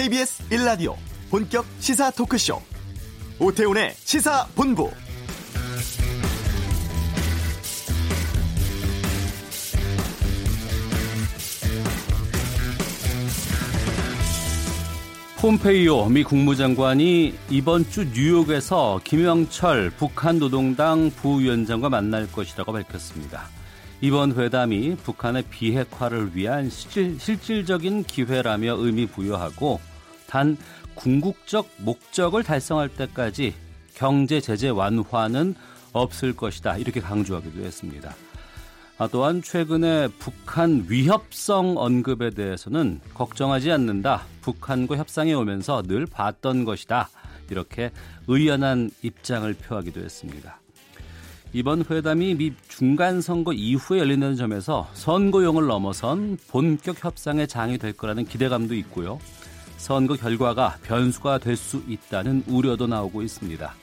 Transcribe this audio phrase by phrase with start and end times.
[0.00, 0.94] KBS 1라디오
[1.28, 2.58] 본격 시사 토크쇼
[3.38, 4.90] 오태훈의 시사본부
[15.36, 23.50] 폼페이오 미 국무장관이 이번 주 뉴욕에서 김영철 북한 노동당 부위원장과 만날 것이라고 밝혔습니다.
[24.00, 29.89] 이번 회담이 북한의 비핵화를 위한 실질, 실질적인 기회라며 의미 부여하고
[30.30, 30.56] 단
[30.94, 33.52] 궁극적 목적을 달성할 때까지
[33.94, 35.56] 경제 제재 완화는
[35.92, 38.14] 없을 것이다 이렇게 강조하기도 했습니다.
[38.96, 44.22] 아, 또한 최근에 북한 위협성 언급에 대해서는 걱정하지 않는다.
[44.42, 47.08] 북한과 협상에 오면서 늘 봤던 것이다.
[47.50, 47.90] 이렇게
[48.28, 50.60] 의연한 입장을 표하기도 했습니다.
[51.52, 58.26] 이번 회담이 미 중간 선거 이후에 열린다는 점에서 선거용을 넘어선 본격 협상의 장이 될 거라는
[58.26, 59.18] 기대감도 있고요.
[59.80, 63.74] 선거 결과가 변수가 될 수 있다는 우려도 나오고 있습니다.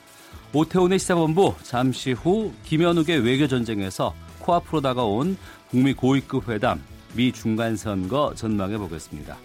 [0.52, 5.36] 오태훈의 시사본부 잠시 후 김현욱의 외교전쟁에서 코앞으로 다가온
[5.70, 6.80] 북미 고위급 회담,
[7.14, 9.36] 미 중간선거 전망해 보겠습니다.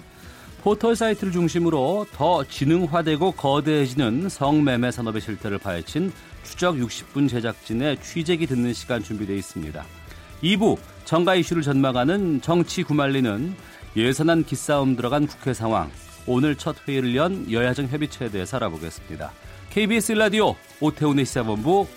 [0.61, 8.73] 포털 사이트를 중심으로 더 지능화되고 거대해지는 성매매 산업의 실태를 파헤친 추적 60분 제작진의 취재기 듣는
[8.73, 9.83] 시간 준비되어 있습니다.
[10.43, 13.55] 2부 정가 이슈를 전망하는 정치 구말리는
[13.95, 15.91] 예산안 기싸움 들어간 국회 상황,
[16.25, 19.31] 오늘 첫 회의를 연 여야정 협의체에 대해 알아보겠습니다.
[19.69, 21.87] KBS 라디오 오태훈의 시사본부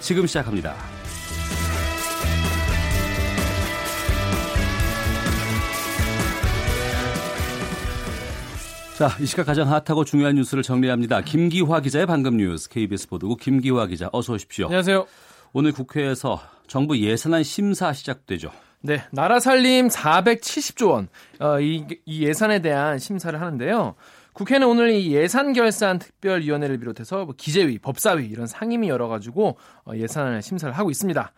[0.00, 0.74] 지금 시작합니다.
[8.96, 11.22] 자, 이 시각 가장 핫하고 중요한 뉴스를 정리합니다.
[11.22, 14.66] 김기화 기자의 방금 뉴스 KBS 보도국 김기화 기자 어서 오십시오.
[14.66, 15.06] 안녕하세요.
[15.52, 18.52] 오늘 국회에서 정부 예산안 심사 시작되죠.
[18.86, 21.08] 네, 나라 살림 470조 원.
[21.40, 23.94] 어, 이, 이 예산에 대한 심사를 하는데요.
[24.34, 29.56] 국회는 오늘 이 예산 결산 특별위원회를 비롯해서 뭐 기재위, 법사위 이런 상임위 열어가지고
[29.86, 31.32] 어, 예산을 심사를 하고 있습니다.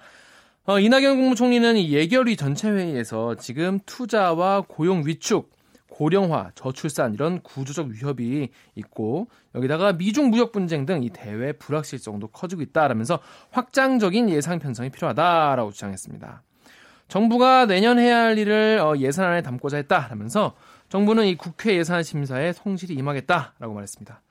[0.65, 5.49] 어, 이낙연 국무총리는 이 예결위 전체 회의에서 지금 투자와 고용 위축,
[5.89, 12.63] 고령화, 저출산 이런 구조적 위협이 있고 여기다가 미중 무역 분쟁 등 이 대외 불확실성도 커지고
[12.63, 13.21] 있다라면서
[13.53, 16.43] 확장적인 예상 편성이 필요하다라고 주장했습니다.
[17.09, 20.55] 정부가 내년 해야 할 일을 어, 예산안에 담고자 했다라면서
[20.89, 24.23] 정부는 이 국회 예산 심사에 성실히 임하겠다라고 말했습니다.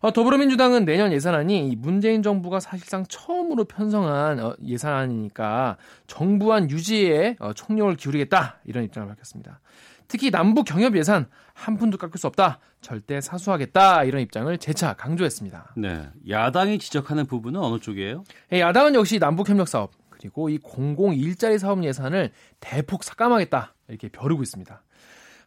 [0.00, 8.58] 어, 더불어민주당은 내년 예산안이 문재인 정부가 사실상 처음으로 편성한 어, 예산안이니까 정부안 유지에 총력을 기울이겠다
[8.64, 9.60] 이런 입장을 밝혔습니다.
[10.06, 12.60] 특히 남북 경협 예산 한 푼도 깎을 수 없다.
[12.80, 14.04] 절대 사수하겠다.
[14.04, 15.74] 이런 입장을 재차 강조했습니다.
[15.76, 16.08] 네.
[16.28, 18.22] 야당이 지적하는 부분은 어느 쪽이에요?
[18.50, 23.74] 네, 야당은 역시 남북 협력 사업 그리고 이 공공 일자리 사업 예산을 대폭 삭감하겠다.
[23.88, 24.82] 이렇게 벼르고 있습니다.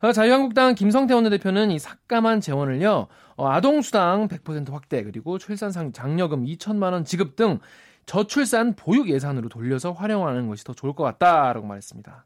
[0.01, 6.93] 어, 자유한국당 김성태 원내대표는 이 삭감한 재원을요, 어, 아동수당 100% 확대, 그리고 출산상 장려금 2천만
[6.93, 7.59] 원 지급 등
[8.07, 12.25] 저출산 보육 예산으로 돌려서 활용하는 것이 더 좋을 것 같다라고 말했습니다.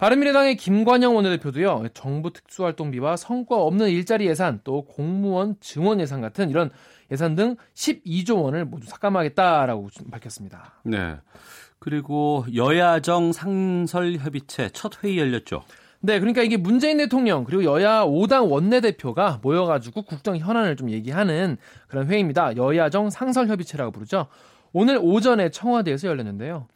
[0.00, 6.70] 바른미래당의 김관영 원내대표도요, 정부 특수활동비와 성과 없는 일자리 예산, 또 공무원 증원 예산 같은 이런
[7.10, 10.80] 예산 등 12조 원을 모두 삭감하겠다라고 밝혔습니다.
[10.84, 11.16] 네.
[11.78, 15.64] 그리고 여야정 상설협의체 첫 회의 열렸죠.
[16.00, 22.06] 네, 그러니까 이게 문재인 대통령 그리고 여야 5당 원내대표가 모여가지고 국정 현안을 좀 얘기하는 그런
[22.06, 22.56] 회의입니다.
[22.56, 24.28] 여야정 상설협의체라고 부르죠.
[24.72, 26.68] 오늘 오전에 청와대에서 열렸는데요.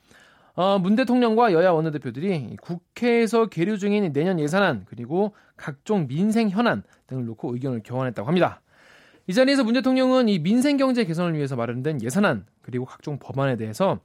[0.57, 7.25] 어, 문 대통령과 여야 원내대표들이 국회에서 계류 중인 내년 예산안 그리고 각종 민생 현안 등을
[7.25, 8.61] 놓고 의견을 교환했다고 합니다.
[9.27, 14.01] 이 자리에서 문 대통령은 이 민생 경제 개선을 위해서 마련된 예산안 그리고 각종 법안에 대해서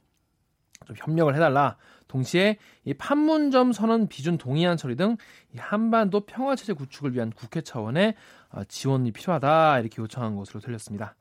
[0.86, 1.76] 좀 협력을 해달라.
[2.08, 5.16] 동시에 이 판문점 선언 비준 동의안 처리 등
[5.56, 8.14] 한반도 평화 체제 구축을 위한 국회 차원의
[8.50, 11.14] 어, 지원이 필요하다 이렇게 요청한 것으로 들렸습니다.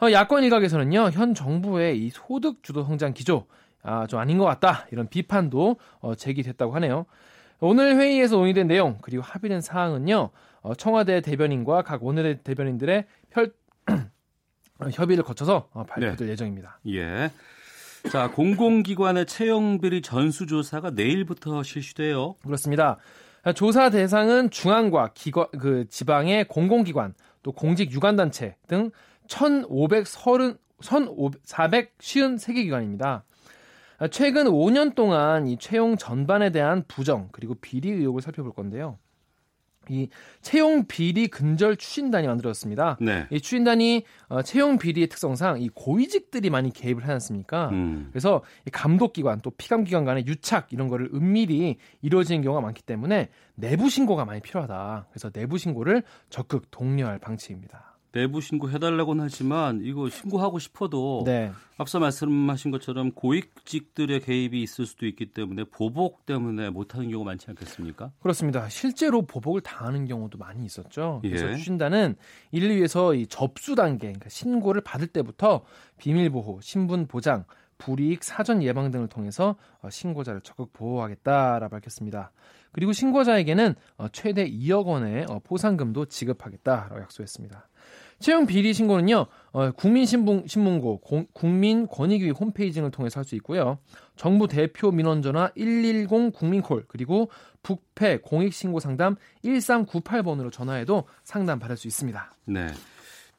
[0.00, 3.46] 어, 야권 일각에서는요 현 정부의 이 소득 주도 성장 기조
[3.84, 4.86] 아, 좀 아닌 것 같다.
[4.90, 7.06] 이런 비판도 어, 제기됐다고 하네요.
[7.60, 10.30] 오늘 회의에서 논의된 내용 그리고 합의된 사항은요.
[10.62, 13.52] 어, 청와대 대변인과 각 원내대 대변인들의 혈,
[14.92, 16.32] 협의를 거쳐서 어, 발표될 네.
[16.32, 16.80] 예정입니다.
[16.88, 17.30] 예.
[18.10, 22.34] 자, 공공기관의 채용비리 전수조사가 내일부터 실시돼요.
[22.42, 22.98] 그렇습니다.
[23.54, 28.90] 조사 대상은 중앙과 기관, 그 지방의 공공기관, 또 공직 유관단체 등
[29.28, 33.24] 1,530, 1,453개 기관입니다.
[33.98, 38.98] 아, 최근 5년 동안 이 채용 전반에 대한 부정 그리고 비리 의혹을 살펴볼 건데요.
[39.90, 40.08] 이
[40.40, 42.96] 채용 비리 근절 추진단이 만들어졌습니다.
[43.00, 43.26] 네.
[43.30, 47.68] 이 추진단이 어, 채용 비리의 특성상 이 고위직들이 많이 개입을 하지 않습니까?
[47.70, 48.08] 음.
[48.10, 53.90] 그래서 이 감독기관 또 피감기관 간의 유착 이런 거를 은밀히 이루어지는 경우가 많기 때문에 내부
[53.90, 55.08] 신고가 많이 필요하다.
[55.10, 57.93] 그래서 내부 신고를 적극 독려할 방침입니다.
[58.14, 61.50] 내부 신고 해달라고는 하지만 이거 신고하고 싶어도 네.
[61.78, 68.12] 앞서 말씀하신 것처럼 고위직들의 개입이 있을 수도 있기 때문에 보복 때문에 못하는 경우가 많지 않겠습니까?
[68.20, 68.68] 그렇습니다.
[68.68, 71.18] 실제로 보복을 당하는 경우도 많이 있었죠.
[71.22, 71.56] 그래서 예.
[71.56, 72.14] 추진단은
[72.52, 75.64] 이를 위해서 이 접수 단계, 그러니까 신고를 받을 때부터
[75.98, 77.44] 비밀 보호, 신분 보장,
[77.78, 82.30] 불이익 사전 예방 등을 통해서 어, 신고자를 적극 보호하겠다라 밝혔습니다.
[82.70, 87.68] 그리고 신고자에게는 어, 최대 2억 원의 어, 포상금도 지급하겠다라고 약속했습니다.
[88.24, 93.78] 채용 비리 신고는요, 어, 국민신문고, 공- 국민권익위 홈페이지 등을 통해서 할 수 있고요.
[94.16, 97.28] 정부 대표 민원 전화 110 국민콜, 그리고
[97.62, 102.32] 북패 공익신고 상담 1398번으로 전화해도 상담 받을 수 있습니다.
[102.46, 102.68] 네.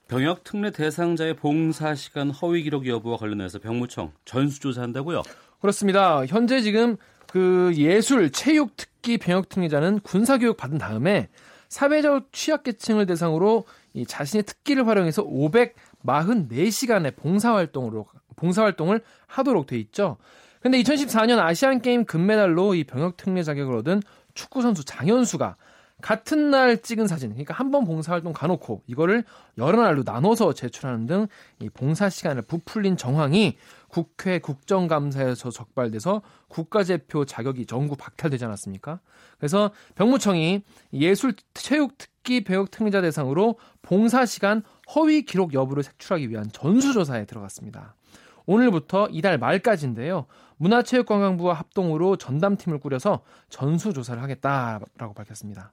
[0.07, 5.23] 병역 특례 대상자의 봉사 시간 허위 기록 여부와 관련해서 병무청 전수조사한다고요?
[5.61, 6.23] 그렇습니다.
[6.27, 6.97] 현재 지금
[7.27, 11.27] 그 예술, 체육 특기 병역 특례자는 군사 교육 받은 다음에
[11.69, 18.05] 사회적 취약계층을 대상으로 이 자신의 특기를 활용해서 544시간의 봉사활동으로
[18.35, 20.17] 봉사활동을 하도록 돼 있죠.
[20.59, 24.01] 근데 2014년 아시안 게임 금메달로 이 병역 특례 자격을 얻은
[24.33, 25.55] 축구 선수 장현수가
[26.01, 29.23] 같은 날 찍은 사진, 그러니까 한 번 봉사활동 가놓고 이거를
[29.57, 31.27] 여러 날로 나눠서 제출하는 등
[31.61, 33.57] 이 봉사 시간을 부풀린 정황이
[33.87, 38.99] 국회 국정감사에서 적발돼서 국가대표 자격이 전부 박탈되지 않았습니까?
[39.37, 41.93] 그래서 병무청이 예술 체육
[42.25, 44.63] 특기 배역 특례자 대상으로 봉사 시간
[44.95, 47.95] 허위 기록 여부를 색출하기 위한 전수조사에 들어갔습니다.
[48.47, 50.25] 오늘부터 이달 말까지인데요.
[50.57, 55.71] 문화체육관광부와 합동으로 전담팀을 꾸려서 전수조사를 하겠다라고 밝혔습니다.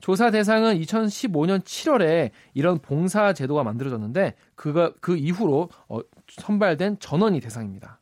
[0.00, 8.00] 조사 대상은 2015년 7월에 이런 봉사 제도가 만들어졌는데 그가 그 이후로 어, 선발된 전원이 대상입니다.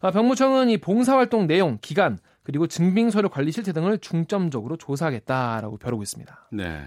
[0.00, 6.48] 아, 병무청은 이 봉사활동 내용, 기간 그리고 증빙서류 관리 실태 등을 중점적으로 조사하겠다라고 벼르고 있습니다.
[6.52, 6.86] 네.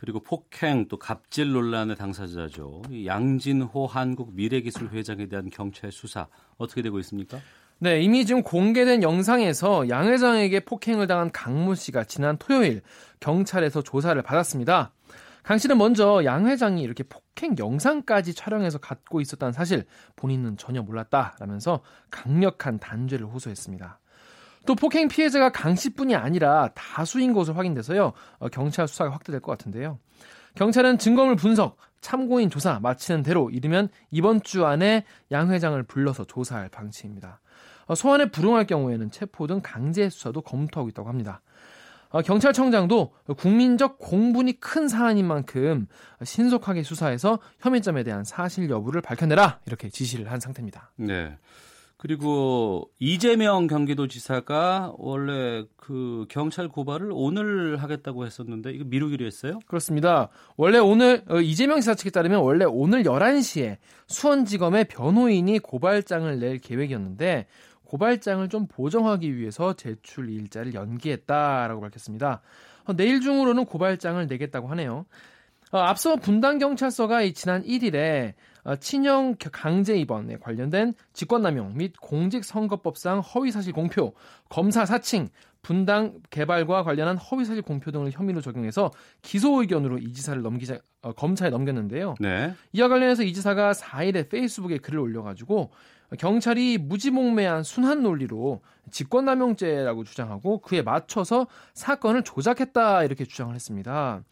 [0.00, 2.80] 그리고 폭행 또 갑질 논란의 당사자죠.
[2.88, 6.26] 이 양진호 한국 미래기술 회장에 대한 경찰 수사
[6.56, 7.38] 어떻게 되고 있습니까?
[7.80, 12.80] 네, 이미 지금 공개된 영상에서 양 회장에게 폭행을 당한 강모 씨가 지난 토요일
[13.20, 14.94] 경찰에서 조사를 받았습니다.
[15.42, 19.84] 강 씨는 먼저 양 회장이 이렇게 폭행 영상까지 촬영해서 갖고 있었다는 사실
[20.16, 24.00] 본인은 전혀 몰랐다라면서 강력한 단죄를 호소했습니다.
[24.66, 29.98] 또 폭행 피해자가 강 씨뿐이 아니라 다수인 것으로 확인돼서요 어, 경찰 수사가 확대될 것 같은데요.
[30.54, 36.68] 경찰은 증거물 분석, 참고인 조사 마치는 대로 이르면 이번 주 안에 양 회장을 불러서 조사할
[36.68, 37.40] 방침입니다.
[37.86, 41.40] 어, 소환에 불응할 경우에는 체포 등 강제 수사도 검토하고 있다고 합니다.
[42.10, 45.86] 어, 경찰청장도 국민적 공분이 큰 사안인 만큼
[46.22, 50.90] 신속하게 수사해서 혐의점에 대한 사실 여부를 밝혀내라 이렇게 지시를 한 상태입니다.
[50.96, 51.36] 네.
[52.00, 59.58] 그리고 이재명 경기도지사가 원래 그 경찰 고발을 오늘 하겠다고 했었는데 이거 미루기로 했어요?
[59.66, 60.30] 그렇습니다.
[60.56, 63.76] 원래 오늘 어, 이재명 지사 측에 따르면 원래 오늘 11시에
[64.06, 67.46] 수원지검에 변호인이 고발장을 낼 계획이었는데
[67.84, 72.40] 고발장을 좀 보정하기 위해서 제출 일자를 연기했다라고 밝혔습니다.
[72.86, 75.04] 어, 내일 중으로는 고발장을 내겠다고 하네요.
[75.70, 78.32] 어, 앞서 분당 경찰서가 이 지난 1일에 어,
[78.78, 84.14] 친형 강제 입원에 관련된 직권남용 및 공직선거법상 허위사실 공표,
[84.48, 85.28] 검사 사칭,
[85.62, 88.90] 분당 개발과 관련한 허위사실 공표 등을 혐의로 적용해서
[89.22, 92.14] 기소 의견으로 이 지사를 넘기자 어, 검찰에 넘겼는데요.
[92.20, 92.54] 네.
[92.72, 95.70] 이와 관련해서 이 지사가 4일에 페이스북에 글을 올려가지고
[96.18, 104.22] 경찰이 무지몽매한 순환 논리로 직권남용죄라고 주장하고 그에 맞춰서 사건을 조작했다 이렇게 주장을 했습니다.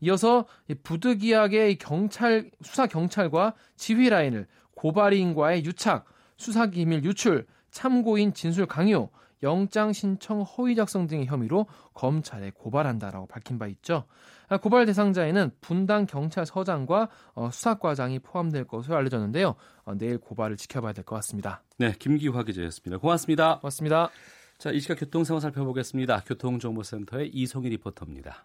[0.00, 6.04] 이어서 이 부득이하게 이 경찰 수사 경찰과 지휘 라인을 고발인과의 유착,
[6.36, 9.10] 수사 기밀 유출, 참고인 진술 강요,
[9.42, 14.04] 영장 신청 허위 작성 등의 혐의로 검찰에 고발한다라고 밝힌 바 있죠.
[14.48, 19.54] 아, 고발 대상자에는 분당 경찰서장과 어, 수사과장이 포함될 것으로 알려졌는데요.
[19.84, 21.62] 어, 내일 고발을 지켜봐야 될 것 같습니다.
[21.78, 22.98] 네, 김기화 기자였습니다.
[22.98, 23.58] 고맙습니다.
[23.60, 24.10] 고맙습니다.
[24.58, 26.24] 자, 이 시각 교통 상황 살펴보겠습니다.
[26.26, 28.44] 교통정보센터의 이송희 리포터입니다.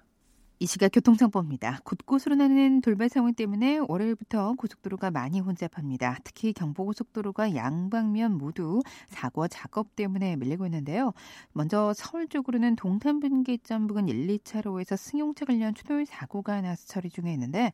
[0.63, 1.81] 이 시각 교통정보입니다.
[1.83, 6.19] 곳곳으로 나는 돌발 상황 때문에 월요일부터 고속도로가 많이 혼잡합니다.
[6.23, 11.11] 특히 경부고속도로가 양방면 모두 사고 작업 때문에 밀리고 있는데요.
[11.51, 17.73] 먼저 서울 쪽으로는 동탄분기점 부근 1, 2차로에서 승용차 관련 추돌 사고가 나서 처리 중에 있는데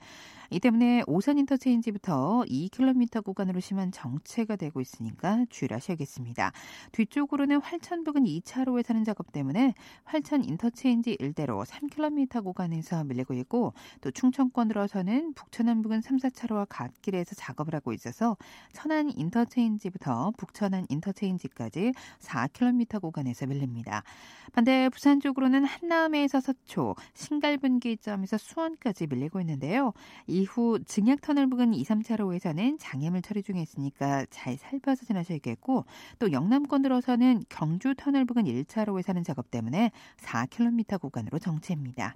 [0.49, 6.53] 이 때문에 오산 인터체인지부터 2km 구간으로 심한 정체가 되고 있으니까 주의하셔야겠습니다.
[6.93, 13.73] 뒤쪽으로는 활천 부근 2차로에 사고 작업 때문에 활천 인터체인지 일대로 3km 구간에 구간에서 밀리고 있고
[14.01, 18.37] 또 충청권 들어서는 북천안 부근 3, 4차로와 갓길에서 작업을 하고 있어서
[18.73, 24.03] 천안 인터체인지부터 북천안 인터체인지까지 4km 구간에서 밀립니다.
[24.53, 29.93] 반대 부산 쪽으로는 한남에서 서초, 신갈분기점에서 수원까지 밀리고 있는데요.
[30.27, 35.85] 이후 증약터널 부근 2, 3차로에서는 장애물 처리 중에 있으니까 잘 살펴서 지나셔야겠고
[36.17, 42.15] 또 영남권 들어서는 경주 터널 부근 1차로에서는 작업 때문에 4km 구간으로 정체입니다.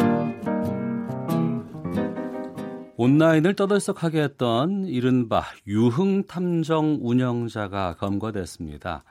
[3.01, 9.03] 온라인을 떠들썩하게 했던 이른바 유흥탐정 운영자가 검거됐습니다.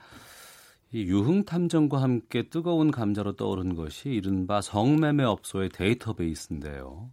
[0.92, 7.10] 이 유흥탐정과 함께 뜨거운 감자로 떠오른 것이 이른바 성매매 업소의 데이터베이스인데요.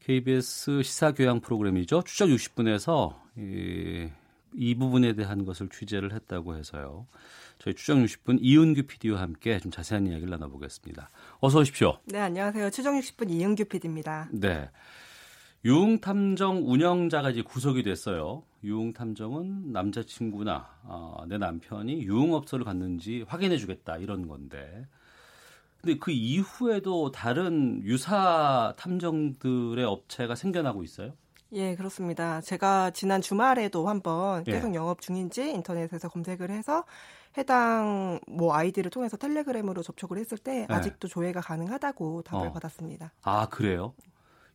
[0.00, 2.02] KBS 시사교양 프로그램이죠.
[2.02, 4.08] 추적 60분에서 이,
[4.56, 7.06] 이 부분에 대한 것을 취재를 했다고 해서요.
[7.60, 11.10] 저희 추적 60분 이은규 PD와 함께 좀 자세한 이야기를 나눠보겠습니다.
[11.38, 11.98] 어서 오십시오.
[12.06, 12.70] 네, 안녕하세요.
[12.70, 14.30] 추적 60분 이은규 PD입니다.
[14.32, 14.68] 네.
[15.64, 18.42] 유흥탐정 운영자가 이제 구속이 됐어요.
[18.64, 24.86] 유흥탐정은 남자친구나 어, 내 남편이 유흥업소를 갔는지 확인해주겠다 이런 건데
[25.80, 31.12] 근데 그 이후에도 다른 유사 탐정들의 업체가 생겨나고 있어요?
[31.52, 32.40] 예, 그렇습니다.
[32.40, 34.52] 제가 지난 주말에도 한번 예.
[34.52, 36.84] 계속 영업 중인지 인터넷에서 검색을 해서
[37.36, 40.74] 해당 뭐 아이디를 통해서 텔레그램으로 접촉을 했을 때 네.
[40.74, 42.52] 아직도 조회가 가능하다고 답을 어.
[42.52, 43.12] 받았습니다.
[43.22, 43.94] 아 그래요?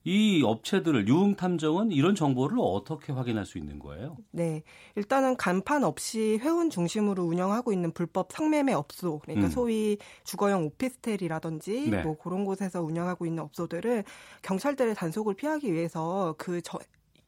[0.07, 4.15] 이 업체들을 유흥 탐정은 이런 정보를 어떻게 확인할 수 있는 거예요?
[4.31, 4.63] 네.
[4.95, 9.51] 일단은 간판 없이 회원 중심으로 운영하고 있는 불법 성매매 업소, 그러니까 음.
[9.51, 12.03] 소위 주거용 오피스텔이라든지 네.
[12.03, 14.05] 뭐 그런 곳에서 운영하고 있는 업소들을
[14.43, 16.79] 경찰들의 단속을 피하기 위해서 그 저,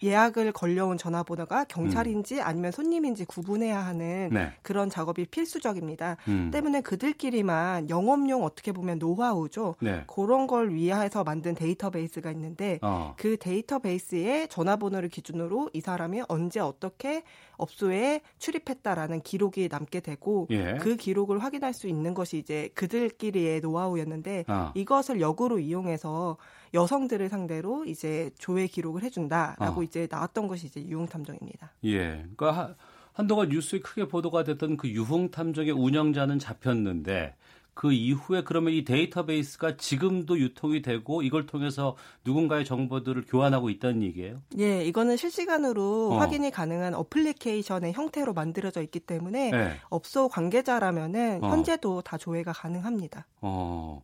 [0.02, 4.54] 예약을 걸려온 전화번호가 경찰인지 아니면 손님인지 구분해야 하는 네.
[4.62, 6.18] 그런 작업이 필수적입니다.
[6.28, 6.52] 음.
[6.52, 9.76] 때문에 그들끼리만 영업용 어떻게 보면 노하우죠.
[9.82, 10.04] 네.
[10.08, 13.14] 그런 걸 위해서 만든 데이터베이스가 있는데 어.
[13.18, 17.24] 그 데이터베이스에 전화번호를 기준으로 이 사람이 언제 어떻게
[17.58, 20.78] 업소에 출입했다라는 기록이 남게 되고 예.
[20.80, 24.72] 그 기록을 확인할 수 있는 것이 이제 그들끼리의 노하우였는데 아.
[24.76, 26.38] 이것을 역으로 이용해서
[26.74, 29.84] 여성들을 상대로 이제 조회 기록을 해준다라고 어.
[29.84, 31.72] 이제 나왔던 것이 이제 유흥탐정입니다.
[31.86, 32.26] 예.
[32.36, 32.76] 그러니까 하-
[33.14, 37.36] 한동안 뉴스에 크게 보도가 됐던 그 유흥탐정의 운영자는 잡혔는데
[37.74, 41.96] 그 이후에 그러면 이 데이터베이스가 지금도 유통이 되고 이걸 통해서
[42.26, 44.42] 누군가의 정보들을 교환하고 있다는 얘기예요?
[44.60, 46.18] 예, 이거는 실시간으로 어.
[46.18, 49.74] 확인이 가능한 어플리케이션의 형태로 만들어져 있기 때문에 네.
[49.90, 51.50] 업소 관계자라면은 어.
[51.50, 53.26] 현재도 다 조회가 가능합니다.
[53.42, 54.02] 어.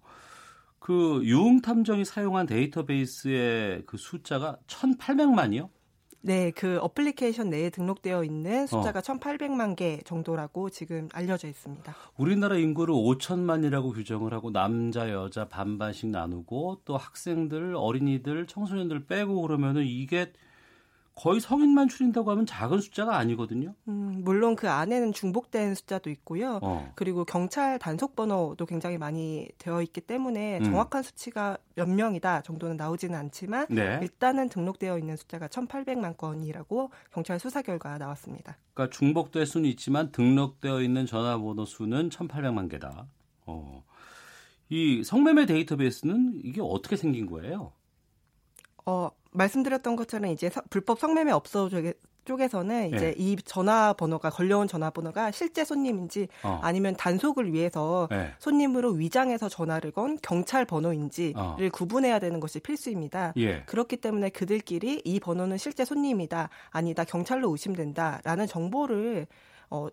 [0.85, 5.69] 그 유흥 탐정이 사용한 데이터베이스의 그 숫자가 1,800만이요?
[6.21, 8.23] 네, 그 어플리케이션 내에 등록되어 어.
[8.23, 11.91] 있는 숫자가 1,800만 개 정도라고 지금 알려져 있습니다.
[12.17, 19.87] 우리나라 인구를 5천만이라고 규정을 하고 남자 여자 반반씩 나누고 또 학생들 어린이들 청소년들 빼고 그러면은
[19.87, 20.33] 이게
[21.15, 23.73] 거의 성인만 추린다고 하면 작은 숫자가 아니거든요.
[23.87, 26.59] 음, 물론 그 안에는 중복된 숫자도 있고요.
[26.61, 26.91] 어.
[26.95, 30.63] 그리고 경찰 단속 번호도 굉장히 많이 되어 있기 때문에 음.
[30.65, 33.99] 정확한 수치가 몇 명이다 정도는 나오지는 않지만 네.
[34.01, 38.57] 일단은 등록되어 있는 숫자가 1,800만 건이라고 경찰 수사 결과 나왔습니다.
[38.73, 43.07] 그러니까 중복될 수는 있지만 등록되어 있는 전화번호 수는 1,800만 개다.
[43.45, 43.85] 어.
[44.67, 47.71] 이 성매매 데이터베이스는 이게 어떻게 생긴 거예요?
[48.85, 51.93] 어, 말씀드렸던 것처럼 이제 서- 불법 성매매 업소 쪽에
[52.25, 53.13] 쪽에서는 이제 네.
[53.17, 56.59] 이 전화번호가 걸려온 전화번호가 실제 손님인지 어.
[56.63, 58.31] 아니면 단속을 위해서 네.
[58.39, 61.55] 손님으로 위장해서 전화를 건 경찰 번호인지를 어.
[61.71, 63.33] 구분해야 되는 것이 필수입니다.
[63.37, 63.61] 예.
[63.67, 69.27] 그렇기 때문에 그들끼리 이 번호는 실제 손님이다, 아니다, 경찰로 의심된다라는 정보를
[69.69, 69.87] 어,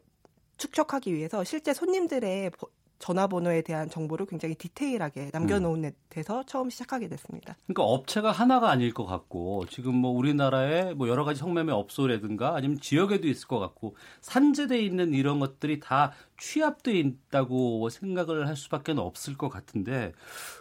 [0.57, 2.69] 축적하기 위해서 실제 손님들의 버-
[3.03, 7.57] 전화번호에 대한 정보를 굉장히 디테일하게 남겨놓은 데서 처음 시작하게 됐습니다.
[7.67, 12.79] 그러니까 업체가 하나가 아닐 것 같고 지금 뭐 우리나라에 뭐 여러 가지 성매매 업소라든가 아니면
[12.81, 19.37] 지역에도 있을 것 같고 산재돼 있는 이런 것들이 다 취합돼 있다고 생각을 할 수밖에 없을
[19.37, 20.13] 것 같은데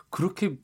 [0.09, 0.57] 그렇게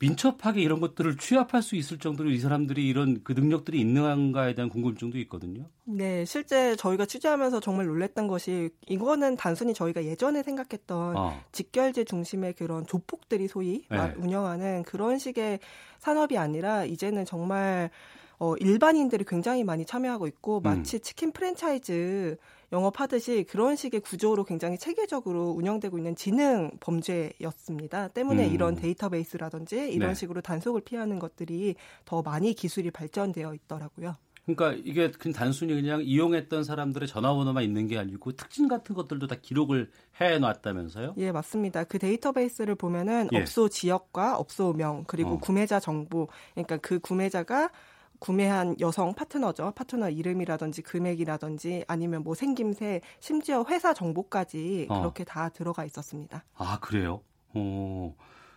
[0.00, 5.18] 민첩하게 이런 것들을 취합할 수 있을 정도로 이 사람들이 이런 그 능력들이 있는가에 대한 궁금증도
[5.20, 5.64] 있거든요.
[5.84, 11.40] 네, 실제 저희가 취재하면서 정말 놀랬던 것이 이거는 단순히 저희가 예전에 생각했던 어.
[11.50, 13.96] 직결제 중심의 그런 조폭들이 소위 네.
[13.96, 15.58] 말- 운영하는 그런 식의
[15.98, 17.90] 산업이 아니라 이제는 정말
[18.38, 20.62] 어, 일반인들이 굉장히 많이 참여하고 있고 음.
[20.62, 22.36] 마치 치킨 프랜차이즈
[22.72, 28.08] 영업하듯이 그런 식의 구조로 굉장히 체계적으로 운영되고 있는 지능 범죄였습니다.
[28.08, 28.54] 때문에 음.
[28.54, 30.14] 이런 데이터베이스라든지 이런 네.
[30.14, 34.16] 식으로 단속을 피하는 것들이 더 많이 기술이 발전되어 있더라고요.
[34.44, 39.36] 그러니까 이게 그냥 단순히 그냥 이용했던 사람들의 전화번호만 있는 게 아니고 특징 같은 것들도 다
[39.40, 41.14] 기록을 해놨다면서요?
[41.18, 41.84] 예, 맞습니다.
[41.84, 43.40] 그 데이터베이스를 보면은 예.
[43.40, 45.38] 업소 지역과 업소명 그리고 어.
[45.38, 47.70] 구매자 정보, 그러니까 그 구매자가
[48.18, 49.72] 구매한 여성 파트너죠.
[49.74, 55.00] 파트너 이름이라든지 금액이라든지 아니면 뭐 생김새, 심지어 회사 정보까지 어.
[55.00, 56.44] 그렇게 다 들어가 있었습니다.
[56.54, 57.20] 아 그래요?
[57.54, 58.14] 어.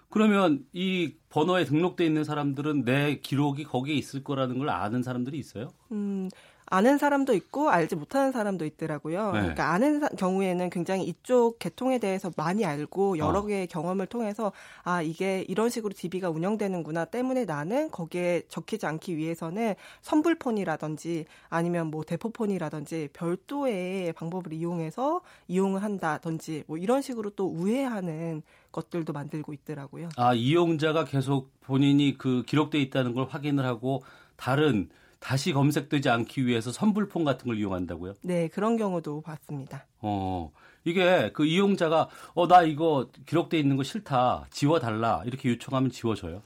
[0.10, 5.70] 그러면 이 번호에 등록돼 있는 사람들은 내 기록이 거기에 있을 거라는 걸 아는 사람들이 있어요?
[5.94, 6.30] 음,
[6.72, 9.26] 아는 사람도 있고 알지 못하는 사람도 있더라고요.
[9.34, 9.40] 네.
[9.42, 13.46] 그러니까 아는 사- 경우에는 굉장히 이쪽 계통에 대해서 많이 알고 여러 어.
[13.46, 19.76] 개의 경험을 통해서 아 이게 이런 식으로 DB가 운영되는구나 때문에 나는 거기에 적히지 않기 위해서는
[20.02, 29.12] 선불폰이라든지 아니면 뭐 대포폰이라든지 별도의 방법을 이용해서 이용을 한다든지 뭐 이런 식으로 또 우회하는 것들도
[29.12, 30.08] 만들고 있더라고요.
[30.16, 34.04] 아 이용자가 계속 본인이 그 기록돼 있다는 걸 확인을 하고
[34.38, 34.90] 다른
[35.22, 38.16] 다시 검색되지 않기 위해서 선불폰 같은 걸 이용한다고요?
[38.24, 39.86] 네 그런 경우도 봤습니다.
[40.00, 40.52] 어,
[40.84, 44.48] 이게 그 이용자가 어, 나 이거 기록돼 있는 거 싫다.
[44.50, 45.22] 지워달라.
[45.26, 46.42] 이렇게 요청하면 지워줘요.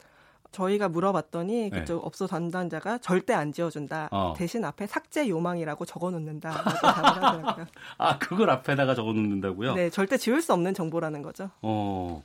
[0.52, 1.80] 저희가 물어봤더니 네.
[1.80, 4.10] 그쪽 업소 담당자가 절대 안 지워준다.
[4.12, 4.34] 어.
[4.38, 6.52] 대신 앞에 삭제 요망이라고 적어놓는다.
[7.98, 9.74] 아, 그걸 앞에다가 적어 놓는다고요?
[9.76, 11.50] 네, 절대 지울 수 없는 정보라는 거죠.
[11.62, 12.24] 어.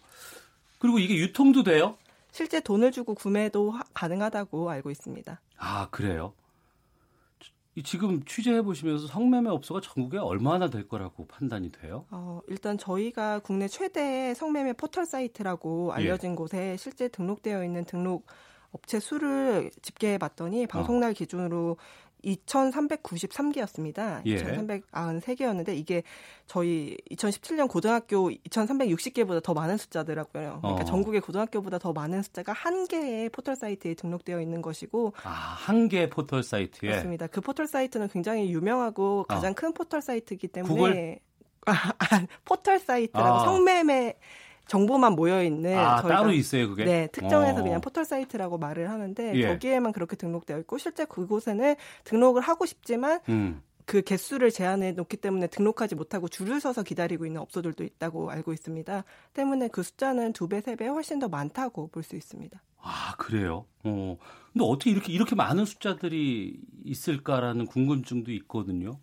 [0.79, 1.97] 그리고 이게 유통도 돼요?
[2.33, 5.41] 실제 돈을 주고 구매도 하- 가능하다고 알고 있습니다.
[5.59, 6.33] 아, 그래요?
[7.81, 12.05] 이- 지금 취재해 보시면서 성매매 업소가 전국에 얼마나 될 거라고 판단이 돼요?
[12.11, 16.03] 어, 일단 저희가 국내 최대의 성매매 포털 사이트라고 예.
[16.03, 18.27] 알려진 곳에 실제 등록되어 있는 등록
[18.73, 21.77] 업체 수를 집계해 봤더니 방송날 기준으로
[22.25, 24.23] 2,393개였습니다.
[24.27, 24.37] 예.
[24.43, 26.03] 2,393개였는데 이게
[26.47, 30.61] 저희 2017년 고등학교 2,360개보다 더 많은 숫자더라고요.
[30.61, 30.85] 그러니까 어.
[30.85, 36.43] 전국의 고등학교보다 더 많은 숫자가 한 개의 포털 사이트에 등록되어 있는 것이고 아, 한개 포털
[36.43, 37.27] 사이트에 그렇습니다.
[37.27, 39.55] 그 포털 사이트는 굉장히 유명하고 가장 어.
[39.55, 41.19] 큰 포털 사이트이기 때문에 구글?
[41.67, 43.45] 아, 아, 포털 사이트라고 아.
[43.45, 44.17] 성매매
[44.71, 46.85] 정보만 모여 있는 아, 저희가 따로 있어요, 그게?
[46.85, 47.65] 네, 특정해서 어.
[47.65, 49.49] 그냥 포털 사이트라고 말을 하는데 예.
[49.49, 53.63] 거기에만 그렇게 등록되어 있고 실제 그곳에는 등록을 하고 싶지만 음.
[53.85, 59.03] 그 개수를 제한해 놓기 때문에 등록하지 못하고 줄을 서서 기다리고 있는 업소들도 있다고 알고 있습니다.
[59.35, 62.63] 때문에 그 숫자는 두 배, 세 배 훨씬 더 많다고 볼 수 있습니다.
[62.83, 63.65] 아, 그래요?
[63.83, 64.17] 어.
[64.53, 69.01] 근데 어떻게 이렇게, 이렇게 많은 숫자들이 있을까라는 궁금증도 있거든요.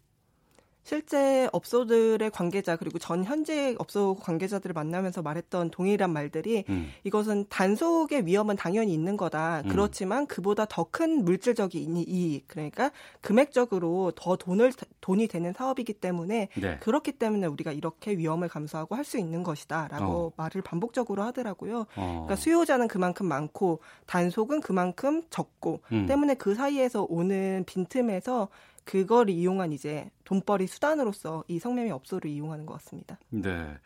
[0.88, 6.90] 실제 업소들의 관계자 그리고 전 현재 업소 관계자들을 만나면서 말했던 동일한 말들이 음.
[7.04, 9.64] 이것은 단속의 위험은 당연히 있는 거다.
[9.66, 9.70] 음.
[9.70, 14.72] 그렇지만 그보다 더 큰 물질적인 이익, 그러니까 금액적으로 더 돈을
[15.02, 16.78] 돈이 되는 사업이기 때문에 네.
[16.80, 20.32] 그렇기 때문에 우리가 이렇게 위험을 감수하고 할 수 있는 것이다라고 어.
[20.38, 21.86] 말을 반복적으로 하더라고요.
[21.98, 22.26] 어.
[22.26, 26.06] 그러니까 수요자는 그만큼 많고 단속은 그만큼 적고 음.
[26.08, 28.48] 때문에 그 사이에서 오는 빈틈에서
[28.88, 33.20] 그걸 이용한 이제 돈벌이 수단으로서 이 성매매 업소를 이용하는 것 같습니다.
[33.30, 33.78] 네.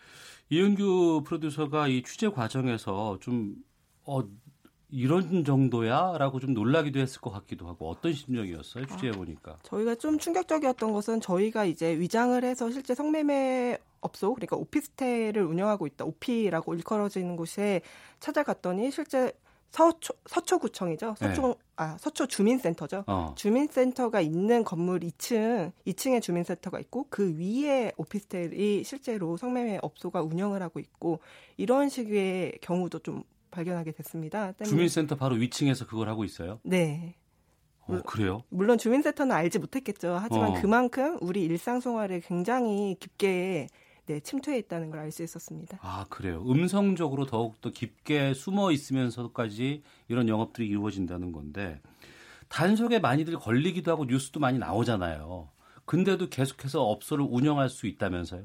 [0.51, 3.55] 이은규 프로듀서가 이 취재 과정에서 좀,
[4.05, 4.21] 어,
[4.91, 6.17] 이런 정도야?
[6.19, 8.85] 라고 좀 놀라기도 했을 것 같기도 하고 어떤 심정이었어요?
[8.85, 9.57] 취재해보니까.
[9.63, 16.05] 저희가 좀 충격적이었던 것은 저희가 이제 위장을 해서 실제 성매매 업소 그러니까 오피스텔을 운영하고 있다
[16.05, 17.81] 오피라고 일컬어지는 곳에
[18.19, 19.31] 찾아갔더니 실제
[19.71, 23.33] 서초 서초구청이죠 서초 아 서초 주민센터죠 어.
[23.37, 30.79] 주민센터가 있는 건물 2층 2층에 주민센터가 있고 그 위에 오피스텔이 실제로 성매매 업소가 운영을 하고
[30.79, 31.19] 있고
[31.57, 34.51] 이런 식의 경우도 좀 발견하게 됐습니다.
[34.53, 36.59] 때문에- 주민센터 바로 위층에서 그걸 하고 있어요?
[36.63, 37.15] 네.
[37.87, 38.43] 어, 그래요?
[38.49, 40.17] 물론 주민센터는 알지 못했겠죠.
[40.21, 40.61] 하지만 어.
[40.61, 43.67] 그만큼 우리 일상생활에 굉장히 깊게
[44.11, 45.77] 네, 침투해 있다는 걸 알 수 있었습니다.
[45.81, 46.43] 아, 그래요.
[46.45, 51.79] 음성적으로 더욱더 깊게 숨어 있으면서까지 이런 영업들이 이루어진다는 건데,
[52.49, 55.49] 단속에 많이들 걸리기도 하고 뉴스도 많이 나오잖아요.
[55.85, 58.43] 근데도 계속해서 업소를 운영할 수 있다면서요?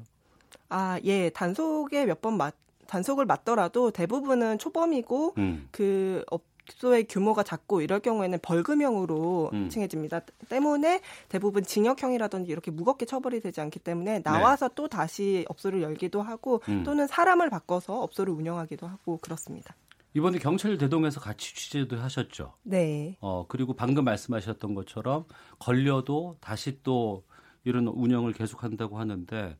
[0.69, 1.29] 아, 예.
[1.29, 2.55] 단속에 몇번 맞,
[2.87, 5.67] 단속을 맞더라도 대부분은 초범이고 음.
[5.71, 9.69] 그 업소의 규모가 작고 이럴 경우에는 벌금형으로 음.
[9.69, 10.21] 칭해집니다.
[10.49, 16.61] 때문에 대부분 징역형이라든지 이렇게 무겁게 처벌이 되지 않기 때문에 나와서 또 다시 업소를 열기도 하고
[16.67, 16.73] 네.
[16.73, 16.83] 음.
[16.83, 19.75] 또는 사람을 바꿔서 업소를 운영하기도 하고 그렇습니다.
[20.13, 22.53] 이번에 경찰 대동에서 같이 취재도 하셨죠.
[22.63, 23.17] 네.
[23.19, 25.25] 어, 그리고 방금 말씀하셨던 것처럼
[25.59, 27.23] 걸려도 다시 또
[27.63, 29.57] 이런 운영을 계속한다고 하는데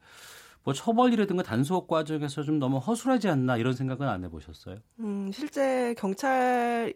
[0.67, 4.75] 뭐 처벌이라든가 단속 과정에서 좀 너무 허술하지 않나 이런 생각은 안 해보셨어요?
[4.99, 6.93] 음, 실제 경찰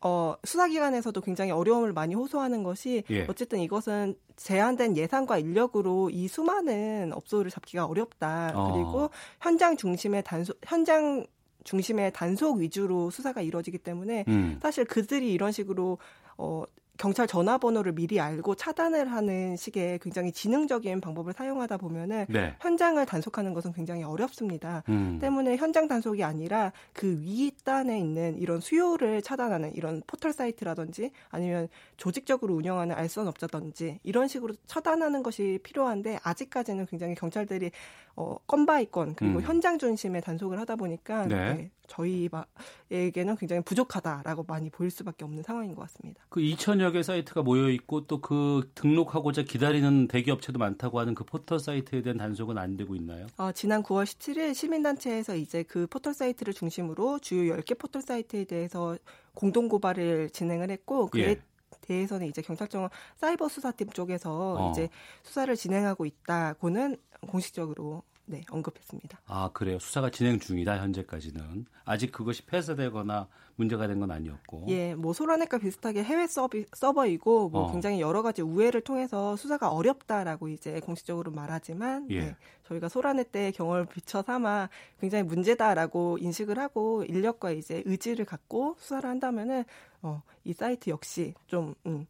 [0.00, 3.24] 어, 수사기관에서도 굉장히 어려움을 많이 호소하는 것이 예.
[3.28, 8.50] 어쨌든 이것은 제한된 예산과 인력으로 이 수많은 업소를 잡기가 어렵다.
[8.52, 8.72] 어.
[8.72, 11.24] 그리고 현장 중심의 단속 현장
[11.62, 14.58] 중심의 단속 위주로 수사가 이루어지기 때문에 음.
[14.60, 15.98] 사실 그들이 이런 식으로
[16.36, 16.64] 어
[16.96, 22.54] 경찰 전화번호를 미리 알고 차단을 하는 식의 굉장히 지능적인 방법을 사용하다 보면은 네.
[22.60, 24.84] 현장을 단속하는 것은 굉장히 어렵습니다.
[24.88, 25.18] 음.
[25.20, 32.54] 때문에 현장 단속이 아니라 그 윗단에 있는 이런 수요를 차단하는 이런 포털 사이트라든지 아니면 조직적으로
[32.54, 37.72] 운영하는 알선 업자든지 이런 식으로 차단하는 것이 필요한데 아직까지는 굉장히 경찰들이
[38.16, 39.42] 어, 건바이 건 그리고 음.
[39.42, 41.54] 현장 중심의 단속을 하다 보니까 네.
[41.54, 46.24] 네, 저희에게는 굉장히 부족하다라고 많이 보일 수밖에 없는 상황인 것 같습니다.
[46.28, 51.58] 그 2천여 개 사이트가 모여 있고 또 그 등록하고자 기다리는 대기업체도 많다고 하는 그 포털
[51.58, 53.26] 사이트에 대한 단속은 안 되고 있나요?
[53.36, 58.96] 어, 지난 9월 17일 시민단체에서 이제 그 포털 사이트를 중심으로 주요 10개 포털 사이트에 대해서
[59.34, 61.40] 공동 고발을 진행을 했고 그에 예.
[61.82, 64.70] 대해서는 이제 경찰청 사이버 수사팀 쪽에서 어.
[64.70, 64.88] 이제
[65.22, 66.96] 수사를 진행하고 있다고는
[67.26, 69.20] 공식적으로 네, 언급했습니다.
[69.26, 69.78] 아 그래요.
[69.78, 74.64] 수사가 진행 중이다 현재까지는 아직 그것이 폐쇄되거나 문제가 된 건 아니었고.
[74.68, 77.72] 예, 뭐 소라넷과 비슷하게 해외 서비, 서버이고 뭐 어.
[77.72, 82.20] 굉장히 여러 가지 우회를 통해서 수사가 어렵다라고 이제 공식적으로 말하지만 예.
[82.20, 88.74] 네, 저희가 소라넷 때의 경험을 비춰 삼아 굉장히 문제다라고 인식을 하고 인력과 이제 의지를 갖고
[88.78, 89.64] 수사를 한다면은
[90.00, 92.06] 어, 이 사이트 역시 좀 음,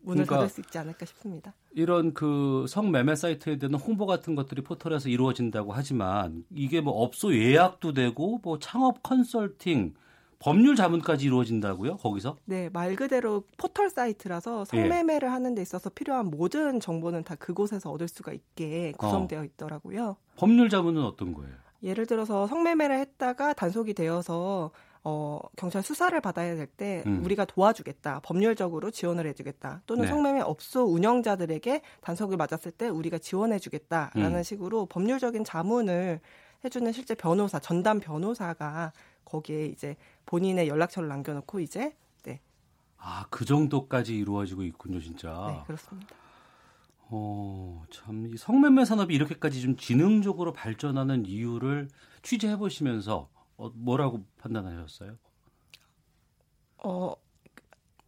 [0.00, 1.54] 문을 그러니까 닫을 수 있지 않을까 싶습니다.
[1.72, 7.92] 이런 그 성매매 사이트에 대한 홍보 같은 것들이 포털에서 이루어진다고 하지만 이게 뭐 업소 예약도
[7.92, 9.94] 되고 뭐 창업 컨설팅
[10.38, 11.96] 법률 자문까지 이루어진다고요?
[11.96, 12.36] 거기서?
[12.44, 14.64] 네, 말 그대로 포털 사이트라서 예.
[14.64, 19.06] 성매매를 하는 데 있어서 필요한 모든 정보는 다 그곳에서 얻을 수가 있게 어.
[19.06, 20.16] 구성되어 있더라고요.
[20.36, 21.52] 법률 자문은 어떤 거예요?
[21.82, 24.70] 예를 들어서 성매매를 했다가 단속이 되어서
[25.04, 27.24] 어, 경찰 수사를 받아야 될때 음.
[27.24, 28.20] 우리가 도와주겠다.
[28.20, 29.82] 법률적으로 지원을 해주겠다.
[29.86, 30.08] 또는 네.
[30.08, 34.42] 성매매 업소 운영자들에게 단속을 맞았을 때 우리가 지원해주겠다라는 음.
[34.42, 36.20] 식으로 법률적인 자문을
[36.64, 38.92] 해주는 실제 변호사, 전담 변호사가
[39.24, 42.40] 거기에 이제 본인의 연락처를 남겨놓고 이제 네,
[42.96, 45.46] 아, 그 정도까지 이루어지고 있군요, 진짜.
[45.48, 46.14] 네 그렇습니다.
[47.10, 51.88] 어, 참, 이 성매매 산업이 이렇게까지 좀 지능적으로 발전하는 이유를
[52.22, 55.18] 취재해 보시면서 어, 뭐라고 판단하셨어요?
[56.78, 57.14] 어,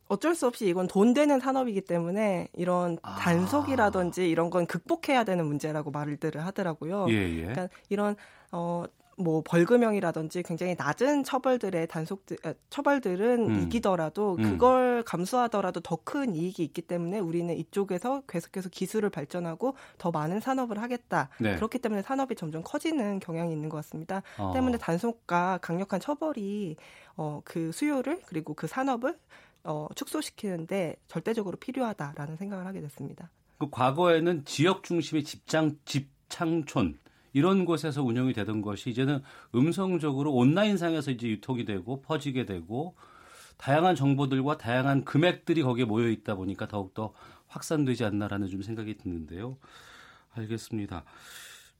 [0.08, 3.16] 어쩔 수 없이 이건 돈 되는 산업이기 때문에 이런 아.
[3.16, 7.06] 단속이라든지 이런 건 극복해야 되는 문제라고 말들을 하더라고요.
[7.10, 7.40] 예, 예.
[7.42, 8.16] 그러니까 이런
[8.52, 8.84] 어.
[9.20, 13.62] 뭐 벌금형이라든지 굉장히 낮은 처벌들의 단속들 아, 처벌들은 음.
[13.62, 14.42] 이기더라도 음.
[14.42, 20.80] 그걸 감수하더라도 더 큰 이익이 있기 때문에 우리는 이쪽에서 계속해서 기술을 발전하고 더 많은 산업을
[20.80, 21.28] 하겠다.
[21.38, 21.54] 네.
[21.56, 24.22] 그렇기 때문에 산업이 점점 커지는 경향이 있는 것 같습니다.
[24.38, 24.52] 어.
[24.52, 26.76] 때문에 단속과 강력한 처벌이
[27.16, 29.18] 어, 그 수요를 그리고 그 산업을
[29.64, 33.30] 어, 축소시키는데 절대적으로 필요하다라는 생각을 하게 됐습니다.
[33.58, 36.98] 그 과거에는 지역 중심의 집장 집창촌
[37.32, 39.22] 이런 곳에서 운영이 되던 것이 이제는
[39.54, 42.96] 음성적으로 온라인상에서 이제 유통이 되고 퍼지게 되고
[43.56, 47.12] 다양한 정보들과 다양한 금액들이 거기에 모여 있다 보니까 더욱더
[47.48, 49.58] 확산되지 않나라는 좀 생각이 드는데요.
[50.32, 51.04] 알겠습니다.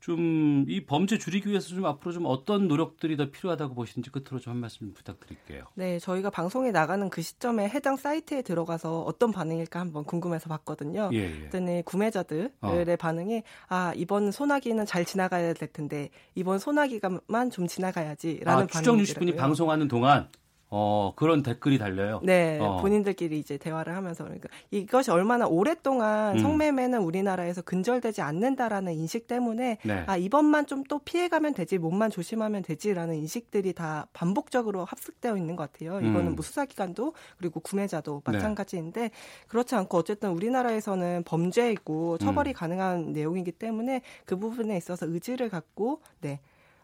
[0.01, 4.51] 좀 이 범죄 줄이기 위해서 좀 앞으로 좀 어떤 노력들이 더 필요하다고 보시는지 끝으로 좀
[4.51, 5.65] 한 말씀 좀 부탁드릴게요.
[5.75, 11.11] 네, 저희가 방송에 나가는 그 시점에 해당 사이트에 들어가서 어떤 반응일까 한번 궁금해서 봤거든요.
[11.13, 11.31] 예, 예.
[11.39, 12.97] 그랬더니 구매자들의 어.
[12.99, 19.37] 반응이 아 이번 소나기는 잘 지나가야 될 텐데 이번 소나기가만 좀 지나가야지라는 아, 추정 뉴스분이.
[19.37, 20.29] 방송하는 동안
[20.71, 22.21] 어, 그런 댓글이 달려요.
[22.23, 22.79] 네, 어.
[22.81, 26.39] 본인들끼리 이제 대화를 하면서 그러니까 이것이 얼마나 오랫동안 음.
[26.39, 30.05] 성매매는 우리나라에서 근절되지 않는다라는 인식 때문에 네.
[30.07, 35.71] 아 이번만 좀 또 피해가면 되지 몸만 조심하면 되지라는 인식들이 다 반복적으로 합숙되어 있는 것
[35.71, 36.01] 같아요.
[36.01, 36.35] 이거는 음.
[36.35, 38.33] 뭐 수사기관도 그리고 구매자도 네.
[38.33, 39.11] 마찬가지인데
[39.47, 42.55] 그렇지 않고 어쨌든 우리나라에서는 범죄이고 처벌이 음.
[42.55, 46.41] 가능한 내용이기 때문에 그 부분에 있어서 의지를 갖고 네.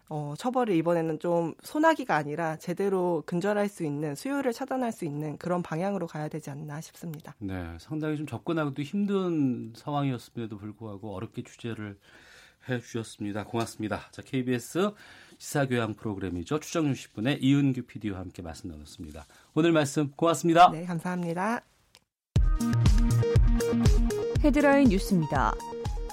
[0.08, 5.62] 어, 처벌을 이번에는 좀 소나기가 아니라 제대로 근절할 수 있는 수요를 차단할 수 있는 그런
[5.62, 7.34] 방향으로 가야 되지 않나 싶습니다.
[7.38, 11.98] 네, 상당히 좀 접근하기도 힘든 상황이었음에도 불구하고 어렵게 취재를
[12.68, 13.44] 해 주셨습니다.
[13.44, 14.00] 고맙습니다.
[14.10, 14.90] 자, KBS
[15.38, 16.60] 시사교양 프로그램이죠.
[16.60, 19.26] 추정윤 10분의 이은규 PD와 함께 말씀 나눴습니다.
[19.54, 20.70] 오늘 말씀 고맙습니다.
[20.70, 21.62] 네, 감사합니다.
[24.42, 25.52] 헤드라인 뉴스입니다.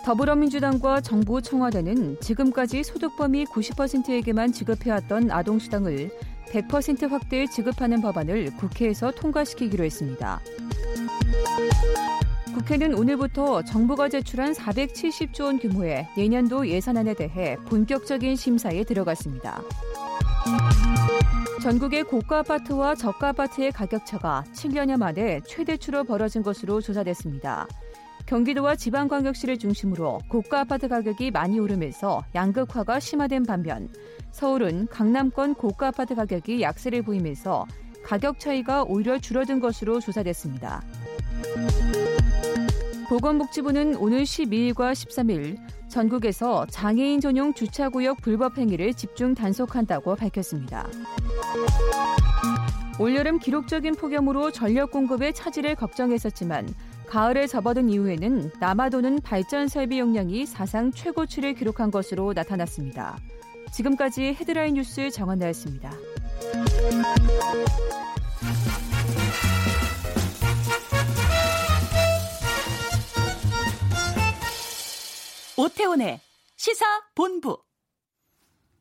[0.03, 6.11] 더불어민주당과 정부 청와대는 지금까지 소득 범위 90%에게만 지급해왔던 아동수당을
[6.51, 10.41] 100% 확대 지급하는 법안을 국회에서 통과시키기로 했습니다.
[12.53, 19.61] 국회는 오늘부터 정부가 제출한 470조 원 규모의 내년도 예산안에 대해 본격적인 심사에 들어갔습니다.
[21.63, 27.67] 전국의 고가 아파트와 저가 아파트의 가격차가 7년여 만에 최대치로 벌어진 것으로 조사됐습니다.
[28.25, 33.89] 경기도와 지방광역시를 중심으로 고가 아파트 가격이 많이 오르면서 양극화가 심화된 반면
[34.31, 37.65] 서울은 강남권 고가 아파트 가격이 약세를 보이면서
[38.03, 40.81] 가격 차이가 오히려 줄어든 것으로 조사됐습니다.
[43.07, 45.57] 보건복지부는 오늘 12일과 13일
[45.88, 50.88] 전국에서 장애인 전용 주차구역 불법 행위를 집중 단속한다고 밝혔습니다.
[52.99, 56.73] 올여름 기록적인 폭염으로 전력 공급에 차질을 걱정했었지만
[57.13, 63.19] 가을에 접어든 이후에는 남아도는 발전 설비 용량이 사상 최고치를 기록한 것으로 나타났습니다.
[63.71, 65.91] 지금까지 헤드라인 뉴스 정한나였습니다.
[75.56, 76.19] 오태훈의
[76.58, 77.60] 시사 본부.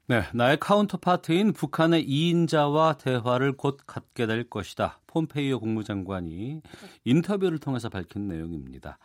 [0.09, 4.99] 네, 나의 카운터파트인 북한의 2인자와 대화를 곧 갖게 될 것이다.
[5.07, 6.61] 폼페이오 국무장관이
[7.05, 8.99] 인터뷰를 통해서 밝힌 내용입니다.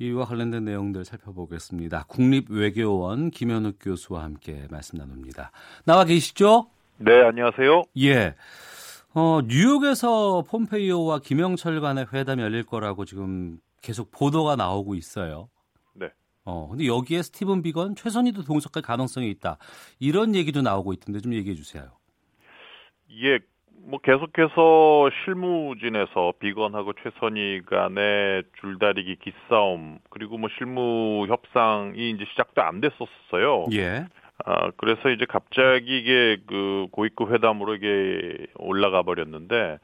[0.00, 2.04] 이와 관련된 내용들 살펴보겠습니다.
[2.08, 5.52] 국립외교원 김현욱 교수와 함께 말씀 나눕니다.
[5.84, 6.68] 나와 계시죠?
[6.98, 7.84] 네, 안녕하세요.
[7.98, 8.34] 예.
[9.14, 15.48] 어, 뉴욕에서 폼페이오와 김영철 간의 회담이 열릴 거라고 지금 계속 보도가 나오고 있어요.
[16.48, 16.54] 네.
[16.54, 19.58] 어, 근데 여기에 스티븐 비건, 최선희도 동석할 가능성이 있다.
[20.00, 21.84] 이런 얘기도 나오고 있던데 좀 얘기해 주세요.
[23.22, 23.38] 예,
[23.84, 32.80] 뭐 계속해서 실무진에서 비건하고 최선희 간의 줄다리기 기싸움 그리고 뭐 실무 협상이 이제 시작도 안
[32.80, 33.66] 됐었어요.
[33.72, 34.06] 예.
[34.44, 39.78] 아 그래서 이제 갑자기 이게 그 고위급 회담으로 이게 올라가 버렸는데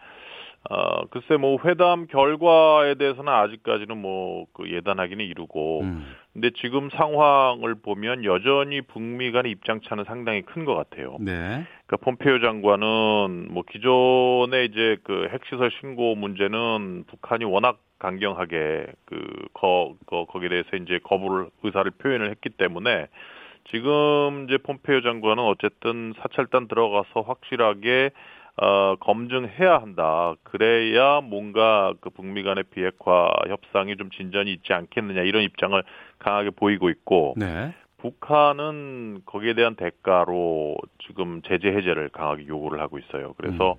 [0.71, 6.15] 어, 글쎄 뭐 회담 결과에 대해서는 아직까지는 뭐 그 예단하기는 이르고 음.
[6.33, 11.19] 근데 지금 상황을 보면 여전히 북미 간의 입장 차는 상당히 큰 것 같아요.
[11.21, 11.65] 네.
[11.87, 19.95] 그러니까 폼페이오 장관은 뭐 기존에 이제 그 핵시설 신고 문제는 북한이 워낙 강경하게 그 거,
[20.07, 23.09] 거 거기에 대해서 이제 거부를 의사를 표현을 했기 때문에
[23.71, 28.11] 지금 이제 폼페이오 장관은 어쨌든 사찰단 들어가서 확실하게
[28.57, 30.35] 어, 검증해야 한다.
[30.43, 35.83] 그래야 뭔가 그 북미 간의 비핵화 협상이 좀 진전이 있지 않겠느냐 이런 입장을
[36.19, 37.75] 강하게 보이고 있고 네.
[37.99, 43.33] 북한은 거기에 대한 대가로 지금 제재 해제를 강하게 요구를 하고 있어요.
[43.39, 43.77] 그래서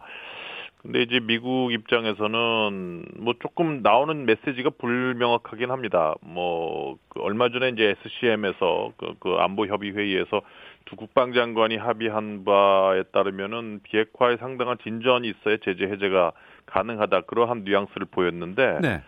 [0.82, 6.16] 근데 이제 미국 입장에서는 뭐 조금 나오는 메시지가 불명확하긴 합니다.
[6.22, 10.42] 뭐 그 얼마 전에 이제 SCM에서 그, 그 안보 협의 회의에서
[10.86, 16.32] 두 국방장관이 합의한 바에 따르면은 비핵화에 상당한 진전이 있어야 제재 해제가
[16.66, 19.02] 가능하다 그러한 뉘앙스를 보였는데 네.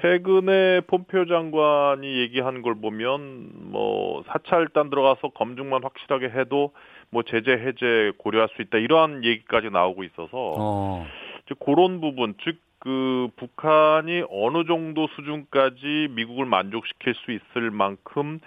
[0.00, 6.72] 최근에 폼페오 장관이 얘기한 걸 보면 뭐 사찰단 들어가서 검증만 확실하게 해도
[7.10, 11.06] 뭐 제재 해제 고려할 수 있다 이러한 얘기까지 나오고 있어서 어.
[11.46, 18.38] 즉 그런 부분 즉 그 북한이 어느 정도 수준까지 미국을 만족시킬 수 있을 만큼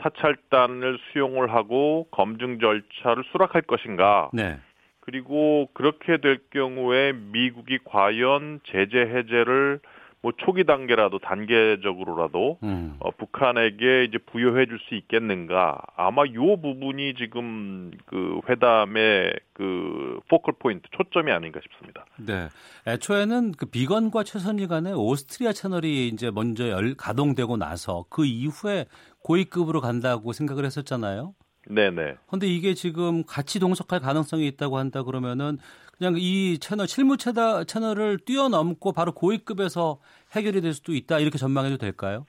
[0.00, 4.58] 사찰단을 수용을 하고 검증 절차를 수락할 것인가 네.
[5.00, 9.80] 그리고 그렇게 될 경우에 미국이 과연 제재 해제를
[10.20, 12.96] 뭐 초기 단계라도 단계적으로라도 음.
[12.98, 20.54] 어, 북한에게 이제 부여해 줄 수 있겠는가 아마 요 부분이 지금 그 회담의 그 포컬
[20.58, 22.04] 포인트 초점이 아닌가 싶습니다.
[22.16, 22.48] 네.
[22.86, 28.86] 애초에는 그 비건과 최선희 간의 오스트리아 채널이 이제 먼저 열, 가동되고 나서 그 이후에
[29.28, 31.34] 고위급으로 간다고 생각을 했었잖아요.
[31.68, 32.14] 네네.
[32.30, 35.58] 근데 이게 지금 같이 동석할 가능성이 있다고 한다 그러면은
[35.98, 39.98] 그냥 이 채널 실무 채다, 채널을 뛰어넘고 바로 고위급에서
[40.34, 42.24] 해결이 될 수도 있다 이렇게 전망해도 될까요?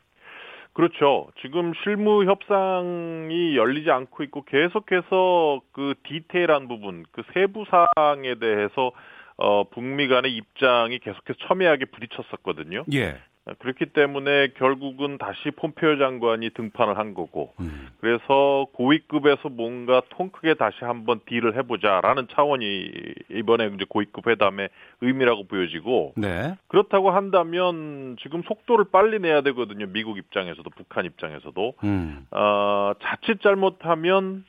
[0.73, 1.27] 그렇죠.
[1.41, 8.91] 지금 실무 협상이 열리지 않고 있고 계속해서 그 디테일한 부분, 그 세부 사항에 대해서
[9.37, 12.83] 어 북미 간의 입장이 계속해서 첨예하게 부딪혔었거든요.
[12.93, 13.17] 예.
[13.59, 17.89] 그렇기 때문에 결국은 다시 폼페오 장관이 등판을 한 거고 음.
[17.99, 22.91] 그래서 고위급에서 뭔가 통 크게 다시 한번 딜을 해보자라는 차원이
[23.31, 24.69] 이번에 이제 고위급 회담의
[25.01, 26.55] 의미라고 보여지고 네.
[26.67, 32.27] 그렇다고 한다면 지금 속도를 빨리 내야 되거든요 미국 입장에서도 북한 입장에서도 음.
[32.31, 34.45] 어, 자칫 잘못하면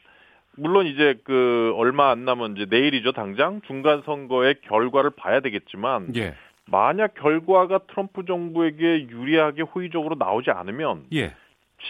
[0.57, 6.35] 물론 이제 그 얼마 안 남은 이제 내일이죠 당장 중간 선거의 결과를 봐야 되겠지만 예.
[6.71, 11.35] 만약 결과가 트럼프 정부에게 유리하게 호의적으로 나오지 않으면 예.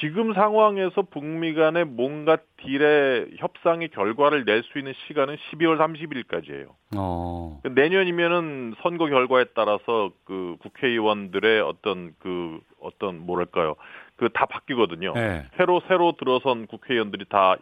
[0.01, 6.69] 지금 상황에서 북미 간에 뭔가 딜의 협상의 결과를 낼 수 있는 시간은 12월 30일까지예요.
[6.97, 7.61] 어.
[7.65, 13.75] 내년이면은 선거 결과에 따라서 그 국회의원들의 어떤 그 어떤 뭐랄까요?
[14.17, 15.13] 그 다 바뀌거든요.
[15.17, 15.47] 예.
[15.57, 17.57] 새로 새로 들어선 국회의원들이 다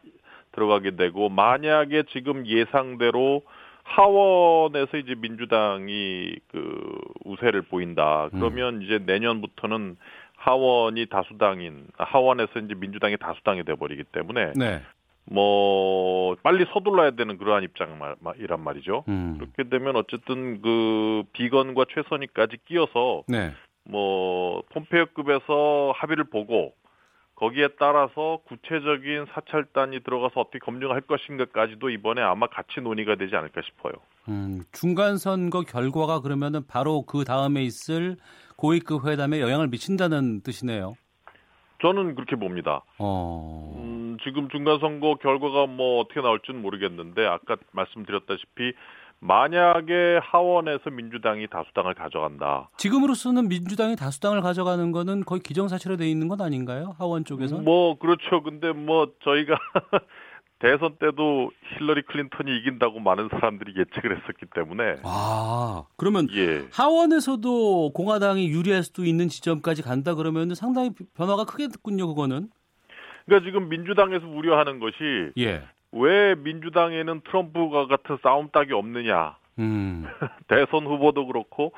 [0.53, 3.43] 들어가게 되고 만약에 지금 예상대로
[3.89, 8.29] 하원에서 이제 민주당이 그 우세를 보인다.
[8.33, 9.97] 그러면 이제 내년부터는
[10.37, 14.83] 하원이 다수당인 하원에서 이제 민주당이 다수당이 돼 버리기 때문에 네.
[15.25, 19.05] 뭐 빨리 서둘러야 되는 그러한 입장이란 말이죠.
[19.09, 19.37] 음.
[19.39, 23.53] 그렇게 되면 어쨌든 그 비건과 최선희까지 끼어서 네.
[23.85, 26.73] 뭐 폼페이오급에서 합의를 보고
[27.39, 33.93] 거기에 따라서 구체적인 사찰단이 들어가서 어떻게 검증할 것인가까지도 이번에 아마 같이 논의가 되지 않을까 싶어요.
[34.29, 38.17] 음, 중간 선거 결과가 그러면은 바로 그 다음에 있을
[38.57, 40.97] 고위급 회담에 영향을 미친다는 뜻이네요.
[41.81, 42.83] 저는 그렇게 봅니다.
[42.99, 43.73] 어.
[43.77, 48.73] 음, 지금 중간 선거 결과가 뭐 어떻게 나올지는 모르겠는데 아까 말씀드렸다시피
[49.21, 52.71] 만약에 하원에서 민주당이 다수당을 가져간다.
[52.77, 56.95] 지금으로서는 민주당이 다수당을 가져가는 거는 거의 기정사실화 돼 있는 건 아닌가요?
[56.99, 57.59] 하원 쪽에서?
[57.59, 58.43] 뭐 그렇죠.
[58.43, 59.57] 근데 뭐 저희가
[60.61, 66.67] 대선 때도 힐러리 클린턴이 이긴다고 많은 사람들이 예측을 했었기 때문에 아, 그러면 예.
[66.73, 72.49] 하원에서도 공화당이 유리할 수도 있는 지점까지 간다 그러면 상당히 변화가 크겠군요, 그거는.
[73.27, 75.63] 그러니까 지금 민주당에서 우려하는 것이 예.
[75.93, 79.37] 왜 민주당에는 트럼프가 같은 싸움 딱이 없느냐.
[79.59, 80.05] 음.
[80.49, 81.73] 대선 후보도 그렇고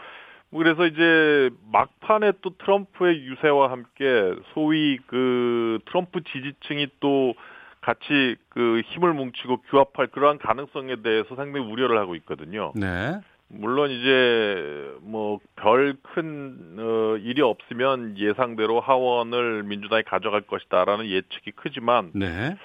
[0.51, 7.35] 뭐 그래서 이제 막판에 또 트럼프의 유세와 함께 소위 그 트럼프 지지층이 또
[7.81, 12.73] 같이 그 힘을 뭉치고 규합할 그러한 가능성에 대해서 상당히 우려를 하고 있거든요.
[12.75, 13.19] 네.
[13.49, 22.11] 물론 이제 뭐 별 큰 어, 일이 없으면 예상대로 하원을 민주당이 가져갈 것이다라는 예측이 크지만
[22.15, 22.57] 네.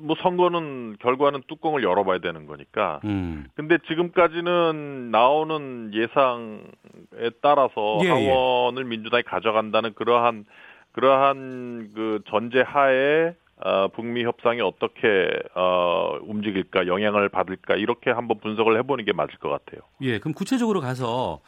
[0.00, 3.00] 뭐 선거는 결과는 뚜껑을 열어봐야 되는 거니까.
[3.04, 3.46] 음.
[3.54, 8.30] 근데 지금까지는 나오는 예상에 따라서 예, 예.
[8.30, 10.44] 하원을 민주당이 가져간다는 그러한
[10.92, 18.78] 그러한 그 전제 하에 어, 북미 협상이 어떻게 어, 움직일까 영향을 받을까 이렇게 한번 분석을
[18.78, 19.82] 해보는 게 맞을 것 같아요.
[20.00, 21.40] 예, 그럼 구체적으로 가서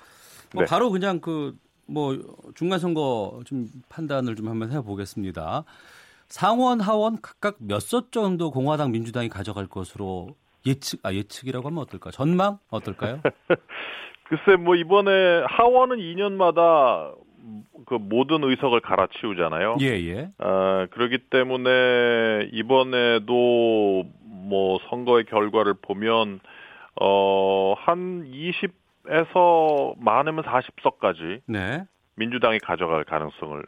[0.55, 0.67] 뭐 네.
[0.69, 2.19] 바로 그냥 그 뭐
[2.55, 5.65] 중간 선거 좀 판단을 좀 한번 해보겠습니다.
[6.33, 10.29] 상원 하원 각각 몇석 정도 공화당 민주당이 가져갈 것으로
[10.65, 12.11] 예측 아 예측이라고 하면 어떨까?
[12.11, 13.21] 전망 어떨까요?
[14.25, 15.11] 글쎄 뭐 이번에
[15.47, 17.15] 하원은 2년마다
[17.85, 19.77] 그 모든 의석을 갈아치우잖아요.
[19.83, 20.31] 예, 예.
[20.39, 26.41] 아, 그렇기 때문에 이번에도 뭐 선거의 결과를 보면
[26.95, 31.85] 어한 20에서 많으면 40석까지 네.
[32.15, 33.63] 민주당이 가져갈 가능성을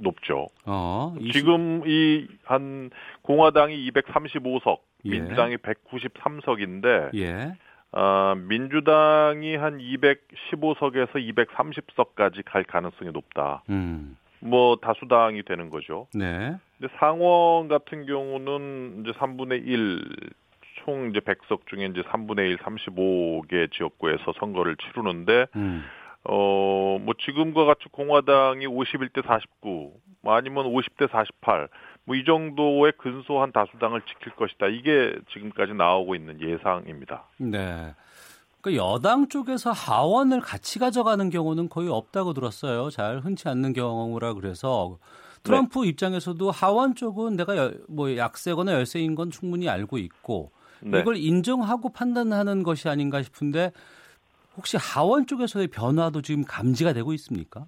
[0.00, 0.46] 높죠.
[0.64, 2.90] 어, 20 지금 이 한
[3.22, 5.10] 공화당이 235석, 예.
[5.10, 7.54] 민주당이 193석인데 예.
[7.92, 13.62] 아, 민주당이 한 215석에서 230석까지 갈 가능성이 높다.
[13.70, 14.16] 음.
[14.40, 16.06] 뭐 다수당이 되는 거죠.
[16.14, 16.54] 네.
[16.78, 20.04] 근데 상원 같은 경우는 이제 3분의 1,
[20.84, 25.82] 총 이제 100석 중에 이제 3분의 1, 35개 지역구에서 선거를 치르는데, 음.
[26.28, 31.68] 어, 뭐 지금과 같이 공화당이 51대 49, 뭐 아니면 50대 48,
[32.04, 34.66] 뭐 이 정도의 근소한 다수당을 지킬 것이다.
[34.68, 37.24] 이게 지금까지 나오고 있는 예상입니다.
[37.38, 37.94] 네.
[38.60, 42.90] 그 여당 쪽에서 하원을 같이 가져가는 경우는 거의 없다고 들었어요.
[42.90, 44.98] 잘 흔치 않는 경우라 그래서
[45.44, 51.00] 트럼프 입장에서도 하원 쪽은 내가 여- 뭐 약세거나 열세인 건 충분히 알고 있고 네.
[51.00, 53.70] 이걸 인정하고 판단하는 것이 아닌가 싶은데
[54.58, 57.64] 혹시 하원 쪽에서의 변화도 지금 감지가 되고 있습니까?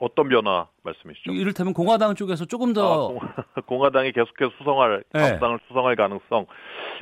[0.00, 1.32] 어떤 변화 말씀이시죠?
[1.32, 5.20] 이를테면 공화당 쪽에서 조금 더 아, 공, 화당이 계속해서 수성할 네.
[5.20, 6.46] 다수당을 수성할 가능성.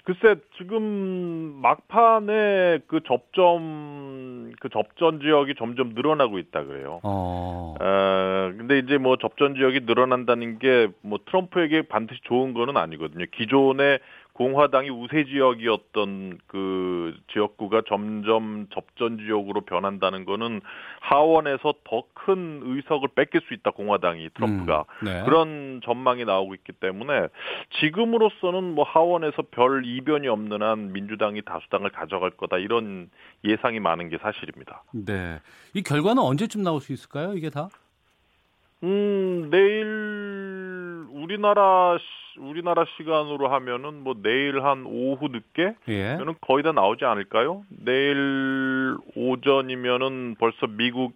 [0.04, 7.00] 글쎄 지금 막판에 그 접점 그 접전 지역이 점점 늘어나고 있다 그래요.
[7.02, 13.24] 어, 어, 근데 이제 뭐 접전 지역이 늘어난다는 게 뭐 트럼프에게 반드시 좋은 거는 아니거든요.
[13.36, 13.98] 기존에
[14.34, 20.60] 공화당이 우세 지역이었던 그 지역구가 점점 접전 지역으로 변한다는 거는
[21.00, 25.22] 하원에서 더 큰 의석을 뺏길 수 있다 공화당이 트럼프가 음, 네.
[25.24, 27.28] 그런 전망이 나오고 있기 때문에
[27.80, 33.10] 지금으로서는 뭐 하원에서 별 이변이 없는 한 민주당이 다수당을 가져갈 거다 이런
[33.44, 34.82] 예상이 많은 게 사실입니다.
[34.92, 35.38] 네.
[35.74, 37.34] 이 결과는 언제쯤 나올 수 있을까요?
[37.34, 37.68] 이게 다?
[38.82, 39.83] 음, 내일
[41.34, 46.16] 우리나라 시- 우리나라 시간으로 하면은 뭐 내일 한 오후 늦게 예.
[46.16, 47.64] 는 거의 다 나오지 않을까요?
[47.68, 51.12] 내일 오전이면은 벌써 미국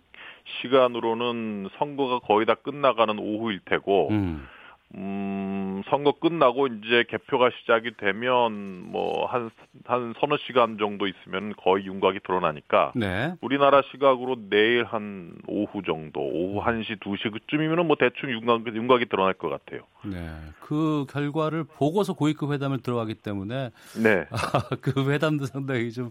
[0.61, 4.47] 시간으로는 선거가 거의 다 끝나가는 오후일 테고 음.
[4.95, 5.48] 음,
[5.89, 9.51] 선거 끝나고 이제 개표가 시작이 되면 뭐 한
[9.85, 13.35] 한 서너 시간 정도 있으면 거의 윤곽이 드러나니까 네.
[13.41, 19.35] 우리나라 시각으로 내일 한 오후 정도, 오후 1시, 2시 그쯤이면은 뭐 대충 윤곽, 윤곽이 드러날
[19.35, 19.83] 것 같아요.
[20.05, 20.29] 네.
[20.61, 23.71] 그 결과를 보고서 고위급 회담을 들어가기 때문에
[24.03, 24.27] 네.
[24.83, 26.11] 그 회담도 상당히 좀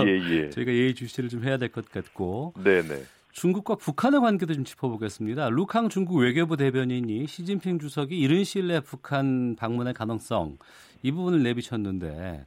[0.00, 0.50] 예, 예.
[0.50, 3.02] 저희가 예의주시를 좀 해야 될 것 같고 네, 네.
[3.38, 5.48] 중국과 북한의 관계도 좀 짚어보겠습니다.
[5.50, 10.58] 루캉 중국 외교부 대변인이 시진핑 주석이 이른 시일 내에 북한 방문의 가능성
[11.04, 12.46] 이 부분을 내비쳤는데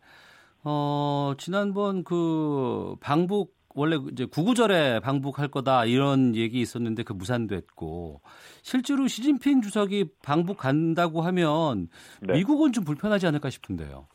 [0.66, 8.20] 어, 지난번 그 방북 원래 이제 구구절에 방북할 거다 이런 얘기 있었는데 그 무산됐고
[8.62, 11.88] 실제로 시진핑 주석이 방북 간다고 하면
[12.20, 12.34] 네.
[12.34, 14.08] 미국은 좀 불편하지 않을까 싶은데요.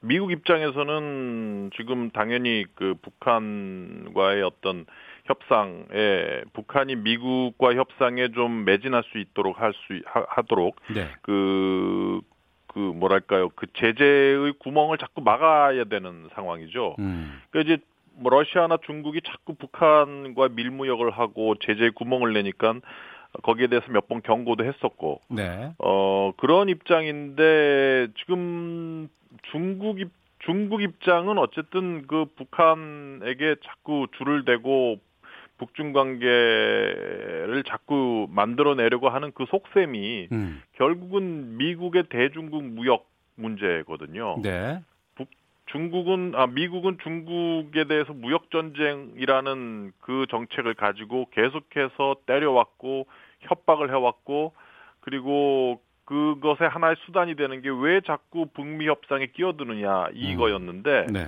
[0.00, 4.86] 미국 입장에서는 지금 당연히 그 북한과의 어떤
[5.26, 11.08] 협상에 북한이 미국과 협상에 좀 매진할 수 있도록 할 수 하도록 네.
[11.22, 12.20] 그,
[12.68, 16.96] 그 뭐랄까요 그 제재의 구멍을 자꾸 막아야 되는 상황이죠.
[16.98, 17.40] 음.
[17.50, 17.82] 그러니까 이제
[18.18, 22.74] 뭐 러시아나 중국이 자꾸 북한과 밀무역을 하고 제재 구멍을 내니까
[23.42, 25.72] 거기에 대해서 몇 번 경고도 했었고 네.
[25.78, 29.08] 어 그런 입장인데 지금
[29.50, 34.98] 중국 입 중국 입장은 어쨌든 그 북한에게 자꾸 줄을 대고
[35.58, 40.62] 북중 관계를 자꾸 만들어내려고 하는 그 속셈이 음.
[40.72, 44.40] 결국은 미국의 대중국 무역 문제거든요.
[44.42, 44.80] 네.
[45.66, 53.06] 중국은 아 미국은 중국에 대해서 무역 전쟁이라는 그 정책을 가지고 계속해서 때려왔고
[53.40, 54.52] 협박을 해왔고
[55.00, 61.26] 그리고 그것의 하나의 수단이 되는 게 왜 자꾸 북미 협상에 끼어드느냐 이거였는데 네.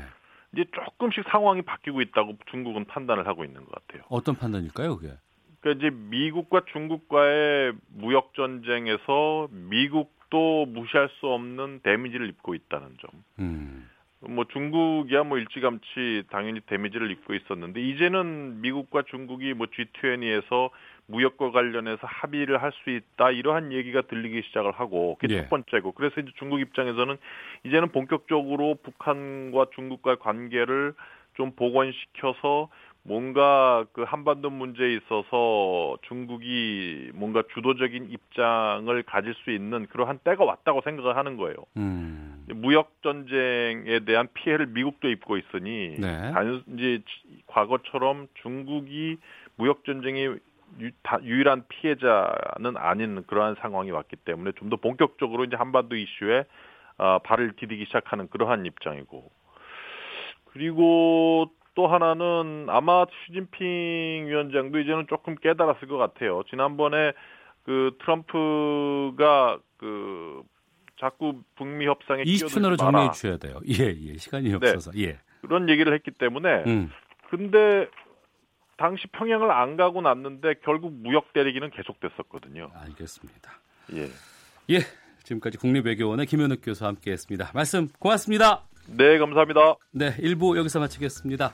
[0.53, 4.03] 이제 조금씩 상황이 바뀌고 있다고 중국은 판단을 하고 있는 것 같아요.
[4.09, 5.15] 어떤 판단일까요, 그게?
[5.61, 13.11] 그러니까 이제 미국과 중국과의 무역 전쟁에서 미국도 무시할 수 없는 데미지를 입고 있다는 점.
[13.41, 13.89] 음.
[14.21, 20.71] 뭐 중국이야 뭐 일찌감치 당연히 데미지를 입고 있었는데 이제는 미국과 중국이 뭐 G20에서
[21.09, 25.41] 무역과 관련해서 합의를 할 수 있다 이러한 얘기가 들리기 시작을 하고 그게 예.
[25.41, 27.17] 첫 번째고 그래서 이제 중국 입장에서는
[27.65, 30.95] 이제는 본격적으로 북한과 중국과의 관계를
[31.35, 32.69] 좀 복원시켜서
[33.03, 40.83] 뭔가 그 한반도 문제에 있어서 중국이 뭔가 주도적인 입장을 가질 수 있는 그러한 때가 왔다고
[40.83, 41.57] 생각을 하는 거예요.
[41.79, 42.45] 음.
[42.55, 46.33] 무역 전쟁에 대한 피해를 미국도 입고 있으니 네.
[46.33, 47.01] 단 이제
[47.47, 49.17] 과거처럼 중국이
[49.57, 50.39] 무역 전쟁의
[50.81, 56.45] 유, 다, 유일한 피해자는 아닌 그러한 상황이 왔기 때문에 좀 더 본격적으로 이제 한반도 이슈에
[56.99, 59.31] 아, 발을 디디기 시작하는 그러한 입장이고
[60.47, 66.43] 그리고 또 하나는 아마 시진핑 위원장도 이제는 조금 깨달았을 것 같아요.
[66.51, 67.13] 지난번에
[67.65, 70.43] 그 트럼프가 그
[70.99, 72.77] 자꾸 북미 협상에 20초 내로.
[72.77, 73.61] 정리해 주셔야 돼요.
[73.69, 74.17] 예, 예.
[74.17, 74.91] 시간이 없어서.
[74.99, 75.19] 예.
[75.43, 76.91] 그런 얘기를 했기 때문에 음.
[77.31, 77.87] 근데
[78.79, 82.71] 당시 평양을 안 가고 났는데 결국 무역 대리기는 계속됐었거든요.
[82.75, 83.53] 알겠습니다.
[83.95, 84.09] 예.
[84.71, 84.79] 예.
[85.25, 87.51] 지금까지 국립외교원의 김현욱 교수와 함께했습니다.
[87.53, 88.63] 말씀 고맙습니다.
[88.87, 89.75] 네, 감사합니다.
[89.91, 91.53] 네, 1부 여기서 마치겠습니다.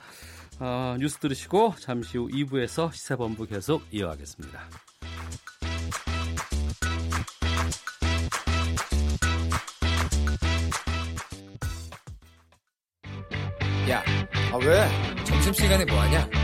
[0.61, 4.61] 아, 뉴스 들으시고 잠시 후 2부에서 시사본부 계속 이어가겠습니다.
[13.91, 14.03] 야,
[14.53, 15.25] 아 왜?
[15.25, 16.44] 점심시간에 뭐하냐?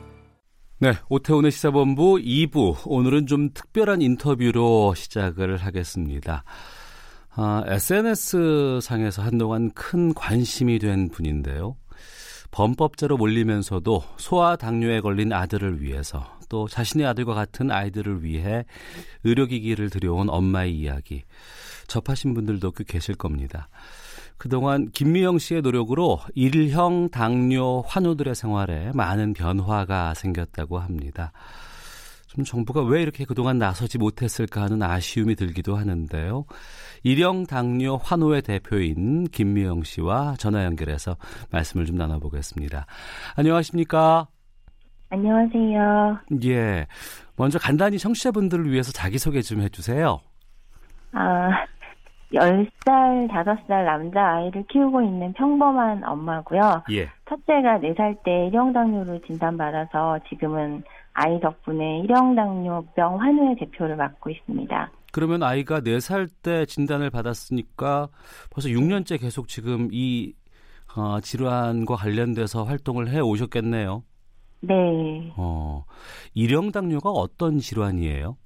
[0.81, 2.87] 네, 오태훈의 시사본부 2부.
[2.87, 6.43] 오늘은 좀 특별한 인터뷰로 시작을 하겠습니다.
[7.35, 11.75] 아, SNS상에서 한동안 큰 관심이 된 분인데요.
[12.49, 18.65] 범법자로 몰리면서도 소아 당뇨에 걸린 아들을 위해서 또 자신의 아들과 같은 아이들을 위해
[19.23, 21.21] 의료기기를 들여온 엄마의 이야기
[21.85, 23.69] 접하신 분들도 꽤 계실 겁니다.
[24.41, 31.31] 그동안 김미영 씨의 노력으로 일형 당뇨 환우들의 생활에 많은 변화가 생겼다고 합니다.
[32.25, 36.45] 좀 정부가 왜 이렇게 그동안 나서지 못했을까 하는 아쉬움이 들기도 하는데요.
[37.03, 41.17] 일형 당뇨 환호의 대표인 김미영 씨와 전화 연결해서
[41.51, 42.87] 말씀을 좀 나눠보겠습니다.
[43.35, 44.27] 안녕하십니까?
[45.11, 46.17] 안녕하세요.
[46.45, 46.87] 예.
[47.35, 50.19] 먼저 간단히 청취자분들을 위해서 자기소개 좀 해주세요.
[51.11, 51.49] 아,
[52.33, 56.83] 10살, 5살 남자아이를 키우고 있는 평범한 엄마고요.
[56.91, 57.09] 예.
[57.27, 64.91] 첫째가 4살 때 일형당뇨를 진단받아서 지금은 아이 덕분에 일형당뇨병 환우의 대표를 맡고 있습니다.
[65.11, 68.07] 그러면 아이가 4살 때 진단을 받았으니까
[68.49, 70.33] 벌써 6년째 계속 지금 이
[70.95, 74.03] 어, 질환과 관련돼서 활동을 해 오셨겠네요.
[74.61, 75.33] 네.
[75.37, 75.85] 어,
[76.33, 78.37] 일형당뇨가 어떤 질환이에요?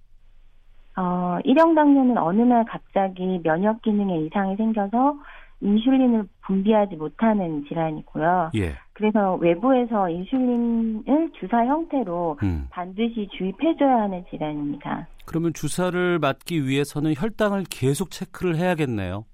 [0.98, 5.16] 어, 일형당뇨는 어느 날 갑자기 면역 기능에 이상이 생겨서
[5.62, 8.52] 인슐린을 분비하지 못하는 질환이고요.
[8.56, 8.74] 예.
[8.94, 12.68] 그래서 외부에서 인슐린을 주사 형태로 음.
[12.70, 15.08] 반드시 주입해줘야 하는 질환입니다.
[15.26, 19.26] 그러면 주사를 맞기 위해서는 혈당을 계속 체크를 해야겠네요.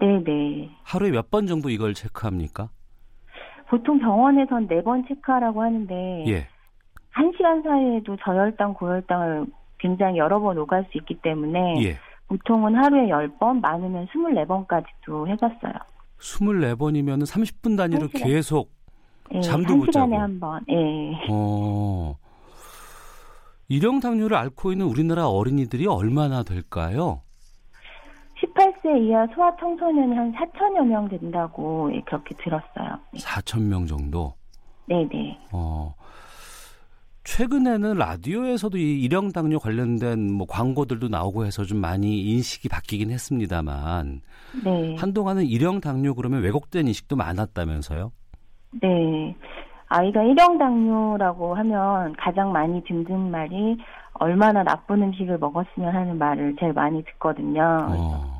[0.00, 0.70] 네네.
[0.84, 2.68] 하루에 몇 번 정도 이걸 체크합니까?
[3.68, 6.46] 보통 병원에선 네 번 체크하라고 하는데 예.
[7.10, 9.46] 한 시간 사이에도 저혈당, 고혈당을
[9.78, 11.96] 굉장히 여러 번 오갈 수 있기 때문에 예.
[12.28, 15.72] 보통은 하루에 10번, 많으면 24번까지도 해봤어요.
[16.18, 18.28] 24번이면 30분 단위로 한 시간.
[18.28, 18.70] 계속
[19.32, 20.22] 예, 잠도 한못 시간에 자고.
[20.22, 20.64] 한 번.
[20.68, 20.74] 예.
[21.30, 22.16] 어.
[23.68, 27.22] 일형 당뇨를 앓고 있는 우리나라 어린이들이 얼마나 될까요?
[28.40, 32.98] 18세 이하 소아 청소년이 한 4천여 명 된다고 예, 그렇게 들었어요.
[33.14, 34.34] 4천 명 정도.
[34.86, 35.38] 네네.
[35.52, 35.94] 어.
[37.28, 44.22] 최근에는 라디오에서도 이 일형 당뇨 관련된 뭐 광고들도 나오고 해서 좀 많이 인식이 바뀌긴 했습니다만
[44.64, 44.96] 네.
[44.98, 48.12] 한동안은 일형 당뇨 그러면 왜곡된 인식도 많았다면서요?
[48.80, 49.36] 네.
[49.88, 53.76] 아이가 일형 당뇨라고 하면 가장 많이 듣는 말이
[54.14, 57.62] 얼마나 나쁜 음식을 먹었으면 하는 말을 제일 많이 듣거든요.
[57.90, 58.37] 어.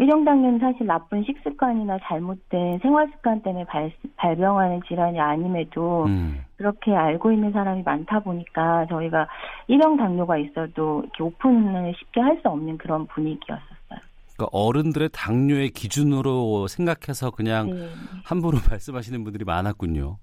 [0.00, 6.42] 일형 당뇨는 사실 나쁜 식습관이나 잘못된 생활 습관 때문에 발, 발병하는 질환이 아님에도 음.
[6.56, 9.28] 그렇게 알고 있는 사람이 많다 보니까 저희가
[9.68, 14.00] 일형 당뇨가 있어도 이렇게 오픈을 쉽게 할 수 없는 그런 분위기였었어요.
[14.34, 17.88] 그러니까 어른들의 당뇨의 기준으로 생각해서 그냥 네.
[18.24, 20.16] 함부로 말씀하시는 분들이 많았군요.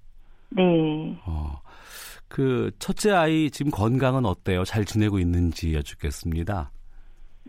[0.50, 1.16] 네.
[1.24, 1.60] 어.
[2.26, 4.64] 그 첫째 아이 지금 건강은 어때요?
[4.64, 6.72] 잘 지내고 있는지 여쭙겠습니다.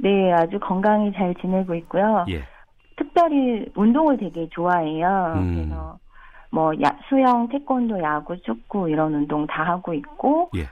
[0.01, 2.25] 네, 아주 건강히 잘 지내고 있고요.
[2.29, 2.43] 예.
[2.95, 5.33] 특별히 운동을 되게 좋아해요.
[5.37, 5.55] 음.
[5.55, 5.97] 그래서
[6.51, 10.67] 뭐 야, 수영, 태권도, 야구, 축구 이런 운동 다 하고 있고 예.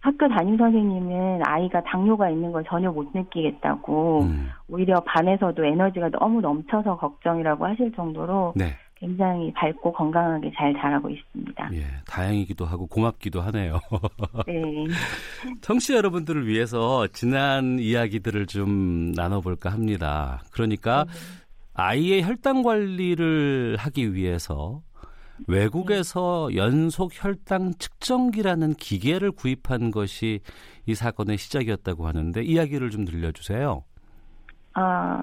[0.00, 4.50] 학교 담임 선생님은 아이가 당뇨가 있는 걸 전혀 못 느끼겠다고 음.
[4.68, 8.76] 오히려 반에서도 에너지가 너무 넘쳐서 걱정이라고 하실 정도로 네.
[9.00, 11.70] 굉장히 밝고 건강하게 잘 자라고 있습니다.
[11.72, 11.84] 예.
[12.06, 13.78] 다행이기도 하고 고맙기도 하네요.
[14.46, 14.86] 네.
[15.60, 20.42] 청취자 여러분들을 위해서 지난 이야기들을 좀 나눠볼까 합니다.
[20.50, 21.06] 그러니까
[21.74, 24.82] 아이의 혈당 관리를 하기 위해서
[25.46, 30.40] 외국에서 연속 혈당 측정기라는 기계를 구입한 것이
[30.86, 33.84] 이 사건의 시작이었다고 하는데 이야기를 좀 들려주세요.
[34.74, 35.22] 아,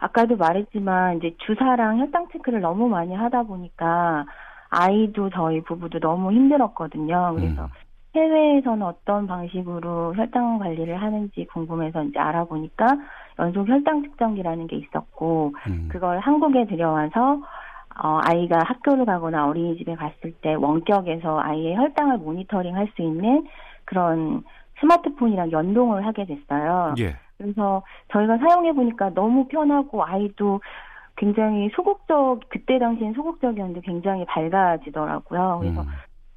[0.00, 4.24] 아까도 말했지만 이제 주사랑 혈당 체크를 너무 많이 하다 보니까
[4.70, 7.34] 아이도 저희 부부도 너무 힘들었거든요.
[7.36, 7.68] 그래서 음.
[8.16, 12.86] 해외에서는 어떤 방식으로 혈당 관리를 하는지 궁금해서 이제 알아보니까
[13.38, 15.88] 연속 혈당 측정기라는 게 있었고 음.
[15.90, 17.40] 그걸 한국에 들여와서
[18.02, 23.46] 어, 아이가 학교를 가거나 어린이집에 갔을 때 원격에서 아이의 혈당을 모니터링 할 수 있는
[23.84, 24.42] 그런
[24.80, 26.94] 스마트폰이랑 연동을 하게 됐어요.
[26.98, 27.16] 예.
[27.40, 27.82] 그래서
[28.12, 30.60] 저희가 사용해 보니까 너무 편하고 아이도
[31.16, 35.58] 굉장히 소극적 그때 당시엔 소극적이었는데 굉장히 밝아지더라고요.
[35.60, 35.86] 그래서 음.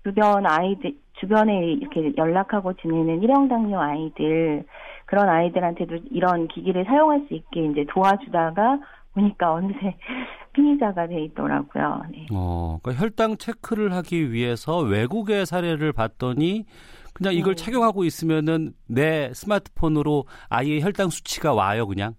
[0.03, 4.65] 주변 아이들 주변에 이렇게 연락하고 지내는 일형 당뇨 아이들
[5.05, 8.79] 그런 아이들한테도 이런 기기를 사용할 수 있게 이제 도와주다가
[9.13, 9.95] 보니까 어느새
[10.53, 12.03] 피의자가 돼 있더라고요.
[12.11, 12.27] 네.
[12.33, 16.65] 어, 그러니까 혈당 체크를 하기 위해서 외국의 사례를 봤더니
[17.13, 17.63] 그냥 이걸 네.
[17.63, 22.15] 착용하고 있으면은 내 스마트폰으로 아이의 혈당 수치가 와요, 그냥.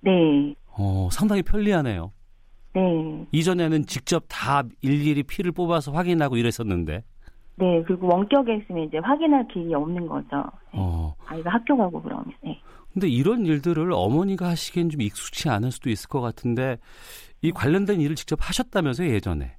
[0.00, 0.54] 네.
[0.66, 2.12] 어, 상당히 편리하네요.
[2.74, 3.26] 네.
[3.32, 7.04] 이전에는 직접 다 일일이 피를 뽑아서 확인하고 이랬었는데.
[7.56, 7.82] 네.
[7.86, 10.42] 그리고 원격에 있으면 이제 확인할 길이 없는 거죠.
[10.72, 10.80] 네.
[10.80, 11.14] 어.
[11.26, 12.24] 아이가 학교 가고 그러면.
[12.42, 12.60] 네.
[12.92, 16.78] 근데 이런 일들을 어머니가 하시기엔 좀 익숙치 않을 수도 있을 것 같은데
[17.42, 19.56] 이 관련된 일을 직접 하셨다면서요, 예전에.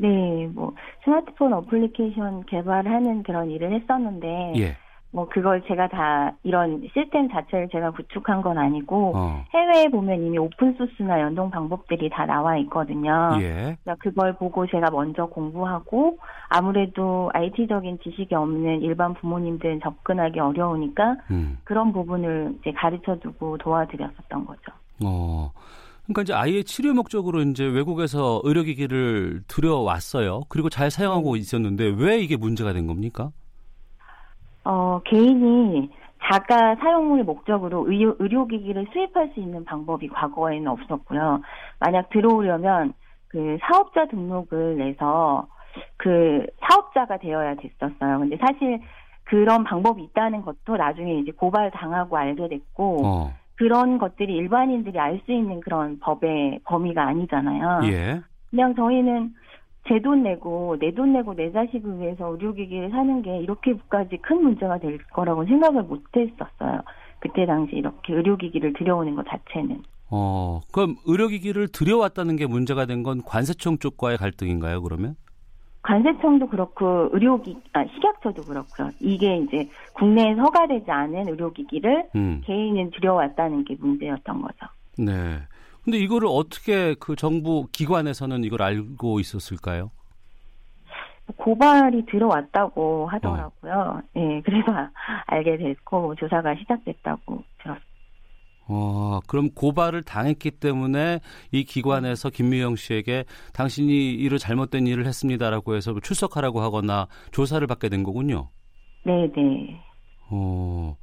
[0.00, 0.72] 네, 뭐
[1.04, 4.76] 스마트폰 어플리케이션 개발하는 그런 일을 했었는데 예.
[5.12, 9.44] 뭐 그걸 제가 다 이런 시스템 자체를 제가 구축한 건 아니고 어.
[9.52, 13.36] 해외에 보면 이미 open source나 연동 방법들이 다 나와 있거든요.
[13.40, 13.76] 예.
[13.82, 21.58] 그러니까 그걸 보고 제가 먼저 공부하고 아무래도 IT적인 지식이 없는 일반 부모님들은 접근하기 어려우니까 음.
[21.64, 24.72] 그런 부분을 이제 가르쳐 주고 도와드렸었던 거죠.
[25.04, 25.50] 어.
[26.10, 30.42] 그러니까 이제 아이의 치료 목적으로 이제 외국에서 의료기기를 들여왔어요.
[30.48, 33.30] 그리고 잘 사용하고 있었는데 왜 이게 문제가 된 겁니까?
[34.64, 35.88] 어, 개인이
[36.22, 41.42] 자가 사용물 목적으로 의료, 의료기기를 수입할 수 있는 방법이 과거에는 없었고요.
[41.78, 42.92] 만약 들어오려면
[43.28, 45.46] 그 사업자 등록을 내서
[45.96, 48.18] 그 사업자가 되어야 됐었어요.
[48.18, 48.80] 근데 사실
[49.24, 53.39] 그런 방법이 있다는 것도 나중에 이제 고발 당하고 알게 됐고 어.
[53.60, 57.80] 그런 것들이 일반인들이 알 수 있는 그런 법의 범위가 아니잖아요.
[57.92, 58.20] 예.
[58.50, 59.34] 그냥 저희는
[59.86, 64.78] 제 돈 내고 내 돈 내고 내 자식을 위해서 의료기기를 사는 게 이렇게까지 큰 문제가
[64.78, 66.80] 될 거라고 생각을 못 했었어요.
[67.18, 69.82] 그때 당시 이렇게 의료기기를 들여오는 것 자체는.
[70.10, 75.16] 어, 그럼 의료기기를 들여왔다는 게 문제가 된 건 관세청 쪽과의 갈등인가요, 그러면?
[75.82, 78.90] 관세청도 그렇고 의료기 아, 식약처도 그렇고요.
[79.00, 82.42] 이게 이제 국내에 허가되지 않은 의료기기를 음.
[82.44, 84.66] 개인은 들여왔다는 게 문제였던 거죠.
[84.98, 85.38] 네.
[85.82, 89.90] 근데 이거를 어떻게 그 정부 기관에서는 이걸 알고 있었을까요?
[91.36, 94.02] 고발이 들어왔다고 하더라고요.
[94.16, 94.66] 예, 그래서
[95.26, 97.89] 알게 됐고 조사가 시작됐다고 들었어요.
[98.72, 101.18] 어, 그럼 고발을 당했기 때문에
[101.50, 108.04] 이 기관에서 김미영 씨에게 당신이 이를 잘못된 일을 했습니다라고 해서 출석하라고 하거나 조사를 받게 된
[108.04, 108.48] 거군요.
[109.04, 109.80] 네, 네.
[110.30, 110.96] 어.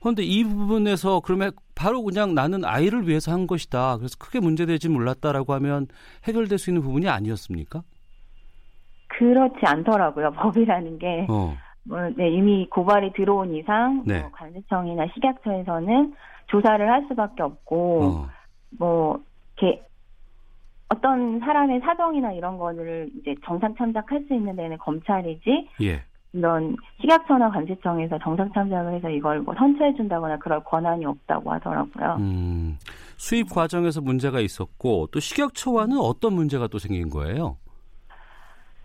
[0.00, 3.96] 그런데 이 부분에서 그러면 바로 그냥 나는 아이를 위해서 한 것이다.
[3.96, 5.86] 그래서 크게 문제되지 몰랐다라고 하면
[6.24, 7.82] 해결될 수 있는 부분이 아니었습니까?
[9.08, 10.32] 그렇지 않더라고요.
[10.36, 11.26] 법이라는 게.
[11.30, 11.54] 어.
[11.88, 14.20] 뭐, 네, 이미 고발이 들어온 이상 네.
[14.20, 16.14] 뭐 관세청이나 식약처에서는
[16.46, 18.28] 조사를 할 수밖에 없고 어.
[18.78, 19.22] 뭐
[19.56, 19.82] 이렇게
[20.88, 26.02] 어떤 사람의 사정이나 이런 거를 이제 정상 참작할 수 있는 데는 검찰이지 예.
[26.32, 32.16] 이런 식약처나 관세청에서 정상 참작을 해서 이걸 뭐 선처해 준다거나 그럴 권한이 없다고 하더라고요.
[32.18, 32.78] 음,
[33.16, 37.56] 수입 과정에서 문제가 있었고 또 식약처와는 어떤 문제가 또 생긴 거예요?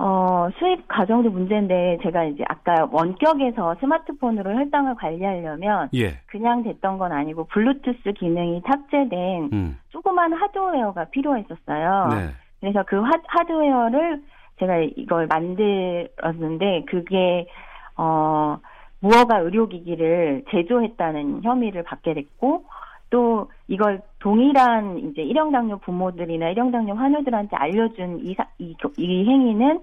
[0.04, 6.18] 어, 수입 과정도 문제인데 제가 이제 아까 원격에서 스마트폰으로 혈당을 관리하려면 예.
[6.26, 9.78] 그냥 됐던 건 아니고 블루투스 기능이 탑재된 음.
[9.90, 12.08] 조그만 하드웨어가 필요했었어요.
[12.10, 12.30] 네.
[12.60, 14.24] 그래서 그 하, 하드웨어를
[14.58, 17.46] 제가 이걸 만들었는데 그게
[17.96, 18.58] 어
[19.02, 22.66] 무허가 의료기기를 제조했다는 혐의를 받게 됐고
[23.12, 29.82] 또 이걸 동일한 이제 일형당뇨 부모들이나 일형당뇨 환우들한테 알려준 이, 사- 이, 이 행위는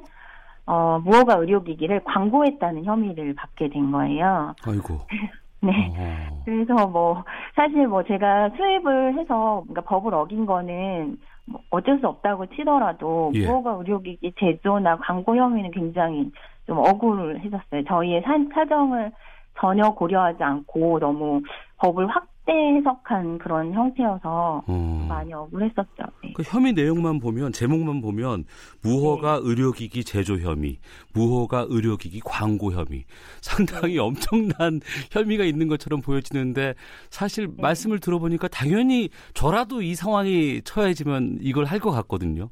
[0.67, 4.55] 어 무허가 의료기기를 광고했다는 혐의를 받게 된 거예요.
[4.67, 4.99] 아이고.
[5.61, 5.93] 네.
[5.99, 6.43] 어.
[6.45, 7.25] 그래서 뭐
[7.55, 13.47] 사실 뭐 제가 수입을 해서 뭔가 법을 어긴 거는 뭐 어쩔 수 없다고 치더라도 예.
[13.47, 16.31] 무허가 의료기기 제조나 광고 혐의는 굉장히
[16.67, 17.85] 좀 억울했었어요.
[17.87, 19.11] 저희의 사, 사정을
[19.59, 21.43] 전혀 고려하지 않고 너무
[21.79, 25.07] 법을 확대 해석한 그런 형태여서 어.
[25.09, 26.03] 많이 억울했었죠.
[26.23, 26.33] 네.
[26.35, 28.45] 그 혐의 내용만 보면 제목만 보면
[28.83, 30.79] 무허가 의료기기 제조 혐의,
[31.15, 33.05] 무허가 의료기기 광고 혐의.
[33.41, 34.81] 상당히 엄청난
[35.13, 36.75] 혐의가 있는 것처럼 보여지는데
[37.11, 42.49] 사실 말씀을 들어보니까 당연히 저라도 이 상황이 처해지면 이걸 할 것 같거든요.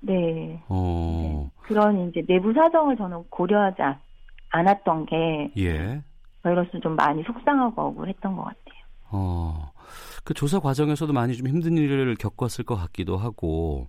[0.00, 0.60] 네.
[0.68, 1.48] 어.
[1.62, 3.98] 그런 이제 내부 사정을 저는 고려하지 않-
[4.50, 6.02] 않았던 게 예.
[6.42, 8.65] 저희로서 좀 많이 속상하고 억울했던 것 같아요.
[9.16, 9.72] 어.
[10.24, 13.86] 그 조사 과정에서도 많이 좀 힘든 일을 겪었을 것 같기도 하고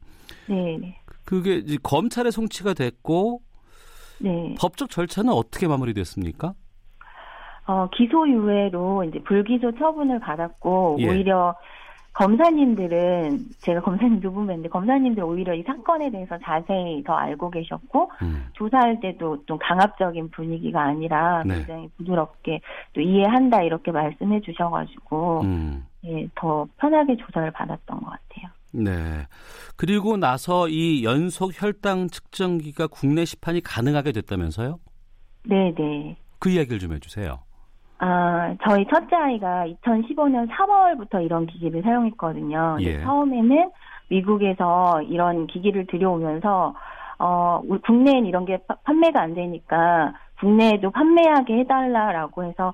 [0.47, 0.77] 네.
[0.79, 0.99] 네.
[1.25, 3.41] 그게 이제 검찰에 송치가 됐고
[4.19, 4.55] 네.
[4.59, 6.53] 법적 절차는 어떻게 마무리됐습니까?
[7.65, 11.09] 어, 기소유예로 이제 불기소 처분을 받았고 예.
[11.09, 11.55] 오히려
[12.17, 18.47] 검사님들은 제가 검사님도 보면데 검사님들 오히려 이 사건에 대해서 자세히 더 알고 계셨고 음.
[18.53, 21.57] 조사할 때도 좀 강압적인 분위기가 아니라 네.
[21.57, 22.61] 굉장히 부드럽게
[22.93, 25.85] 또 이해한다 이렇게 말씀해 주셔가지고 음.
[26.05, 28.49] 예, 더 편하게 조사를 받았던 것 같아요.
[28.71, 29.27] 네.
[29.75, 34.79] 그리고 나서 이 연속 혈당 측정기가 국내 시판이 가능하게 됐다면서요?
[35.45, 36.17] 네 네.
[36.39, 37.46] 그 이야기를 좀 해주세요.
[37.99, 42.77] 아, 저희 첫째 아이가 2015년 3월부터 이런 기기를 사용했거든요.
[42.81, 43.01] 예.
[43.01, 43.71] 처음에는
[44.09, 46.75] 미국에서 이런 기기를 들여오면서
[47.19, 52.73] 어, 우리 국내엔 이런 게 파- 판매가 안 되니까 국내에도 판매하게 해달라라고 해서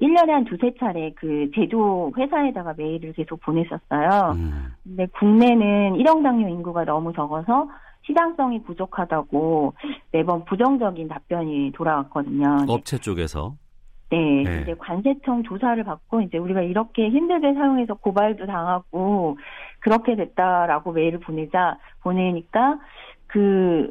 [0.00, 4.32] 1년에 한 두세 차례 그 제조 회사에다가 메일을 계속 보냈었어요.
[4.36, 4.72] 음.
[4.84, 7.68] 근데 국내는 일형 당뇨 인구가 너무 적어서
[8.06, 9.74] 시장성이 부족하다고
[10.12, 12.66] 매번 부정적인 답변이 돌아왔거든요.
[12.68, 13.54] 업체 쪽에서.
[14.12, 14.60] 네, 네.
[14.60, 19.38] 이제 관세청 조사를 받고 이제 우리가 이렇게 힘들게 사용해서 고발도 당하고
[19.80, 22.78] 그렇게 됐다라고 메일을 보내자 보내니까
[23.26, 23.90] 그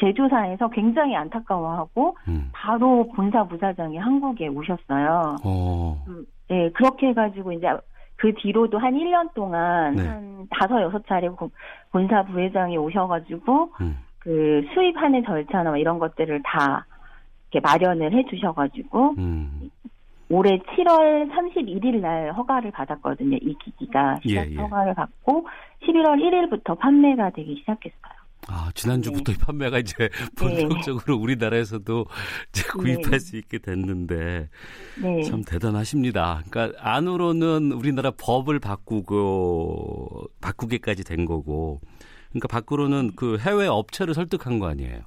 [0.00, 2.48] 제조사에서 굉장히 안타까워하고 음.
[2.52, 5.36] 바로 본사 부사장이 한국에 오셨어요.
[5.44, 6.04] 어.
[6.48, 7.68] 네, 그렇게 해가지고 이제
[8.16, 10.06] 그 뒤로도 한 1년 동안 네.
[10.06, 11.50] 한 다섯 여섯 차례 고-
[11.92, 13.98] 본사 부회장이 오셔가지고 음.
[14.18, 16.86] 그 수입하는 절차나 뭐 이런 것들을 다
[17.54, 19.70] 이렇게 마련을 해주셔가지고 음.
[20.28, 23.36] 올해 7월 31일 날 허가를 받았거든요.
[23.40, 24.56] 이 기기가 시작 예, 예.
[24.56, 25.46] 허가를 받고
[25.82, 28.14] 11월 1일부터 판매가 되기 시작했어요.
[28.48, 29.38] 아, 지난주부터 네.
[29.38, 32.04] 판매가 이제 본격적으로 우리나라에서도
[32.50, 33.18] 이제 구입할 네.
[33.18, 34.48] 수 있게 됐는데
[35.00, 35.22] 네.
[35.22, 36.42] 참 대단하십니다.
[36.50, 41.80] 그러니까 안으로는 우리나라 법을 바꾸고 바꾸기까지 된 거고
[42.30, 45.00] 그러니까 밖으로는 그 해외 업체를 설득한 거 아니에요.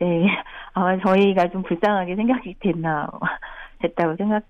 [0.00, 0.26] 네.
[0.74, 3.08] 아마 저희가 좀 불쌍하게 생각이 됐나
[3.80, 4.44] 됐다고 생각이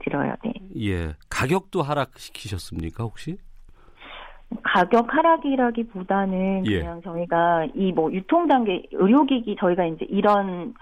[0.00, 0.34] 들어요.
[0.44, 0.52] 네.
[0.80, 1.14] 예.
[1.28, 3.38] 가격도 하락시키셨습니까, 혹시?
[4.64, 6.80] 가격 하락이라기보다는 예.
[6.80, 10.74] 그냥 저희가 이 뭐 유통 단계 의료기기 저희가 이제 이런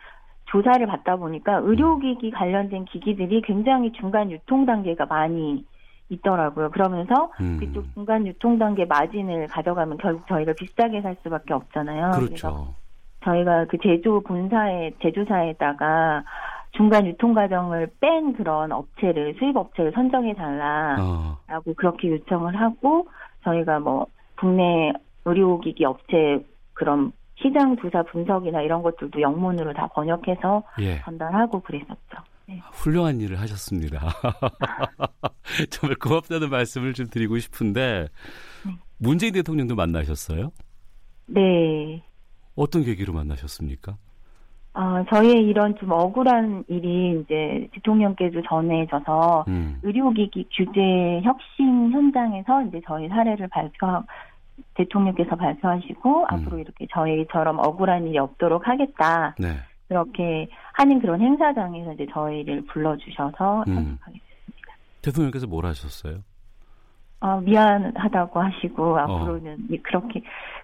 [0.47, 5.67] 조사를 받다 보니까 의료기기 관련된 기기들이 굉장히 중간 유통 단계가 많이
[6.09, 6.71] 있더라고요.
[6.71, 7.59] 그러면서 음.
[7.61, 12.13] 그쪽 중간 유통 단계 마진을 가져가면 결국 저희가 비싸게 살 수밖에 없잖아요.
[12.13, 12.75] 그렇죠.
[13.29, 16.25] 저희가 그 제조 본사에 제조사에다가
[16.73, 21.75] 중간 유통 과정을 뺀 그런 업체를 수입 업체를 선정해 달라라고 어.
[21.77, 23.09] 그렇게 요청을 하고
[23.45, 24.07] 저희가 뭐
[24.39, 24.93] 국내
[25.25, 31.01] 의료기기 업체 그런 시장 조사 분석이나 이런 것들도 영문으로 다 번역해서 예.
[31.03, 32.19] 전달하고 그랬었죠.
[32.47, 32.61] 네.
[32.73, 34.01] 훌륭한 일을 하셨습니다.
[35.71, 38.09] 정말 고맙다는 말씀을 좀 드리고 싶은데
[38.99, 40.51] 문재인 대통령도 만나셨어요?
[41.27, 42.03] 네.
[42.59, 43.97] 어떤 계기로 만나셨습니까?
[44.75, 49.79] 어, 저희의 이런 좀 억울한 일이 이제 대통령께도 전해져서 음.
[49.83, 54.03] 의료기기 규제 혁신 현장에서 이제 저희 사례를 발표
[54.75, 59.55] 대통령께서 발표하시고 앞으로 이렇게 저희처럼 억울한 일이 없도록 하겠다 네.
[59.89, 63.75] 그렇게 하는 그런 행사장에서 이제 저희를 불러주셔서 음.
[63.75, 64.21] 참석하게
[65.03, 66.19] 대통령께서 뭘 하셨어요?
[67.21, 70.23] 어, 미안하다고 하시고 앞으로는 이- 그렇게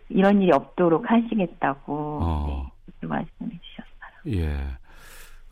[0.09, 2.71] 이런 일이 없도록 하시겠다고 어.
[3.01, 4.39] 네, 말씀해 주셨어요.
[4.39, 4.79] 예.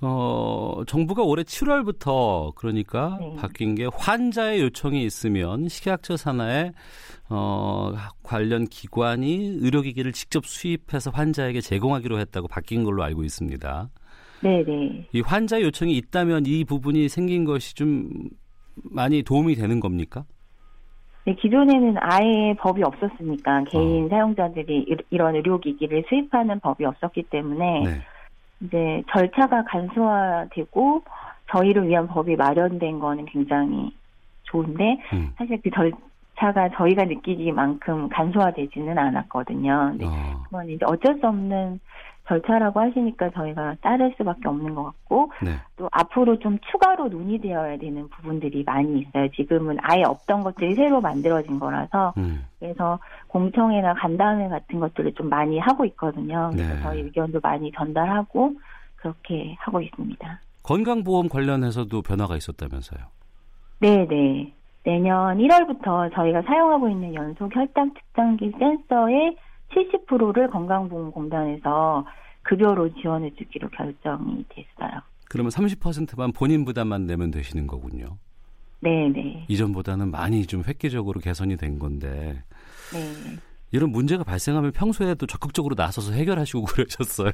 [0.05, 3.37] 어, 정부가 올해 7월부터 그러니까 네.
[3.37, 6.73] 바뀐 게 환자의 요청이 있으면 식약처 산하에
[7.29, 7.93] 어,
[8.25, 13.91] 관련 기관이 의료기기를 직접 수입해서 환자에게 제공하기로 했다고 바뀐 걸로 알고 있습니다.
[14.43, 15.07] 네네.
[15.13, 18.11] 이 환자 요청이 있다면 이 부분이 생긴 것이 좀
[18.75, 20.25] 많이 도움이 되는 겁니까?
[21.25, 23.65] 네, 기존에는 아예 법이 없었으니까 어.
[23.65, 28.01] 개인 사용자들이 이- 이런 의료기기를 수입하는 법이 없었기 때문에 네.
[28.61, 31.03] 이제 절차가 간소화되고
[31.51, 33.93] 저희를 위한 법이 마련된 거는 굉장히
[34.45, 35.33] 좋은데 음.
[35.37, 39.89] 사실 그 절차가 저희가 느끼기만큼 간소화되지는 않았거든요.
[39.93, 41.79] 근데 어, 그건 이제 어쩔 수 없는
[42.29, 45.57] 절차라고 하시니까 저희가 따를 수밖에 없는 것 같고 네.
[45.77, 49.29] 또 앞으로 좀 추가로 논의되어야 되는 부분들이 많이 있어요.
[49.33, 52.45] 지금은 아예 없던 것들이 새로 만들어진 거라서 음.
[52.61, 52.99] 그래서
[53.29, 56.51] 공청회나 간담회 같은 것들을 좀 많이 하고 있거든요.
[56.53, 56.83] 그래서 네.
[56.83, 58.55] 저희 의견도 많이 전달하고
[58.97, 60.41] 그렇게 하고 있습니다.
[60.63, 63.05] 건강보험 관련해서도 변화가 있었다면서요.
[63.81, 64.53] 네, 네.
[64.85, 69.37] 내년 1월부터 저희가 사용하고 있는 연속 혈당 측정기 센서의
[69.75, 72.05] 70%를 건강보험공단에서
[72.43, 75.01] 급여로 지원해 주기로 결정이 됐어요.
[75.29, 78.19] 그러면 30%만 본인 부담만 내면 되시는 거군요.
[78.81, 79.45] 네, 네.
[79.49, 82.43] 이전보다는 많이 좀 획기적으로 개선이 된 건데
[82.93, 83.39] 네.
[83.71, 87.31] 이런 문제가 발생하면 평소에도 적극적으로 나서서 해결하시고 그러셨어요.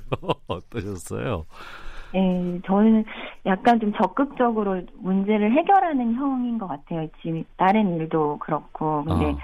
[0.47, 1.47] 어떠셨어요?
[2.13, 3.05] 네, 저는
[3.47, 7.07] 약간 좀 적극적으로 문제를 해결하는 형인 것 같아요.
[7.21, 9.05] 지금 다른 일도 그렇고.
[9.05, 9.39] 근데 어.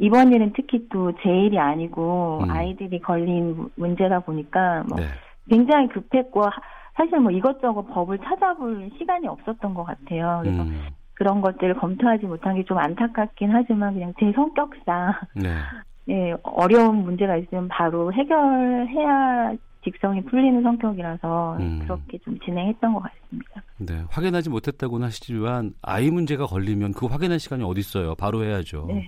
[0.00, 2.50] 이번 일은 특히 또 제 일이 아니고 음.
[2.50, 5.04] 아이들이 걸린 무- 문제다 보니까 뭐 네.
[5.48, 6.50] 굉장히 급했고 하-
[6.96, 10.40] 사실 뭐 이것저것 법을 찾아볼 시간이 없었던 것 같아요.
[10.42, 15.48] 그래서 음, 그런 것들을 검토하지 못한 게 좀 안타깝긴 하지만 그냥 제 성격상 네.
[16.08, 21.80] 예, 어려운 문제가 있으면 바로 해결해야 직성이 풀리는 성격이라서 음.
[21.82, 23.62] 그렇게 좀 진행했던 것 같습니다.
[23.78, 24.04] 네.
[24.10, 28.14] 확인하지 못했다고는 하시지만 아이 문제가 걸리면 그 확인할 시간이 어디 있어요?
[28.14, 28.86] 바로 해야죠.
[28.88, 29.06] 네.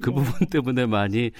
[0.00, 1.30] 그 부분 때문에 많이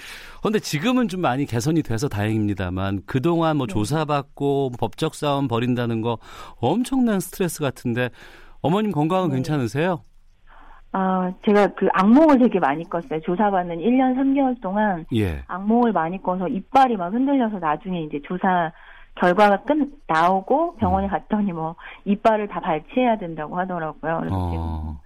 [0.43, 3.57] 근데 지금은 좀 많이 개선이 돼서 다행입니다만 그 동안 네.
[3.59, 6.19] 뭐 조사받고 법적 싸움 벌인다는 거
[6.57, 8.09] 엄청난 스트레스 같은데
[8.61, 9.35] 어머님 건강은 네.
[9.35, 10.01] 괜찮으세요?
[10.97, 13.19] 아, 제가 그 악몽을 되게 많이 꿨어요.
[13.19, 15.43] 조사받는 1년 3개월 동안 예.
[15.45, 18.71] 악몽을 많이 꿔서 이빨이 막 흔들려서 나중에 이제 조사
[19.15, 19.75] 결과가 끝
[20.07, 20.77] 나오고 음.
[20.77, 21.75] 병원에 갔더니 뭐
[22.05, 24.19] 이빨을 다 발치해야 된다고 하더라고요.
[24.21, 24.99] 그래서 지금 어.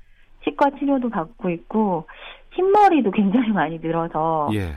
[0.43, 2.05] 치과 치료도 받고 있고
[2.51, 4.75] 흰머리도 굉장히 많이 늘어서 예.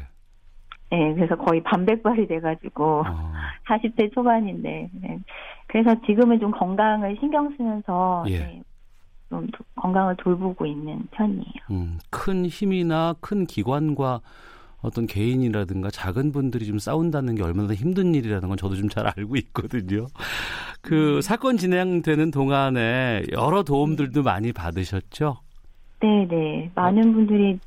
[0.93, 3.33] 예, 그래서 거의 반백발이 돼가지고 어.
[3.69, 5.19] 40대 초반인데 네.
[5.67, 8.39] 그래서 지금은 좀 건강을 신경 쓰면서 예.
[8.39, 8.63] 네,
[9.33, 11.43] 좀 도- 건강을 돌보고 있는 편이에요.
[11.71, 14.21] 음, 큰 힘이나 큰 기관과
[14.83, 19.37] 어떤 개인이라든가 작은 분들이 좀 싸운다는 게 얼마나 힘든 일이라는 건 저도 좀 잘 알고
[19.37, 20.07] 있거든요.
[20.83, 25.39] 그 사건 진행되는 동안에 여러 도움들도 많이 받으셨죠?
[26.01, 26.71] 네, 네.
[26.75, 27.59] 많은 분들이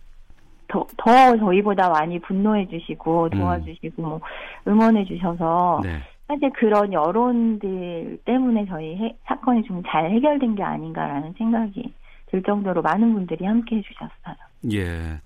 [0.68, 4.20] 더, 더 저희보다 많이 분노해 주시고 도와주시고 뭐
[4.68, 6.02] 응원해 주셔서 네.
[6.28, 11.94] 사실 그런 여론들 때문에 저희 해- 사건이 좀 잘 해결된 게 아닌가라는 생각이
[12.28, 14.36] 들 정도로 많은 분들이 함께 해주셨어요.
[14.74, 15.22] 예.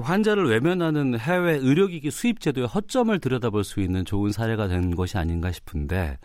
[0.00, 5.50] 환자를 외면하는 해외 의료기기 수입 제도의 허점을 들여다볼 수 있는 좋은 사례가 된 것이 아닌가
[5.50, 6.16] 싶은데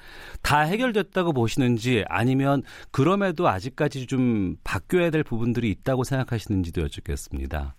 [0.43, 2.61] 다 해결됐다고 보시는지 아니면
[2.91, 7.73] 그럼에도 아직까지 좀 바뀌어야 될 부분들이 있다고 생각하시는지도 여쭙겠습니다.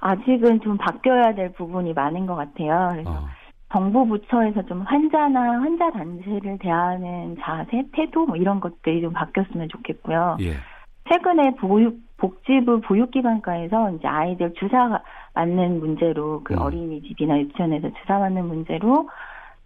[0.00, 2.88] 아직은 좀 바뀌어야 될 부분이 많은 것 같아요.
[2.92, 3.28] 그래서 어,
[3.72, 10.36] 정부 부처에서 좀 환자나 환자 단체를 대하는 자세, 태도 뭐 이런 것들이 좀 바뀌었으면 좋겠고요.
[10.40, 10.52] 예.
[11.10, 15.00] 최근에 보육 복지부 보육기관과에서 이제 아이들 주사
[15.34, 16.58] 맞는 문제로 그 음.
[16.60, 19.08] 어린이집이나 유치원에서 주사 맞는 문제로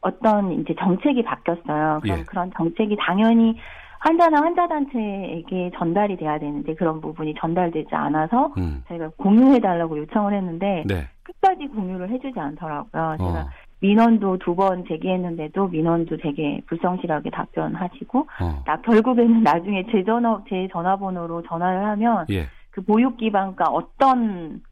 [0.00, 2.00] 어떤 이제 정책이 바뀌었어요.
[2.02, 2.22] 그럼 예.
[2.22, 3.59] 그런 정책이 당연히
[3.98, 8.84] 환자나 환자 단체에게 전달이 돼야 되는데 그런 부분이 전달되지 않아서 음.
[8.86, 11.09] 저희가 공유해 달라고 요청을 했는데 네.
[11.24, 13.16] 끝까지 공유를 해주지 않더라고요.
[13.18, 13.46] 제가 어,
[13.81, 18.62] 민원도 두 번 제기했는데도 민원도 되게 불성실하게 답변하시고 어.
[18.64, 22.47] 나 결국에는 나중에 제 전화 제 전화번호로 전화를 하면 예.
[22.70, 24.62] 그 보육기관과 어떤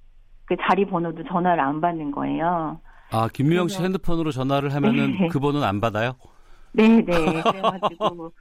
[0.47, 2.81] 그 자리 번호도 전화를 안 받는 거예요.
[3.11, 5.29] 아, 김미영 씨 핸드폰으로 전화를 하면은 네.
[5.29, 6.13] 그 번호는 안 받아요?
[6.73, 7.05] 네네.
[7.45, 8.33] 그래가지고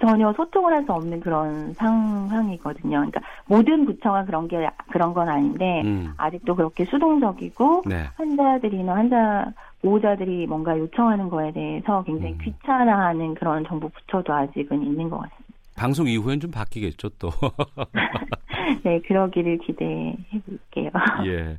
[0.00, 2.98] 전혀 소통을 할 수 없는 그런 상황이거든요.
[2.98, 6.12] 그러니까 모든 부처가 그런 게 그런 건 아닌데 음.
[6.16, 8.04] 아직도 그렇게 수동적이고 네.
[8.14, 12.38] 환자들이나 환자 보호자들이 뭔가 요청하는 거에 대해서 굉장히 음.
[12.42, 15.44] 귀찮아하는 그런 정부 부처도 아직은 있는 것 같습니다.
[15.76, 17.30] 방송 이후엔 좀 바뀌겠죠, 또.
[18.84, 20.16] 네, 그러기를 기대해
[20.46, 20.90] 볼게요.
[21.26, 21.58] 예.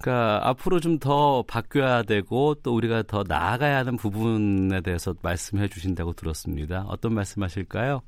[0.00, 6.14] 그러니까 앞으로 좀 더 바뀌어야 되고 또 우리가 더 나아가야 하는 부분에 대해서 말씀해 주신다고
[6.14, 6.84] 들었습니다.
[6.88, 8.00] 어떤 말씀하실까요?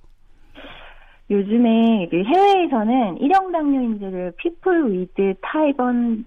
[1.30, 6.24] 요즘에 그 해외에서는 일형 당뇨인들을 people with type 1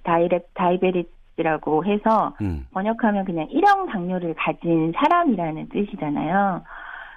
[0.54, 2.68] diabetes라고 해서 음.
[2.72, 6.62] 번역하면 그냥 일형 당뇨를 가진 사람이라는 뜻이잖아요.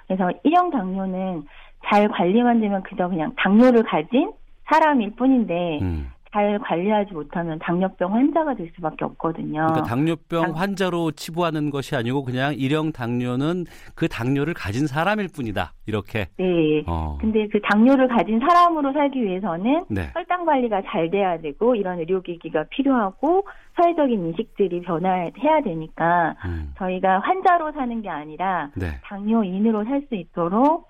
[0.07, 1.43] 그래서 일형 당뇨는
[1.85, 4.31] 잘 관리만 되면 그저 그냥 당뇨를 가진
[4.65, 6.09] 사람일 뿐인데 음.
[6.35, 9.67] 잘 관리하지 못하면 당뇨병 환자가 될 수밖에 없거든요.
[9.67, 13.63] 그러니까 당뇨병 당- 환자로 치부하는 것이 아니고 그냥 일형 당뇨는
[13.95, 15.71] 그 당뇨를 가진 사람일 뿐이다.
[15.85, 16.27] 이렇게.
[16.37, 16.83] 네.
[16.87, 17.17] 어.
[17.21, 20.09] 근데 그 당뇨를 가진 사람으로 살기 위해서는 네.
[20.13, 26.73] 혈당 관리가 잘 돼야 되고 이런 의료기기가 필요하고 사회적인 인식들이 변화해야 되니까 음.
[26.77, 28.87] 저희가 환자로 사는 게 아니라 네.
[29.05, 30.89] 당뇨인으로 살 수 있도록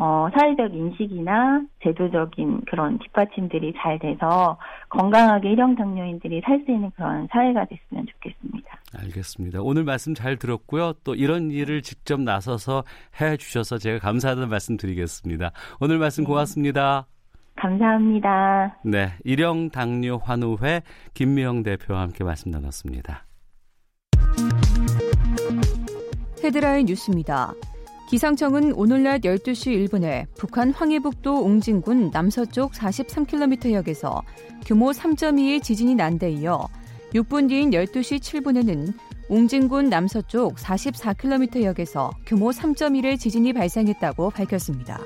[0.00, 4.56] 어, 사회적 인식이나 제도적인 그런 뒷받침들이 잘 돼서
[4.90, 8.78] 건강하게 일형 당뇨인들이 살 수 있는 그런 사회가 됐으면 좋겠습니다.
[8.96, 9.60] 알겠습니다.
[9.60, 10.92] 오늘 말씀 잘 들었고요.
[11.02, 12.84] 또 이런 일을 직접 나서서
[13.20, 15.50] 해 주셔서 제가 감사하다는 말씀 드리겠습니다.
[15.80, 17.06] 오늘 말씀 고맙습니다.
[17.56, 18.76] 감사합니다.
[18.84, 20.82] 네, 일형 당뇨 환우회
[21.14, 23.24] 김미영 대표와 함께 말씀 나눴습니다.
[26.44, 27.52] 헤드라인 뉴스입니다.
[28.08, 34.22] 기상청은 오늘 낮 12시 1분에 북한 황해북도 옹진군 남서쪽 43km역에서
[34.64, 36.66] 규모 3.2의 지진이 난 데 이어
[37.12, 38.92] 6분 뒤인 12시 7분에는
[39.28, 44.98] 옹진군 남서쪽 44km역에서 규모 3.1의 지진이 발생했다고 밝혔습니다.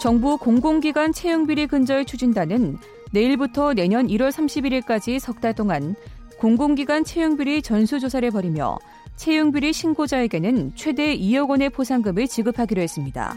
[0.00, 2.78] 정부 공공기관 채용비리 근절 추진단은
[3.12, 5.94] 내일부터 내년 1월 31일까지 석 달 동안
[6.38, 8.78] 공공기관 채용비리 전수조사를 벌이며
[9.16, 13.34] 채용비리 신고자에게는 최대 2억 원의 포상금을 지급하기로 했습니다.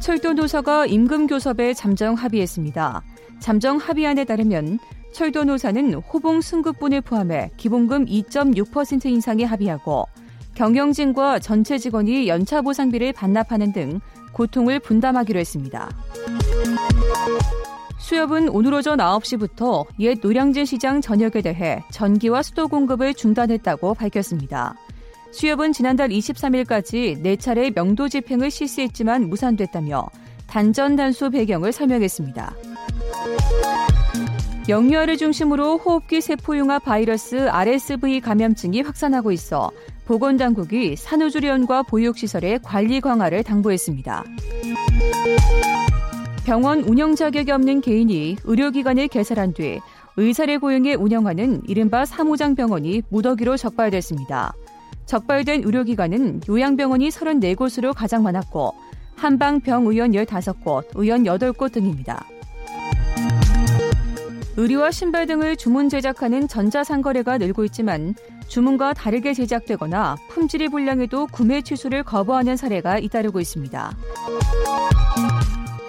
[0.00, 3.02] 철도 노사가 임금 교섭에 잠정 합의했습니다.
[3.38, 4.78] 잠정 합의안에 따르면
[5.12, 10.06] 철도 노사는 호봉 승급분을 포함해 기본금 2.6% 인상에 합의하고
[10.54, 14.00] 경영진과 전체 직원이 연차 보상비를 반납하는 등
[14.32, 15.90] 고통을 분담하기로 했습니다.
[18.10, 24.74] 수협은 오늘 오전 9시부터 옛 노량진 시장 전역에 대해 전기와 수도 공급을 중단했다고 밝혔습니다.
[25.30, 30.08] 수협은 지난달 23일까지 4차례 명도 집행을 실시했지만 무산됐다며
[30.48, 32.52] 단전 단수 배경을 설명했습니다.
[34.68, 39.70] 영유아를 중심으로 호흡기 세포융합 바이러스 RSV 감염증이 확산하고 있어
[40.06, 44.24] 보건당국이 산후조리원과 보육시설의 관리 강화를 당부했습니다.
[46.44, 49.80] 병원 운영 자격이 없는 개인이 의료기관을 개설한 뒤
[50.16, 54.52] 의사를 고용해 운영하는 이른바 사무장 병원이 무더기로 적발됐습니다.
[55.06, 58.74] 적발된 의료기관은 요양병원이 34곳으로 가장 많았고
[59.16, 62.24] 한방병의원 15곳, 의원 8곳 등입니다.
[64.56, 68.14] 의류와 신발 등을 주문 제작하는 전자상거래가 늘고 있지만
[68.48, 73.96] 주문과 다르게 제작되거나 품질이 불량해도 구매 취소를 거부하는 사례가 잇따르고 있습니다.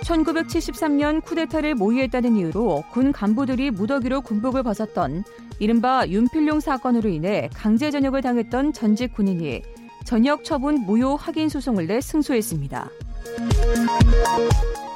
[0.04, 5.24] 1973년 쿠데타를 모의했다는 이유로 군 간부들이 무더기로 군복을 벗었던
[5.60, 9.62] 이른바 윤필룡 사건으로 인해 강제 전역을 당했던 전직 군인이
[10.06, 12.90] 전역 처분 무효 확인 소송을 내 승소했습니다.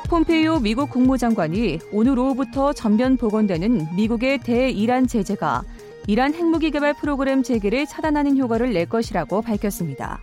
[0.10, 5.64] 폼페이오 미국 국무장관이 오늘 오후부터 전면 복원되는 미국의 대이란 제재가
[6.08, 10.20] 이란 핵무기 개발 프로그램 재개를 차단하는 효과를 낼 것이라고 밝혔습니다.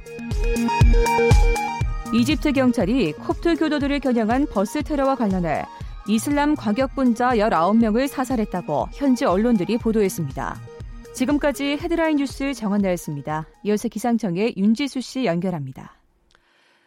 [2.15, 5.65] 이집트 경찰이 콥트 교도들을 겨냥한 버스 테러와 관련해
[6.07, 10.61] 이슬람 과격분자 19명을 사살했다고 현지 언론들이 보도했습니다.
[11.15, 13.47] 지금까지 헤드라인 뉴스 정원나였습니다.
[13.65, 16.02] 이어서 기상청의 윤지수 씨 연결합니다.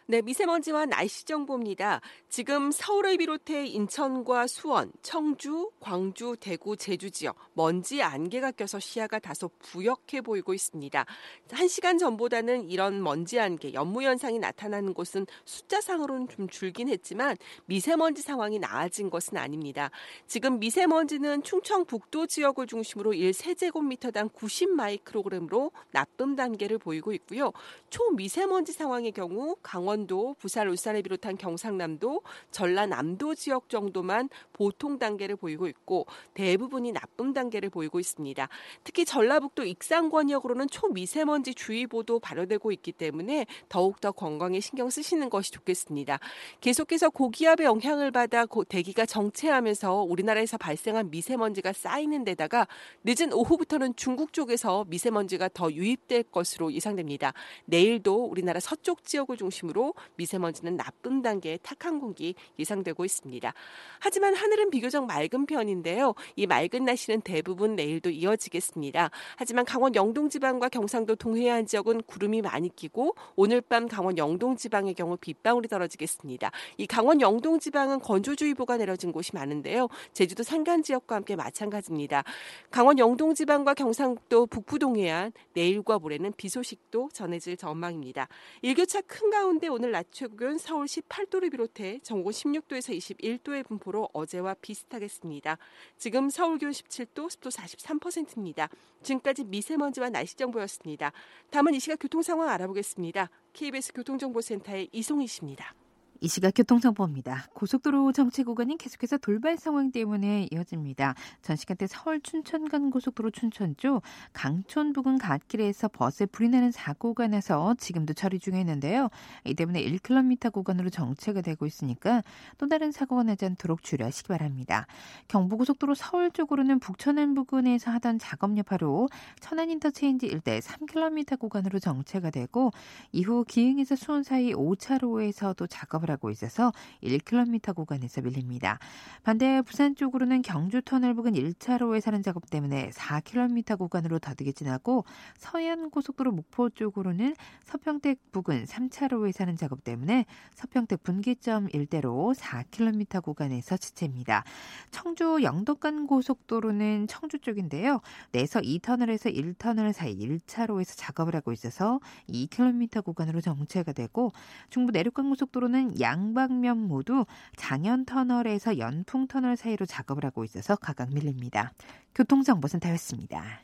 [0.08, 2.00] 네, 미세먼지와 날씨 정보입니다.
[2.28, 9.50] 지금 서울을 비롯해 인천과 수원, 청주, 광주, 대구, 제주 지역 먼지 안개가 껴서 시야가 다소
[9.58, 11.04] 부역해 보이고 있습니다.
[11.50, 18.22] 한 시간 전보다는 이런 먼지 안개, 연무 현상이 나타나는 곳은 숫자상으로는 좀 줄긴 했지만 미세먼지
[18.22, 19.90] 상황이 나아진 것은 아닙니다.
[20.28, 27.52] 지금 미세먼지는 충청 북도 지역을 중심으로 1세제곱미터당 90마이크로그램으로 나쁨 단계를 보이고 있고요.
[27.90, 32.20] 초미세먼지 상황의 경우 강원 강원도, 부산, 울산을 비롯한 경상남도,
[32.50, 38.46] 전라남도 지역 정도만 보통 단계를 보이고 있고 대부분이 나쁨 단계를 보이고 있습니다.
[38.84, 46.18] 특히 전라북도 익산권역으로는 초미세먼지 주의보도 발효되고 있기 때문에 더욱더 건강에 신경 쓰시는 것이 좋겠습니다.
[46.60, 52.66] 계속해서 고기압의 영향을 받아 대기가 정체하면서 우리나라에서 발생한 미세먼지가 쌓이는 데다가
[53.04, 57.32] 늦은 오후부터는 중국 쪽에서 미세먼지가 더 유입될 것으로 예상됩니다.
[57.64, 59.85] 내일도 우리나라 서쪽 지역을 중심으로
[60.16, 63.52] 미세먼지는 나쁨 단계의 탁한 공기 예상되고 있습니다.
[63.98, 66.14] 하지만 하늘은 비교적 맑은 편인데요.
[66.36, 69.10] 이 맑은 날씨는 대부분 내일도 이어지겠습니다.
[69.36, 74.94] 하지만 강원 영동 지방과 경상도 동해안 지역은 구름이 많이 끼고 오늘 밤 강원 영동 지방의
[74.94, 76.50] 경우 빗방울이 떨어지겠습니다.
[76.78, 79.88] 이 강원 영동 지방은 건조주의보가 내려진 곳이 많은데요.
[80.12, 82.24] 제주도 산간 지역과 함께 마찬가지입니다.
[82.70, 88.28] 강원 영동 지방과 경상도 북부 동해안 내일과 모레는 비 소식도 전해질 전망입니다.
[88.62, 94.54] 일교차 큰 가운데 오늘 낮 최고 기온 서울 18도를 비롯해 전국 16도에서 21도의 분포로 어제와
[94.54, 95.58] 비슷하겠습니다.
[95.98, 98.70] 지금 서울 기온 17도, 습도 43%입니다.
[99.02, 101.12] 지금까지 미세먼지와 날씨 정보였습니다.
[101.50, 103.28] 다음은 이 시각 교통 상황 알아보겠습니다.
[103.52, 105.74] KBS 교통정보센터의 이송희 씨입니다.
[106.20, 107.46] 이 시각 교통정보입니다.
[107.52, 111.14] 고속도로 정체 구간이 계속해서 돌발 상황 때문에 이어집니다.
[111.42, 114.02] 전 시간대 서울 춘천 간 고속도로 춘천 쪽
[114.32, 119.10] 강촌 부근 갓길에서 버스에 불이 나는 사고가 나서 지금도 처리 중에 있는데요.
[119.44, 122.22] 이 때문에 1km 구간으로 정체가 되고 있으니까
[122.56, 124.86] 또 다른 사고가 나지 않도록 주의하시기 바랍니다.
[125.28, 129.08] 경부고속도로 서울 쪽으로는 북천안 부근에서 하던 작업 여파로
[129.40, 132.70] 천안 인터체인지 일대 3km 구간으로 정체가 되고
[133.12, 138.78] 이후 기흥에서 수원 사이 5차로에서도 작업을 작업을 하고 있어서 1km 구간에서 밀립니다.
[139.22, 145.04] 반대 부산 쪽으로는 경주 터널 부근 1차로에 사는 작업 때문에 4km 구간으로 더디게 지나고
[145.36, 147.34] 서해안 고속도로 목포 쪽으로는
[147.64, 154.44] 서평택 부근 3차로에 사는 작업 때문에 서평택 분기점 일대로 4km 구간에서 지체입니다.
[154.90, 158.00] 청주 영덕간 고속도로는 청주 쪽인데요.
[158.32, 164.32] 내서 2터널에서 1터널 사이 1차로에서 작업을 하고 있어서 2km 구간으로 정체가 되고
[164.70, 167.24] 중부 내륙간 고속도로는 양방면 모두
[167.56, 171.72] 장현 터널에서 연풍 터널 사이로 작업을 하고 있어서 가강 밀립니다.
[172.14, 173.62] 교통정보센터였습니다.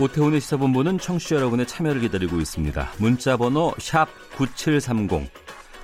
[0.00, 2.92] 오태훈의 시사본부는 청취자 여러분의 참여를 기다리고 있습니다.
[2.98, 3.74] 문자 번호
[4.36, 5.30] 9730,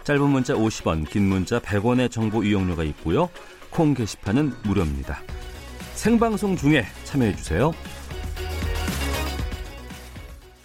[0.04, 3.28] 짧은 문자 50원, 긴 문자 100원의 정보 이용료가 있고요.
[3.68, 5.18] 콩 게시판은 무료입니다.
[5.94, 7.72] 생방송 중에 참여해 주세요.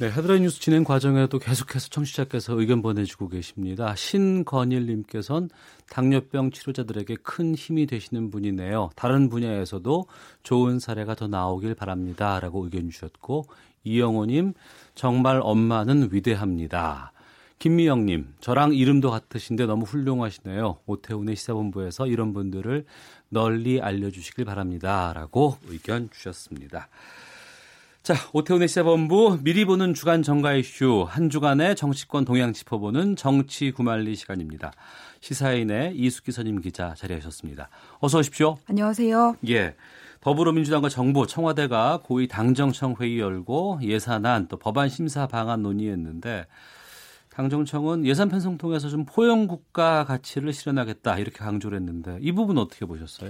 [0.02, 3.94] 네, 헤드라인 뉴스 진행 과정에도 계속해서 청취자께서 의견 보내주고 계십니다.
[3.96, 5.52] 신건일님께서는
[5.92, 8.90] 당뇨병 치료자들에게 큰 힘이 되시는 분이네요.
[8.96, 10.06] 다른 분야에서도
[10.42, 12.40] 좋은 사례가 더 나오길 바랍니다.
[12.40, 13.46] 라고 의견 주셨고,
[13.84, 14.56] 이영호님,
[14.96, 17.12] 정말 엄마는 위대합니다.
[17.60, 20.80] 김미영님, 저랑 이름도 같으신데 너무 훌륭하시네요.
[20.88, 22.86] 오태훈의 시사본부에서 이런 분들을
[23.30, 25.14] 널리 알려주시길 바랍니다.
[25.14, 26.90] 라고 의견 주셨습니다.
[28.04, 34.16] 자, 오태훈의 시사본부 미리 보는 주간 정가 이슈 한 주간의 정치권 동향 짚어보는 정치 구말리
[34.16, 34.72] 시간입니다.
[35.20, 37.70] 시사인의 이수기 선임 기자 자리하셨습니다.
[38.00, 38.58] 어서 오십시오.
[38.68, 39.36] 안녕하세요.
[39.50, 39.76] 예.
[40.22, 46.48] 더불어민주당과 정부, 청와대가 고위 당정청 회의 열고 예산안 또 법안 심사 방안 논의했는데
[47.30, 52.88] 당정청은 예산 편성 통해서 좀 포용 국가 가치를 실현하겠다 이렇게 강조를 했는데 이 부분 어떻게
[52.88, 53.30] 보셨어요?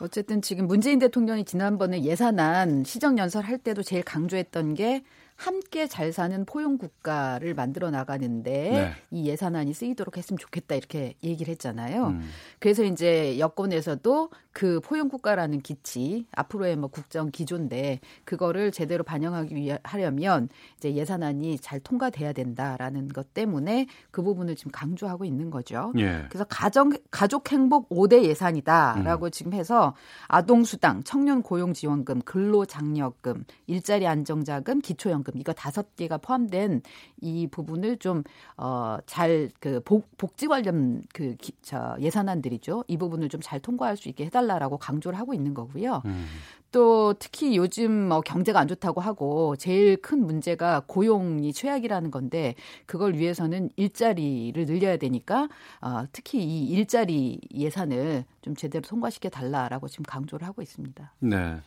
[0.00, 5.02] 어쨌든 지금 문재인 대통령이 지난번에 예산안 시정 연설 할 때도 제일 강조했던 게
[5.40, 8.92] 함께 잘 사는 포용 국가를 만들어 나가는데 네.
[9.10, 12.08] 이 예산안이 쓰이도록 했으면 좋겠다 이렇게 얘기를 했잖아요.
[12.08, 12.28] 음.
[12.58, 19.78] 그래서 이제 여권에서도 그 포용 국가라는 기치 앞으로의 뭐 국정 기조인데 그거를 제대로 반영하기 위해
[19.82, 25.92] 하려면 이제 예산안이 잘 통과돼야 된다라는 것 때문에 그 부분을 지금 강조하고 있는 거죠.
[25.96, 26.26] 예.
[26.28, 29.30] 그래서 가정 가족 행복 5대 예산이다라고 음.
[29.30, 29.94] 지금 해서
[30.26, 36.82] 아동 수당, 청년 고용 지원금, 근로 장려금, 일자리 안정자금, 기초연금 지금 이거 다섯 개가 포함된
[37.20, 39.82] 이 부분을 좀어잘그
[40.16, 42.84] 복지 관련 그 기, 저 예산안들이죠.
[42.86, 46.02] 이 부분을 좀 잘 통과할 수 있게 해달라라고 강조를 하고 있는 거고요.
[46.04, 46.26] 음.
[46.72, 52.54] 또 특히 요즘 뭐 경제가 안 좋다고 하고 제일 큰 문제가 고용이 최악이라는 건데
[52.86, 55.48] 그걸 위해서는 일자리를 늘려야 되니까
[55.80, 61.12] 어, 특히 이 일자리 예산을 좀 제대로 통과시켜 달라라고 지금 강조를 하고 있습니다.
[61.20, 61.60] 네.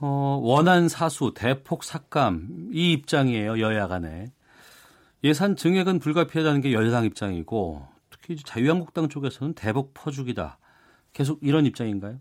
[0.00, 4.32] 어, 원안 사수, 대폭 삭감 이 입장이에요 여야 간에
[5.22, 10.58] 예산 증액은 불가피하다는 게 여당 입장이고 특히 자유한국당 쪽에서는 대폭 퍼주기다.
[11.12, 12.20] 계속 이런 입장인가요?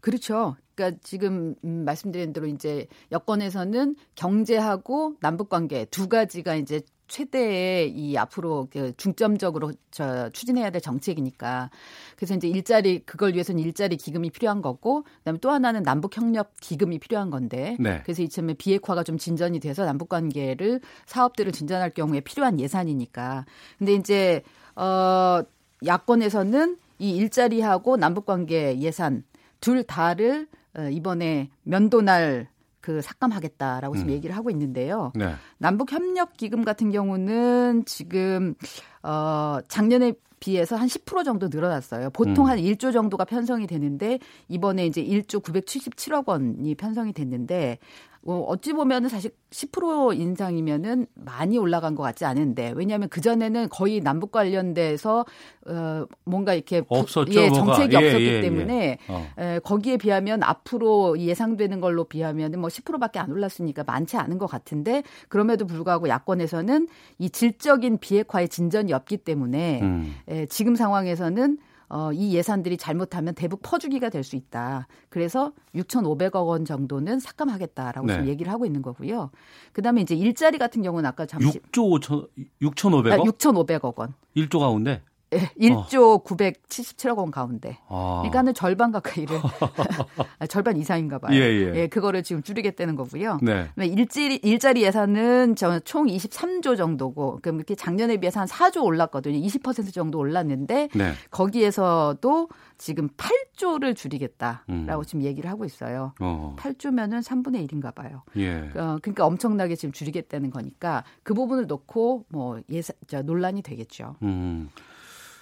[0.00, 0.56] 그렇죠.
[0.74, 6.80] 그러니까 지금 음, 말씀드린 대로 이제 여권에서는 경제하고 남북 관계 두 가지가 이제
[7.10, 11.70] 최대의 이 앞으로 그 중점적으로 저 추진해야 될 정책이니까.
[12.16, 16.98] 그래서 이제 일자리 그걸 위해서는 일자리 기금이 필요한 거고 그다음에 또 하나는 남북 협력 기금이
[16.98, 17.76] 필요한 건데.
[17.80, 18.00] 네.
[18.04, 23.44] 그래서 이참에 비핵화가 좀 진전이 돼서 남북 관계를 사업들을 진전할 경우에 필요한 예산이니까.
[23.78, 24.42] 근데 이제
[24.76, 25.42] 어
[25.84, 29.24] 야권에서는 이 일자리하고 남북 관계 예산
[29.60, 30.46] 둘 다를
[30.76, 32.48] 어, 이번에 면도날
[32.80, 34.14] 그 삭감하겠다라고 지금 음.
[34.14, 35.12] 얘기를 하고 있는데요.
[35.14, 35.34] 네.
[35.58, 38.54] 남북 협력 기금 같은 경우는 지금
[39.02, 42.10] 어 작년에 비해서 한 10% 정도 늘어났어요.
[42.10, 42.50] 보통 음.
[42.50, 44.18] 한 1조 정도가 편성이 되는데
[44.48, 47.78] 이번에 이제 1조 977억 원이 편성이 됐는데
[48.22, 54.00] 뭐 어찌 보면은 사실 10% 인상이면은 많이 올라간 것 같지 않은데 왜냐하면 그 전에는 거의
[54.00, 55.24] 남북 관련돼서
[55.66, 58.40] 어 뭔가 이렇게 없었죠, 예, 정책이 예, 없었기 예, 예.
[58.42, 59.12] 때문에 예.
[59.12, 59.26] 어.
[59.38, 65.02] 에, 거기에 비하면 앞으로 예상되는 걸로 비하면은 뭐 10%밖에 안 올랐으니까 많지 않은 것 같은데
[65.28, 70.14] 그럼에도 불구하고 야권에서는 이 질적인 비핵화의 진전이 없기 때문에 음.
[70.28, 71.58] 에, 지금 상황에서는
[71.90, 74.86] 어, 이 예산들이 잘못하면 대북 퍼주기가 될 수 있다.
[75.08, 78.12] 그래서 6,500억 원 정도는 삭감하겠다라고 네.
[78.12, 79.30] 지금 얘기를 하고 있는 거고요.
[79.72, 82.28] 그다음에 이제 일자리 같은 경우는 아까 잠시 6조 5천
[82.62, 83.12] 6,500억?
[83.12, 84.14] 아, 6,500억 원.
[84.36, 85.02] 1조 가운데?
[85.32, 86.22] 예, 1조 어.
[86.24, 87.78] 977억 원 가운데.
[87.88, 88.18] 아.
[88.22, 89.38] 그러니까는 절반 가까이를
[90.38, 91.34] 아, 절반 이상인가 봐요.
[91.34, 91.74] 예, 예.
[91.74, 93.38] 예, 그거를 지금 줄이겠다는 거고요.
[93.42, 93.68] 네.
[93.78, 95.54] 일자리 일자리 예산은
[95.84, 99.38] 총 23조 정도고 그럼 이렇게 작년에 비해서 한 4조 올랐거든요.
[99.38, 101.12] 20% 정도 올랐는데 네.
[101.30, 105.02] 거기에서도 지금 8조를 줄이겠다라고 음.
[105.06, 106.14] 지금 얘기를 하고 있어요.
[106.18, 106.56] 어.
[106.58, 108.22] 8조면은 3분의 1인가 봐요.
[108.36, 108.70] 예.
[108.74, 114.16] 어, 그러니까 엄청나게 지금 줄이겠다는 거니까 그 부분을 놓고 뭐 예산 논란이 되겠죠.
[114.22, 114.70] 음.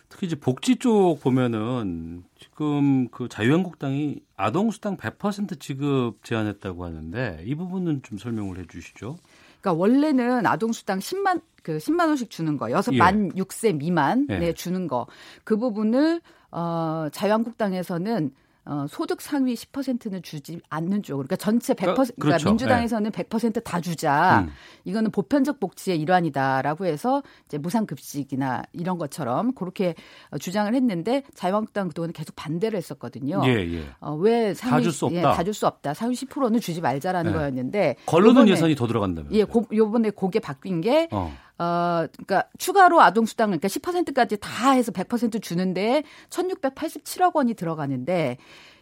[0.08, 7.54] 특히 이제 복지 쪽 보면은 지금 그 자유한국당이 아동 수당 100% 지급 제한했다고 하는데 이
[7.54, 9.18] 부분은 좀 설명을 해 주시죠.
[9.60, 12.98] 그러니까 원래는 아동 수당 10만 그 10만 원씩 주는 거, 여섯 예.
[12.98, 14.38] 만 6세 미만 예.
[14.38, 15.06] 네, 주는 거.
[15.44, 18.30] 그 부분을 어 자유한국당에서는
[18.68, 21.16] 어, 소득 상위 10%는 주지 않는 쪽.
[21.16, 22.48] 그러니까 전체 100% 어, 그러니까 그렇죠.
[22.50, 23.22] 민주당에서는 네.
[23.24, 24.40] 100%다 주자.
[24.40, 24.50] 음.
[24.84, 29.94] 이거는 보편적 복지의 일환이다라고 해서 이제 무상급식이나 이런 것처럼 그렇게
[30.30, 33.40] 어, 주장을 했는데 자유한국당 그동안 계속 반대를 했었거든요.
[33.46, 33.84] 예, 예.
[34.00, 35.18] 어, 왜 상위 다줄 수 없다.
[35.18, 35.94] 예, 다줄 수 없다.
[35.94, 37.38] 상위 10%는 주지 말자라는 네.
[37.38, 39.32] 거였는데 걸로는 예산이 더 들어간다면.
[39.32, 41.34] 예, 고, 요번에 그게 바뀐 게 어.
[41.58, 48.38] 어, 그러니까 추가로 아동수당을 그러니까 10%까지 다 해서 100% 주는데 1,687억 원이 들어가는데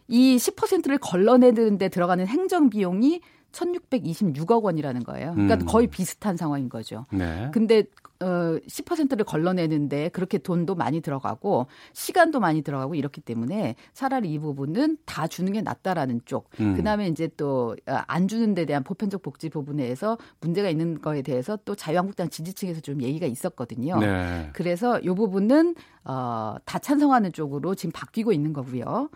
[0.08, 3.20] 이 10%를 걸러내는데 들어가는 행정 비용이
[3.52, 5.32] 1,626억 원이라는 거예요.
[5.32, 5.66] 그러니까 음.
[5.66, 7.06] 거의 비슷한 상황인 거죠.
[7.10, 7.50] 네.
[7.52, 7.84] 근데
[8.20, 14.98] 어 10%를 걸러내는데 그렇게 돈도 많이 들어가고 시간도 많이 들어가고 이렇기 때문에 차라리 이 부분은
[15.04, 16.48] 다 주는 게 낫다라는 쪽.
[16.60, 16.76] 음.
[16.76, 21.74] 그다음에 이제 또안 어, 주는 데 대한 보편적 복지 부분에서 문제가 있는 거에 대해서 또
[21.74, 23.98] 자유한국당 지지층에서 좀 얘기가 있었거든요.
[23.98, 24.50] 네.
[24.52, 25.74] 그래서 이 부분은
[26.04, 29.10] 어다 찬성하는 쪽으로 지금 바뀌고 있는 거고요.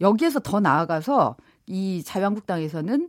[0.00, 1.36] 여기에서 더 나아가서
[1.66, 3.08] 이 자유한국당에서는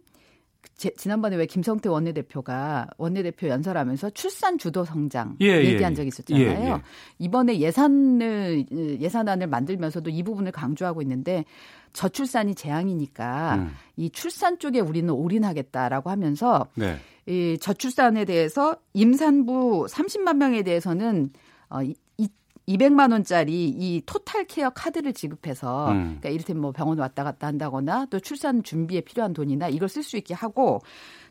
[0.76, 6.08] 제, 지난번에 왜 김성태 원내대표가 원내대표 연설하면서 출산 주도 성장 예, 얘기한 예, 적이 예,
[6.08, 6.76] 있었잖아요.
[6.76, 6.82] 예.
[7.20, 8.66] 이번에 예산을
[9.00, 11.46] 예산안을 만들면서도 이 부분을 강조하고 있는데
[11.94, 13.72] 저출산이 재앙이니까 음.
[13.98, 16.98] 이 출산 쪽에 우리는 올인하겠다라고 하면서 네.
[17.28, 21.32] 이 저출산에 대해서 임산부 30만 명에 대해서는
[21.70, 21.94] 어, 이,
[22.68, 26.04] 200만 원짜리 이 토탈 케어 카드를 지급해서 음.
[26.04, 30.18] 그러니까 이를테면 뭐 병원 왔다 갔다 한다거나 또 출산 준비에 필요한 돈이나 이걸 쓸 수
[30.18, 30.82] 있게 하고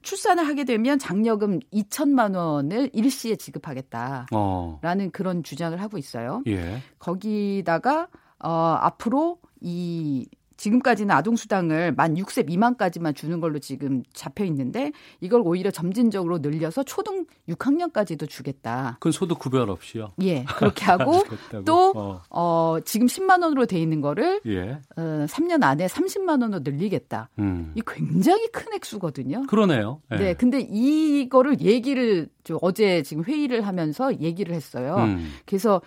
[0.03, 4.81] 출산을 하게 되면 장려금 2천만 원을 일시에 지급하겠다라는 어.
[5.13, 6.43] 그런 주장을 하고 있어요.
[6.47, 6.83] 예.
[6.99, 8.09] 거기다가
[8.43, 10.27] 어 앞으로 이
[10.61, 17.25] 지금까지는 아동수당을 만 6세 미만까지만 주는 걸로 지금 잡혀 있는데 이걸 오히려 점진적으로 늘려서 초등
[17.49, 18.99] 6학년까지도 주겠다.
[19.01, 20.13] 그건 소득 구별 없이요.
[20.23, 21.23] 예, 그렇게 하고?
[21.65, 22.23] 또 어.
[22.29, 22.77] 어.
[22.85, 24.81] 지금 10만 원으로 돼 있는 거를 예.
[24.97, 27.31] 어, 3년 안에 30만 원으로 늘리겠다.
[27.39, 27.73] 음.
[27.75, 29.47] 이 굉장히 큰 액수거든요.
[29.49, 30.03] 그러네요.
[30.13, 30.17] 예.
[30.17, 34.97] 네, 근데 이거를 얘기를 저 어제 지금 회의를 하면서 얘기를 했어요.
[34.99, 35.33] 음.
[35.47, 35.81] 그래서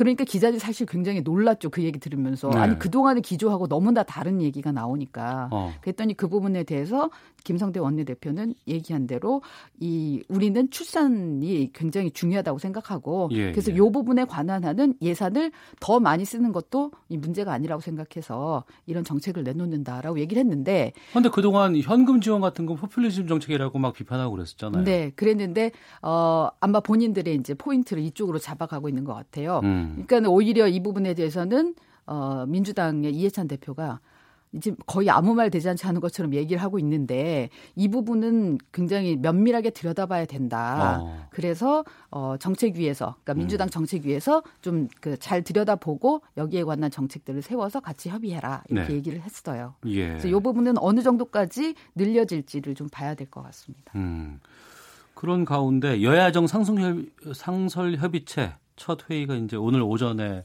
[0.00, 1.68] 그러니까 기자들이 사실 굉장히 놀랐죠.
[1.68, 2.48] 그 얘기 들으면서.
[2.48, 2.56] 네.
[2.56, 5.50] 아니, 그동안의 기조하고 너무나 다른 얘기가 나오니까.
[5.52, 5.74] 어.
[5.82, 7.10] 그랬더니 그 부분에 대해서
[7.44, 9.42] 김성대 원내대표는 얘기한 대로
[9.78, 13.76] 이 우리는 출산이 굉장히 중요하다고 생각하고 예, 그래서 예.
[13.76, 19.44] 요 부분에 관한 하는 예산을 더 많이 쓰는 것도 이 문제가 아니라고 생각해서 이런 정책을
[19.44, 24.84] 내놓는다라고 얘기를 했는데 근데 그동안 현금 지원 같은 건 포퓰리즘 정책이라고 막 비판하고 그랬었잖아요.
[24.84, 25.72] 네, 그랬는데
[26.02, 29.60] 어 아마 본인들의 이제 포인트를 이쪽으로 잡아가고 있는 것 같아요.
[29.64, 30.04] 음.
[30.06, 31.74] 그러니까 오히려 이 부분에 대해서는
[32.06, 34.00] 어 민주당의 이해찬 대표가
[34.52, 40.24] 이제 거의 아무 말 대잔치 하는 것처럼 얘기를 하고 있는데 이 부분은 굉장히 면밀하게 들여다봐야
[40.26, 40.98] 된다.
[41.02, 41.26] 어.
[41.30, 43.70] 그래서 어 정책위에서 그러니까 민주당 음.
[43.70, 48.94] 정책위에서 좀 그 잘 들여다보고 여기에 관한 정책들을 세워서 같이 협의해라 이렇게 네.
[48.94, 49.74] 얘기를 했어요.
[49.86, 50.08] 예.
[50.08, 53.92] 그래서 이 부분은 어느 정도까지 늘려질지를 좀 봐야 될 것 같습니다.
[53.94, 54.40] 음.
[55.14, 60.44] 그런 가운데 여야정 상설, 상설 협의체 첫 회의가 이제 오늘 오전에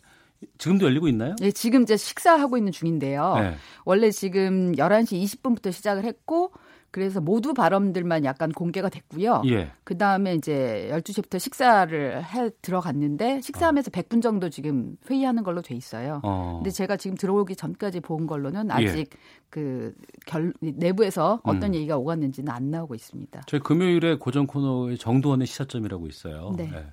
[0.57, 1.35] 지금도 열리고 있나요?
[1.39, 3.35] 네, 지금 이제 식사하고 있는 중인데요.
[3.35, 3.55] 네.
[3.85, 6.51] 원래 지금 11시 20분부터 시작을 했고
[6.95, 9.41] 그래서 모두 발언들만 약간 공개가 됐고요.
[9.47, 9.69] 예.
[9.84, 16.22] 그 다음에 이제 12시부터 식사를 해 들어갔는데 식사하면서 100분 정도 지금 회의하는 걸로 돼 있어요.
[16.23, 16.59] 어.
[16.59, 18.88] 근데 제가 지금 들어오기 전까지 본 걸로는 예.
[18.88, 19.09] 아직
[19.49, 19.93] 그
[20.26, 21.76] 결, 내부에서 어떤 음.
[21.76, 23.41] 얘기가 오갔는지는 안 나오고 있습니다.
[23.45, 26.53] 저희 금요일에 고정 코너의 정두원의 시사점이라고 있어요.
[26.55, 26.72] 네.
[26.73, 26.85] 예.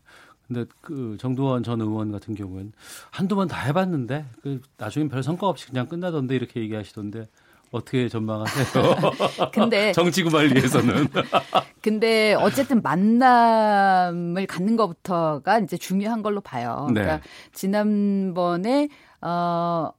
[0.53, 2.73] 근데 그 정두원 전 의원 같은 경우는
[3.11, 7.29] 한두 번 다 해봤는데 그 나중엔 별 성과 없이 그냥 끝나던데 이렇게 얘기하시던데
[7.71, 8.85] 어떻게 전망하세요?
[9.53, 11.09] 근데 정치구말리에서는
[11.83, 16.87] 근데 어쨌든 만남을 갖는 것부터가 이제 중요한 걸로 봐요.
[16.95, 17.01] 네.
[17.01, 18.89] 그러니까 지난번에
[19.23, 19.91] 어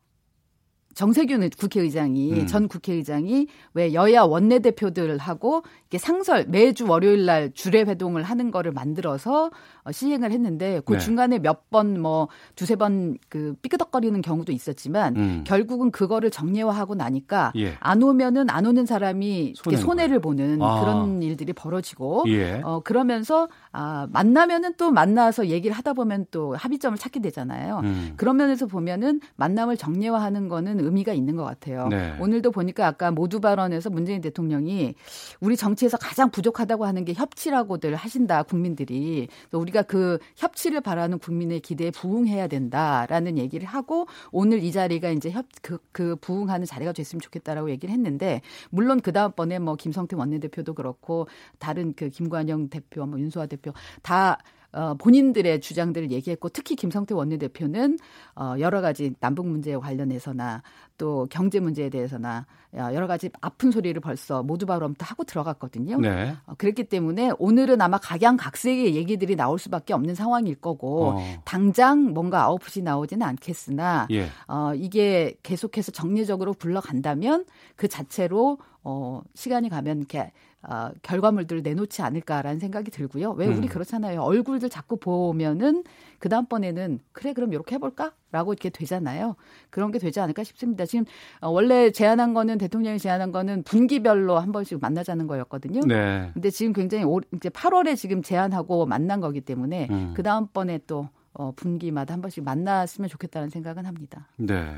[0.93, 2.47] 정세균 국회의장이 음.
[2.47, 9.51] 전 국회의장이 왜 여야 원내대표들하고 이게 상설 매주 월요일 날 주례 회동을 하는 거를 만들어서
[9.83, 10.99] 어, 시행을 했는데 그 네.
[10.99, 15.43] 중간에 몇 번 뭐 두세 번 그 삐끄덕거리는 경우도 있었지만 음.
[15.45, 17.75] 결국은 그거를 정례화하고 나니까 예.
[17.79, 20.79] 안 오면은 안 오는 사람이 손해는 손해를 보는 아.
[20.81, 22.61] 그런 일들이 벌어지고 예.
[22.63, 27.81] 어 그러면서 아 만나면은 또 만나서 얘기를 하다 보면 또 합의점을 찾게 되잖아요.
[27.83, 28.13] 음.
[28.17, 31.87] 그런 면에서 보면은 만남을 정례화하는 거는 의미가 있는 것 같아요.
[31.89, 32.15] 네.
[32.19, 34.95] 오늘도 보니까 아까 모두 발언에서 문재인 대통령이
[35.39, 39.27] 우리 정치 에서 가장 부족하다고 하는 게 협치라고들 하신다 국민들이.
[39.51, 45.29] 또 우리가 그 협치를 바라는 국민의 기대에 부응해야 된다라는 얘기를 하고 오늘 이 자리가 이제
[45.31, 51.27] 협그 그 부응하는 자리가 됐으면 좋겠다라고 얘기를 했는데 물론 그 다음번에 뭐 김성태 원내대표도 그렇고
[51.59, 54.37] 다른 그 김관영 대표 뭐 윤소아 대표 다
[54.73, 57.97] 어, 본인들의 주장들을 얘기했고 특히 김성태 원내대표는
[58.35, 60.63] 어, 여러 가지 남북 문제에 관련해서나
[60.97, 65.99] 또 경제 문제에 대해서나 어, 여러 가지 아픈 소리를 벌써 모두 발언부터 하고 들어갔거든요.
[65.99, 66.35] 네.
[66.45, 71.23] 어, 그렇기 때문에 오늘은 아마 각양각색의 얘기들이 나올 수밖에 없는 상황일 거고 어.
[71.45, 74.27] 당장 뭔가 아웃풋이 나오지는 않겠으나 예.
[74.47, 77.45] 어, 이게 계속해서 정례적으로 굴러간다면
[77.75, 80.31] 그 자체로 어, 시간이 가면 이렇게
[80.65, 83.31] 어, 결과물들을 내놓지 않을까라는 생각이 들고요.
[83.31, 83.67] 왜 우리 음.
[83.67, 84.21] 그렇잖아요.
[84.21, 85.83] 얼굴들 자꾸 보면은
[86.19, 89.35] 그 다음번에는 그래 그럼 이렇게 해볼까라고 이렇게 되잖아요.
[89.69, 90.85] 그런 게 되지 않을까 싶습니다.
[90.85, 91.03] 지금
[91.41, 95.81] 어, 원래 제안한 거는 대통령이 제안한 거는 분기별로 한 번씩 만나자는 거였거든요.
[95.81, 96.29] 네.
[96.33, 100.13] 근데 지금 굉장히 올, 이제 8월에 지금 제안하고 만난 거기 때문에 음.
[100.15, 104.29] 그 다음번에 또 어, 분기마다 한 번씩 만났으면 좋겠다는 생각은 합니다.
[104.37, 104.77] 네.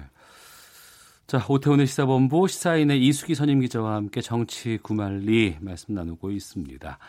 [1.28, 7.00] 자, 오태훈의 시사본부 시사인의 이수기 선임 기자와 함께 정치 구말리 말씀 나누고 있습니다.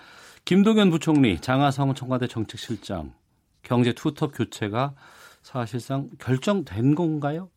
[0.47, 3.13] 김동연 부총리, 장하성 청와대 정책실장,
[3.63, 4.95] 경제 투톱 교체가
[5.43, 7.51] 사실상 결정된 건가요?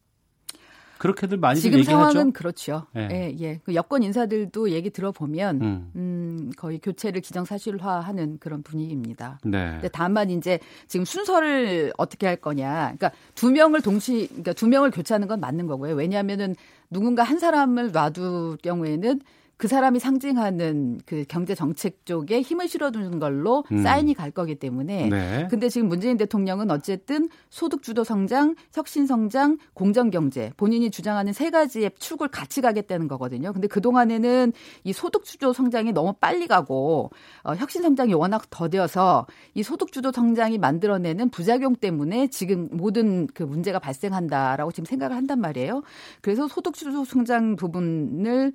[1.00, 1.98] 그렇게들 많이 지금 얘기하죠.
[1.98, 2.86] 상황은 그렇죠.
[2.96, 3.36] 예, 예.
[3.40, 3.60] 예.
[3.64, 5.92] 그 여권 인사들도 얘기 들어보면 음.
[5.96, 9.40] 음 거의 교체를 기정사실화하는 그런 분위기입니다.
[9.46, 9.72] 네.
[9.72, 12.94] 근데 다만 이제 지금 순서를 어떻게 할 거냐.
[12.98, 15.96] 그러니까 두 명을 동시, 그러니까 두 명을 교체하는 건 맞는 거고요.
[15.96, 16.56] 왜냐하면은
[16.90, 19.22] 누군가 한 사람을 놔둘 경우에는
[19.60, 23.84] 그 사람이 상징하는 그 경제 정책 쪽에 힘을 실어주는 걸로 음.
[23.84, 25.10] 사인이 갈 거기 때문에.
[25.10, 25.48] 네.
[25.50, 31.50] 근데 지금 문재인 대통령은 어쨌든 소득 주도 성장, 혁신 성장, 공정 경제 본인이 주장하는 세
[31.50, 33.52] 가지의 축을 같이 가겠다는 거거든요.
[33.52, 34.54] 근데 그 동안에는
[34.86, 37.12] 이 소득 주도 성장이 너무 빨리 가고
[37.44, 43.44] 어, 혁신 성장이 워낙 더뎌서 이 소득 주도 성장이 만들어내는 부작용 때문에 지금 모든 그
[43.44, 45.84] 문제가 발생한다라고 지금 생각을 한단 말이에요.
[46.22, 48.54] 그래서 소득 주도 성장 부분을는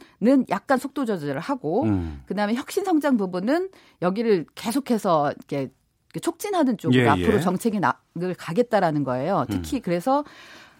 [0.49, 2.23] 약간 속 속도 조절을 하고 음.
[2.27, 3.69] 그다음에 혁신 성장 부분은
[4.01, 5.71] 여기를 계속해서 이렇게
[6.23, 7.41] 촉진하는 쪽으로 예, 앞으로 예.
[7.41, 9.45] 정책이 나을 가겠다라는 거예요.
[9.51, 9.83] 특히 음.
[9.85, 10.25] 그래서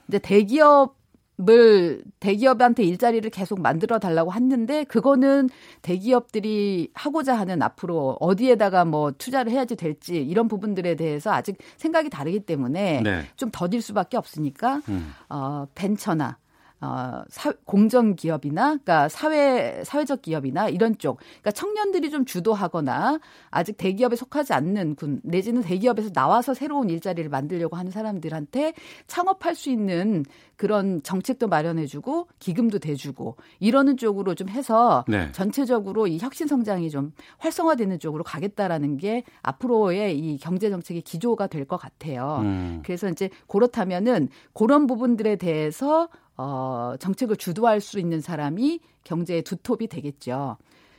[0.09, 1.03] 이제 대기업
[1.49, 5.49] 을 대기업한테 일자리를 계속 만들어 달라고 했는데 그거는
[5.83, 12.39] 대기업들이 하고자 하는 앞으로 어디에다가 뭐 투자를 해야지 될지 이런 부분들에 대해서 아직 생각이 다르기
[12.39, 13.27] 때문에 네.
[13.35, 15.13] 좀 더딜 수밖에 없으니까 음.
[15.29, 16.39] 어 벤처나
[16.85, 23.19] 어, 사, 공정 기업이나 그러니까 사회 사회적 기업이나 이런 쪽 그러니까 청년들이 좀 주도하거나
[23.51, 28.75] 아직 대기업에 속하지 않는 군 내지는 대기업에서 나와서 새로운 일자리를 만들려고 하는 사람들한테
[29.09, 30.25] 창업할 수 있는
[30.57, 35.33] 그런 정책도 마련해 주고 기금도 대 주고 이러는 쪽으로 좀 해서 네.
[35.33, 41.65] 전체적으로 이 혁신 성장이 좀 활성화되는 쪽으로 가겠다라는 게 앞으로의 이 경제 정책의 기조가 될
[41.65, 42.41] 것 같아요.
[42.43, 42.83] 음.
[42.85, 50.57] 그래서 이제 그렇다면은 그런 부분들에 대해서 어, 정책을 주도할 수 있는 사람이 경제의 두톱이 되겠죠.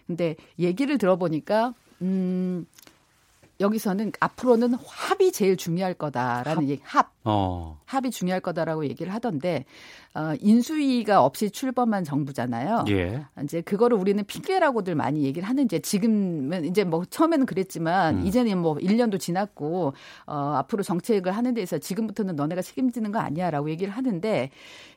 [0.08, 2.66] 근데 얘기를 들어보니까, 음,
[3.60, 6.70] 여기서는 앞으로는 합이 제일 중요할 거다라는 합?
[6.70, 7.12] 얘기, 합.
[7.24, 7.80] 어.
[7.86, 9.66] 합이 중요할 거다라고 얘기를 하던데
[10.14, 12.86] 어, 인수위가 없이 출범한 정부잖아요.
[12.90, 13.26] 예.
[13.44, 18.26] 이제 그거를 우리는 핑계라고들 많이 얘기를 하는데 지금은 이제 뭐 처음에는 그랬지만 음.
[18.26, 19.94] 이제는 뭐 1년도 지났고
[20.26, 24.50] 어, 앞으로 정책을 하는 데서 지금부터는 너네가 책임지는 거 아니야라고 얘기를 하는데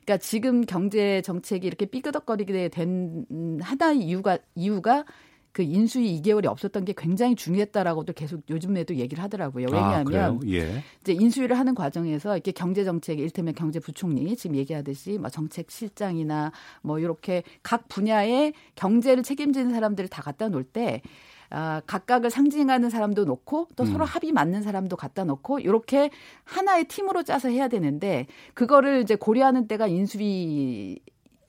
[0.05, 3.25] 그러니까 지금 경제 정책이 이렇게 삐그덕거리게 된
[3.61, 5.05] 하나의 이유가 이유가
[5.51, 9.67] 그 인수위 2개월이 없었던 게 굉장히 중요했다라고도 계속 요즘에도 얘기를 하더라고요.
[9.71, 10.83] 아, 왜냐하면 아, 예.
[11.01, 16.51] 이제 인수위를 하는 과정에서 이렇게 경제 정책, 일테면 경제부총리 지금 얘기하듯이 뭐 정책 실장이나
[16.81, 21.01] 뭐 이렇게 각 분야의 경제를 책임지는 사람들을 다 갖다 놓을 때
[21.51, 23.91] 아, 각각을 상징하는 사람도 놓고 또 음.
[23.91, 26.11] 서로 합이 맞는 사람도 갖다 놓고 이렇게
[26.43, 30.99] 하나의 팀으로 짜서 해야 되는데 그거를 이제 고려하는 때가 인수위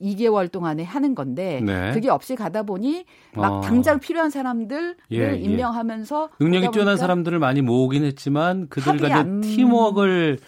[0.01, 1.91] 2개월 동안에 하는 건데 네.
[1.93, 3.05] 그게 없이 가다 보니
[3.35, 3.61] 막 어.
[3.61, 5.35] 당장 필요한 사람들을 예, 예.
[5.37, 6.43] 임명하면서 예.
[6.43, 9.41] 능력이 뛰어난 사람들을 많이 모으긴 했지만 그들 간의 안...
[9.41, 10.39] 팀워크를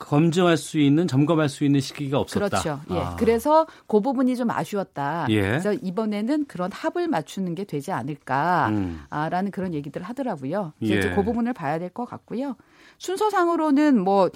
[0.00, 2.48] 검증할 수 있는 점검할 수 있는 시기가 없었다.
[2.48, 2.80] 그렇죠.
[2.90, 2.98] 예.
[2.98, 3.16] 아.
[3.16, 5.26] 그래서 그 부분이 좀 아쉬웠다.
[5.28, 5.42] 예.
[5.42, 9.50] 그래서 이번에는 그런 합을 맞추는 게 되지 않을까라는 음.
[9.52, 10.72] 그런 얘기들 하더라고요.
[10.82, 10.86] 예.
[10.86, 12.56] 이제 그 부분을 봐야 될 것 같고요.
[12.98, 14.30] 순서상으로는 뭐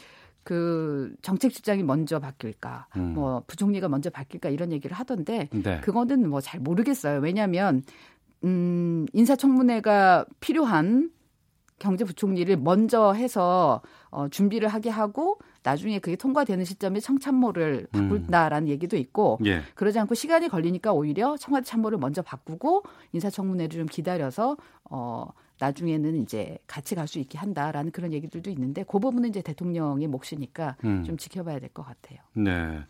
[0.45, 3.15] 그 정책 실장이 먼저 바뀔까, 음.
[3.15, 5.81] 뭐 부총리가 먼저 바뀔까 이런 얘기를 하던데 네.
[5.81, 7.21] 그거는 뭐 잘 모르겠어요.
[7.21, 7.83] 왜냐하면
[8.45, 11.11] 음, 인사청문회가 필요한
[11.79, 13.81] 경제부총리를 먼저 해서
[14.11, 18.71] 어, 준비를 하게 하고 나중에 그게 통과되는 시점에 청참모를 바꾼다라는 음.
[18.71, 19.63] 얘기도 있고 예.
[19.75, 24.57] 그러지 않고 시간이 걸리니까 오히려 청와대 참모를 먼저 바꾸고 인사청문회를 좀 기다려서
[24.91, 25.27] 어
[25.61, 30.77] 나중에는 이제 같이 갈 수 있게 한다라는 그런 얘기들도 있는데 그 부분은 이제 대통령의 몫이니까
[30.85, 31.05] 음.
[31.05, 32.19] 좀 지켜봐야 될 것 같아요.
[32.35, 32.81] 네.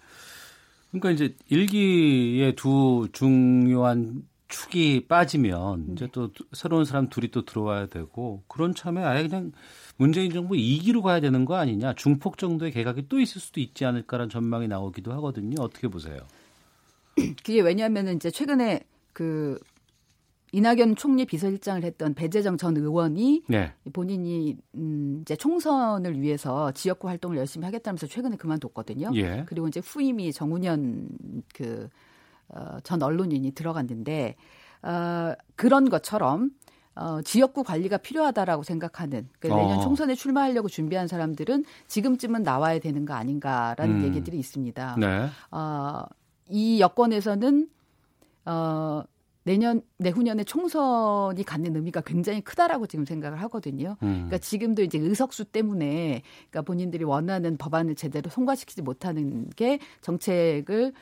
[0.90, 5.92] 그러니까 이제 일기의 두 중요한 축이 빠지면 네.
[5.94, 9.50] 이제 또 새로운 사람 둘이 또 들어와야 되고 그런 참에 아예 그냥
[9.96, 14.30] 문재인 정부 2기로 가야 되는 거 아니냐 중폭 정도의 개각이 또 있을 수도 있지 않을까라는
[14.30, 15.56] 전망이 나오기도 하거든요.
[15.60, 16.18] 어떻게 보세요?
[17.16, 18.80] 그게 왜냐하면 이제 최근에
[19.12, 19.58] 그
[20.54, 23.72] 이낙연 총리 비서실장을 했던 배재정 전 의원이 네.
[23.92, 29.10] 본인이 음 이제 총선을 위해서 지역구 활동을 열심히 하겠다면서 최근에 그만뒀거든요.
[29.16, 29.44] 예.
[29.46, 31.08] 그리고 이제 후임이 정운현
[31.54, 34.36] 그전 어, 언론인이 들어갔는데
[34.82, 36.50] 어, 그런 것처럼
[36.94, 39.82] 어, 지역구 관리가 필요하다라고 생각하는 그러니까 내년 어.
[39.82, 44.04] 총선에 출마하려고 준비한 사람들은 지금쯤은 나와야 되는 거 아닌가라는 음.
[44.04, 44.96] 얘기들이 있습니다.
[45.00, 45.28] 네.
[45.50, 46.04] 어,
[46.48, 47.68] 이 여권에서는
[48.46, 49.02] 어,
[49.44, 53.96] 내년 내후년에 총선이 갖는 의미가 굉장히 크다라고 지금 생각을 하거든요.
[54.02, 54.26] 음.
[54.26, 60.92] 그러니까 지금도 이제 의석수 때문에 그러니까 본인들이 원하는 법안을 제대로 통과시키지 못하는 게 정책을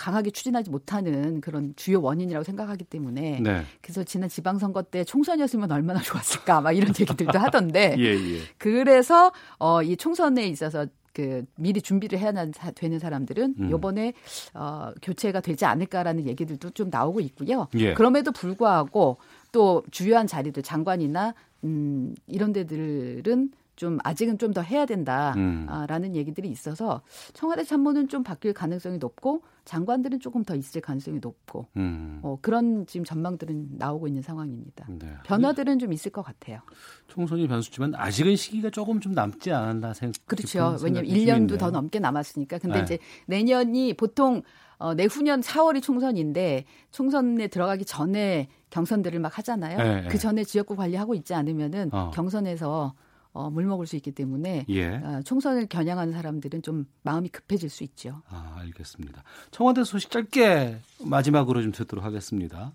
[0.00, 3.64] 강하게 추진하지 못하는 그런 주요 원인이라고 생각하기 때문에 네.
[3.82, 8.40] 그래서 지난 지방선거 때 총선이었으면 얼마나 좋았을까 막 이런 얘기들도 하던데 예, 예.
[8.56, 13.70] 그래서 어, 이 총선에 있어서 그 미리 준비를 해야 되는 사람들은 음.
[13.70, 14.12] 요번에
[14.54, 17.68] 어 교체가 되지 않을까라는 얘기들도 좀 나오고 있고요.
[17.76, 17.94] 예.
[17.94, 19.18] 그럼에도 불구하고
[19.52, 21.34] 또 주요한 자리들 장관이나
[21.64, 23.50] 음 이런 데들은
[23.80, 26.14] 좀 아직은 좀 더 해야 된다라는 음.
[26.16, 27.02] 얘기들이 있어서
[27.34, 32.18] 청와대 참모는 좀 바뀔 가능성이 높고 장관들은 조금 더 있을 가능성이 높고 음.
[32.22, 34.86] 어, 그런 지금 전망들은 나오고 있는 상황입니다.
[34.88, 35.14] 네.
[35.24, 36.58] 변화들은 좀 있을 것 같아요.
[37.06, 40.26] 총선이 변수지만 아직은 시기가 조금 좀 남지 않았나 생각.
[40.26, 40.76] 그렇죠.
[40.82, 42.58] 왜냐하면 1년도 더 넘게 남았으니까.
[42.58, 42.82] 근데 네.
[42.82, 44.42] 이제 내년이 보통
[44.78, 49.78] 어, 내후년 4월이 총선인데 총선에 들어가기 전에 경선들을 막 하잖아요.
[49.78, 52.10] 네, 그 전에 지역구 관리하고 있지 않으면은 어.
[52.12, 52.94] 경선에서
[53.32, 54.88] 어, 물 먹을 수 있기 때문에 예.
[54.88, 58.22] 어, 총선을 겨냥하는 사람들은 좀 마음이 급해질 수 있죠.
[58.28, 59.22] 아, 알겠습니다.
[59.50, 62.72] 청와대 소식 짧게 마지막으로 좀 듣도록 하겠습니다.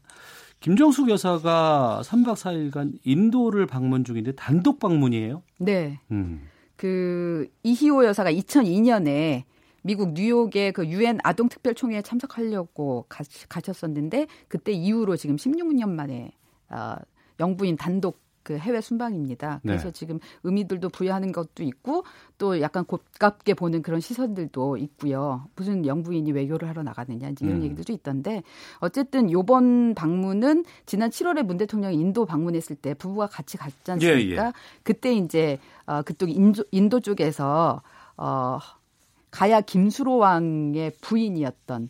[0.62, 5.44] 김정숙 여사가 3박 4일간 인도를 방문 중인데 단독 방문이에요?
[5.60, 6.00] 네.
[6.12, 6.48] 음.
[6.76, 9.44] 그 이희호 여사가 2002년에
[9.84, 16.32] 미국 뉴욕의 그 유엔 아동 특별 총회에 참석하려고 가, 가셨었는데 그때 이후로 지금 16년 만에
[16.70, 16.96] 어,
[17.40, 19.60] 영부인 단독 그 해외 순방입니다.
[19.64, 19.72] 네.
[19.72, 19.92] 그래서 네.
[19.92, 22.06] 지금 의미들도 부여하는 것도 있고
[22.38, 25.48] 또 약간 곱깝게 보는 그런 시선들도 있고요.
[25.56, 27.64] 무슨 영부인이 외교를 하러 나가느냐 이런 음.
[27.64, 28.44] 얘기들도 있던데
[28.80, 34.44] 어쨌든 요번 방문은 지난 7월에 문 대통령이 인도 방문했을 때 부부가 같이 갔지 않습니까?
[34.44, 34.54] 예, 예.
[34.84, 35.58] 그때 이제
[35.88, 37.82] 어 그쪽 인도, 인도 쪽에서
[38.16, 38.60] 어
[39.32, 41.90] 가야 김수로 왕의 부인이었던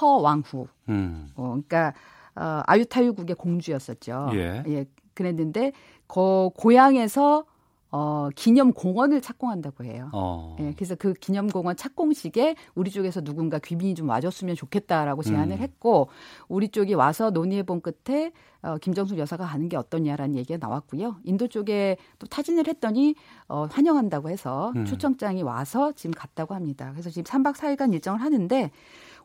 [0.00, 0.68] 허왕후.
[0.88, 1.30] 음.
[1.34, 1.94] 어, 그러니까
[2.36, 4.30] 어, 아유타유국의 공주였었죠.
[4.34, 4.62] 예.
[4.68, 4.86] 예.
[5.16, 5.72] 그랬는데
[6.06, 7.44] 그 고향에서
[7.92, 10.10] 어, 기념 공원을 착공한다고 해요.
[10.12, 10.56] 어.
[10.60, 15.62] 예, 그래서 그 기념 공원 착공식에 우리 쪽에서 누군가 귀빈이 좀 와줬으면 좋겠다라고 제안을 음.
[15.62, 16.08] 했고
[16.48, 21.16] 우리 쪽이 와서 논의해 본 끝에 어, 김정숙 여사가 가는 게 어떠냐라는 얘기가 나왔고요.
[21.24, 23.14] 인도 쪽에 또 타진을 했더니
[23.48, 24.84] 어, 환영한다고 해서 음.
[24.84, 26.90] 초청장이 와서 지금 갔다고 합니다.
[26.92, 28.70] 그래서 지금 3박 4일간 일정을 하는데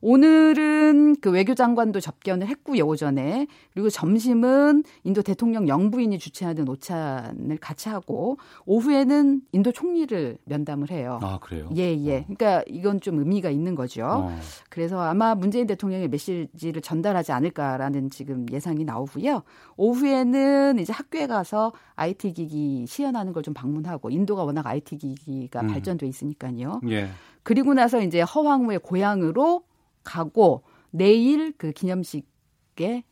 [0.01, 3.47] 오늘은 그 외교장관도 접견을 했고요, 오전에.
[3.73, 11.19] 그리고 점심은 인도 대통령 영부인이 주최하는 오찬을 같이 하고 오후에는 인도 총리를 면담을 해요.
[11.21, 11.69] 아, 그래요?
[11.75, 12.19] 예, 예.
[12.19, 12.23] 어.
[12.23, 14.05] 그러니까 이건 좀 의미가 있는 거죠.
[14.05, 14.39] 어.
[14.69, 19.43] 그래서 아마 문재인 대통령의 메시지를 전달하지 않을까라는 지금 예상이 나오고요.
[19.77, 25.67] 오후에는 이제 학교에 가서 IT 기기 시연하는 걸 좀 방문하고 인도가 워낙 IT 기기가 음.
[25.67, 26.81] 발전돼 있으니까요.
[26.89, 27.09] 예.
[27.41, 29.63] 그리고 나서 이제 허황우의 고향으로
[30.03, 33.03] 가고 내일 그 기념식에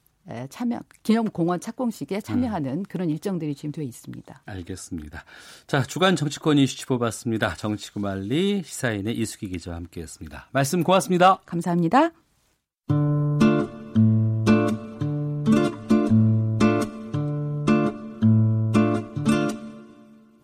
[0.50, 2.84] 참여 기념 공원 착공식에 참여하는 음.
[2.88, 4.44] 그런 일정들이 지금 되어 있습니다.
[4.46, 5.24] 알겠습니다.
[5.66, 7.56] 자 주간 정치권 이슈 뽑았습니다.
[7.56, 10.50] 정치구말리 시사인의 이수기 기자와 함께했습니다.
[10.52, 11.42] 말씀 고맙습니다.
[11.46, 12.12] 감사합니다.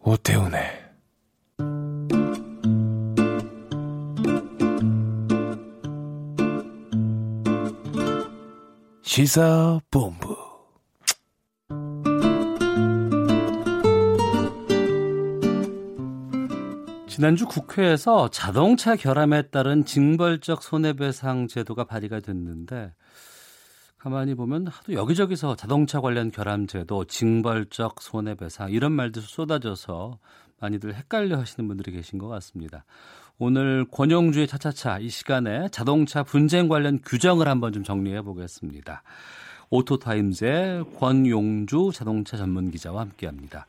[0.02, 0.75] 오태훈의
[9.16, 10.36] 시사본부
[17.08, 22.94] 지난주 국회에서 자동차 결함에 따른 징벌적 손해배상 제도가 발의가 됐는데
[23.98, 30.20] 가만히 보면 하도 여기저기서 자동차 관련 결함 제도, 징벌적 손해배상 이런 말들 쏟아져서
[30.60, 32.84] 많이들 헷갈려 하시는 분들이 계신 것 같습니다.
[33.38, 39.04] 오늘 권영주의 차차차 이 시간에 자동차 분쟁 관련 규정을 한번 좀 정리해 보겠습니다.
[39.70, 43.66] 오토타임즈의 권용주 자동차 전문 기자와 함께 합니다.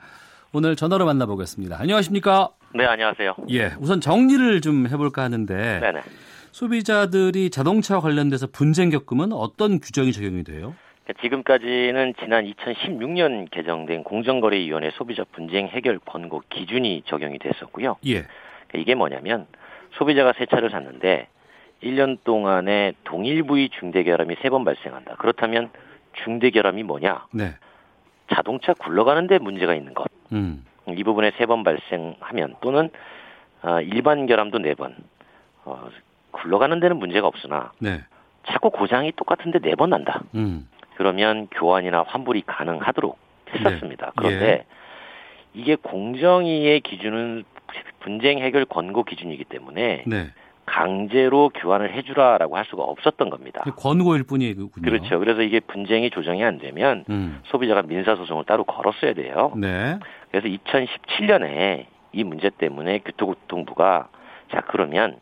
[0.52, 1.80] 오늘 전화로 만나보겠습니다.
[1.80, 2.50] 안녕하십니까?
[2.76, 3.34] 네, 안녕하세요.
[3.50, 6.00] 예, 우선 정리를 좀 해볼까 하는데 네네.
[6.52, 10.76] 소비자들이 자동차 관련돼서 분쟁 겪으면 어떤 규정이 적용이 돼요?
[11.20, 17.96] 지금까지는 지난 2016년 개정된 공정거래위원회 소비자 분쟁 해결 권고 기준이 적용이 됐었고요.
[18.06, 18.26] 예.
[18.74, 19.46] 이게 뭐냐면
[19.92, 21.28] 소비자가 새 차를 샀는데
[21.82, 25.16] 1년 동안에 동일 부위 중대 결함이 세번 발생한다.
[25.16, 25.70] 그렇다면
[26.24, 27.26] 중대 결함이 뭐냐?
[27.32, 27.54] 네.
[28.32, 30.06] 자동차 굴러가는데 문제가 있는 것.
[30.32, 30.64] 음.
[30.88, 32.90] 이 부분에 세번 발생하면 또는
[33.62, 34.96] 어, 일반 결함도 네 번.
[35.64, 35.88] 어,
[36.30, 38.00] 굴러가는 데는 문제가 없으나 네.
[38.46, 40.22] 자꾸 고장이 똑같은데 네번 난다.
[40.34, 40.68] 음.
[40.96, 43.18] 그러면 교환이나 환불이 가능하도록
[43.52, 44.06] 했었습니다.
[44.06, 44.12] 네.
[44.16, 44.64] 그런데 예.
[45.54, 47.44] 이게 공정위의 기준은
[48.00, 50.30] 분쟁 해결 권고 기준이기 때문에 네.
[50.66, 53.62] 강제로 교환을 해주라라고 할 수가 없었던 겁니다.
[53.76, 54.68] 권고일 뿐이군요.
[54.82, 55.18] 그렇죠.
[55.20, 57.40] 그래서 이게 분쟁이 조정이 안 되면 음.
[57.44, 59.52] 소비자가 민사소송을 따로 걸었어야 돼요.
[59.56, 59.98] 네.
[60.30, 64.08] 그래서 2017년에 이 문제 때문에 교통부가
[64.50, 65.18] 자 그러면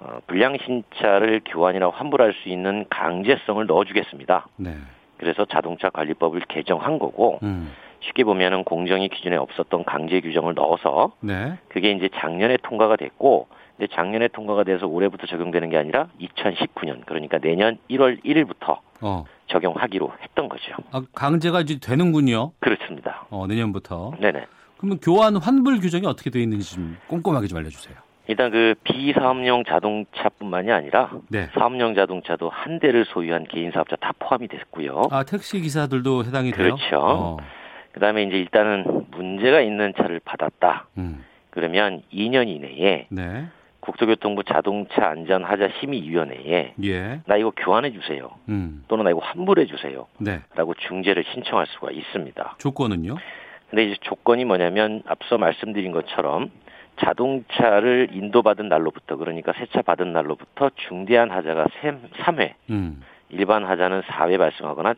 [0.00, 4.46] 어, 불량 신차를 교환이나 환불할 수 있는 강제성을 넣어주겠습니다.
[4.56, 4.76] 네.
[5.18, 7.70] 그래서 자동차 관리법을 개정한 거고 음.
[8.00, 11.58] 쉽게 보면은 공정위 기준에 없었던 강제 규정을 넣어서 네.
[11.68, 13.48] 그게 이제 작년에 통과가 됐고
[13.78, 19.24] 이제 작년에 통과가 돼서 올해부터 적용되는 게 아니라 2019년 그러니까 내년 1월 1일부터 어.
[19.48, 20.72] 적용하기로 했던 거죠.
[20.92, 22.52] 아, 강제가 이제 되는군요.
[22.60, 23.26] 그렇습니다.
[23.30, 24.12] 어, 내년부터.
[24.20, 24.46] 네네.
[24.78, 27.96] 그러면 교환 환불 규정이 어떻게 되어 있는지 좀 꼼꼼하게 좀 알려주세요.
[28.28, 31.48] 일단 그 비사업용 자동차뿐만이 아니라 네.
[31.52, 35.02] 사업용 자동차도 한 대를 소유한 개인 사업자 다 포함이 됐고요.
[35.10, 36.76] 아 택시 기사들도 해당이 돼요?
[36.76, 36.96] 그렇죠.
[37.00, 37.36] 어.
[37.92, 40.86] 그다음에 이제 일단은 문제가 있는 차를 받았다.
[40.98, 41.24] 음.
[41.50, 43.46] 그러면 2년 이내에 네.
[43.80, 47.20] 국토교통부 자동차 안전 하자 심의위원회에 예.
[47.26, 48.30] 나 이거 교환해 주세요.
[48.48, 48.84] 음.
[48.88, 50.06] 또는 나 이거 환불해 주세요.
[50.18, 50.40] 네.
[50.54, 52.56] 라고 중재를 신청할 수가 있습니다.
[52.58, 53.16] 조건은요?
[53.70, 56.50] 근데 이제 조건이 뭐냐면 앞서 말씀드린 것처럼
[57.00, 63.02] 자동차를 인도받은 날로부터 그러니까 세차 받은 날로부터 중대한 하자가 3회, 음.
[63.30, 64.94] 일반 하자는 4회 발생하거나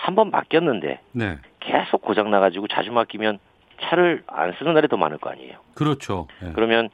[0.00, 1.38] 한 번 맡겼는데 네.
[1.60, 3.38] 계속 고장 나가지고 자주 맡기면
[3.82, 5.58] 차를 안 쓰는 날이 더 많을 거 아니에요.
[5.74, 6.26] 그렇죠.
[6.42, 6.52] 네.
[6.54, 6.88] 그러면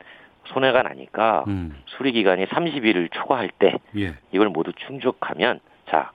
[0.49, 1.77] 손해가 나니까 음.
[1.87, 4.15] 수리 기간이 30일을 초과할 때 예.
[4.33, 6.11] 이걸 모두 충족하면 자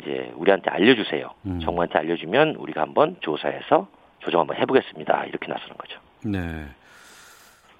[0.00, 1.28] 이제 우리한테 알려주세요.
[1.46, 1.60] 음.
[1.60, 3.88] 정부한테 알려주면 우리가 한번 조사해서
[4.20, 5.24] 조정 한번 해보겠습니다.
[5.26, 5.98] 이렇게 나서는 거죠.
[6.24, 6.66] 네.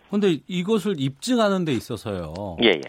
[0.09, 2.57] 그런데 이것을 입증하는 데 있어서요.
[2.65, 2.81] 예, 예.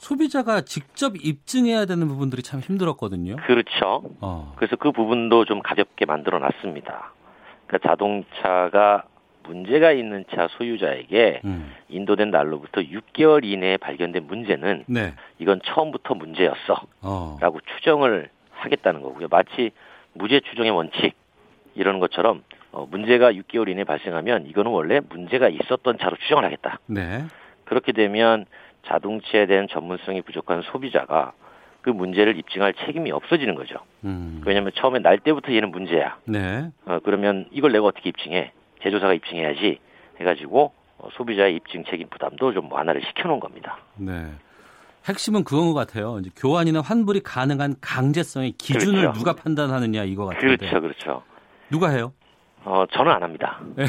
[0.00, 3.36] 소비자가 직접 입증해야 되는 부분들이 참 힘들었거든요.
[3.36, 4.02] 그렇죠.
[4.20, 4.54] 어.
[4.56, 7.12] 그래서 그 부분도 좀 가볍게 만들어 놨습니다.
[7.66, 9.04] 그러니까 자동차가
[9.42, 11.72] 문제가 있는 차 소유자에게 음.
[11.90, 15.14] 인도된 날로부터 6개월 이내에 발견된 문제는 네.
[15.38, 16.80] 이건 처음부터 문제였어.
[17.02, 17.36] 어.
[17.40, 19.28] 라고 추정을 하겠다는 거고요.
[19.30, 19.70] 마치
[20.14, 21.12] 무죄 추정의 원칙
[21.74, 26.78] 이러는 것처럼 어, 문제가 6개월 이내에 발생하면 이거는 원래 문제가 있었던 차로 추정을 하겠다.
[26.86, 27.24] 네.
[27.64, 28.46] 그렇게 되면
[28.86, 31.32] 자동차에 대한 전문성이 부족한 소비자가
[31.82, 33.76] 그 문제를 입증할 책임이 없어지는 거죠.
[34.04, 34.42] 음.
[34.44, 36.18] 왜냐하면 처음에 날 때부터 얘는 문제야.
[36.24, 36.70] 네.
[36.84, 38.52] 어, 그러면 이걸 내가 어떻게 입증해?
[38.82, 39.78] 제조사가 입증해야지
[40.18, 43.78] 해가지고 어, 소비자의 입증 책임 부담도 좀 완화를 시켜놓은 겁니다.
[43.96, 44.30] 네.
[45.08, 46.18] 핵심은 그건 것 같아요.
[46.20, 49.18] 이제 교환이나 환불이 가능한 강제성의 기준을 그렇죠.
[49.18, 50.56] 누가 판단하느냐 이거 같은데.
[50.56, 51.22] 그렇죠, 그렇죠.
[51.70, 52.12] 누가 해요?
[52.64, 53.60] 어, 저는 안 합니다.
[53.76, 53.84] 네.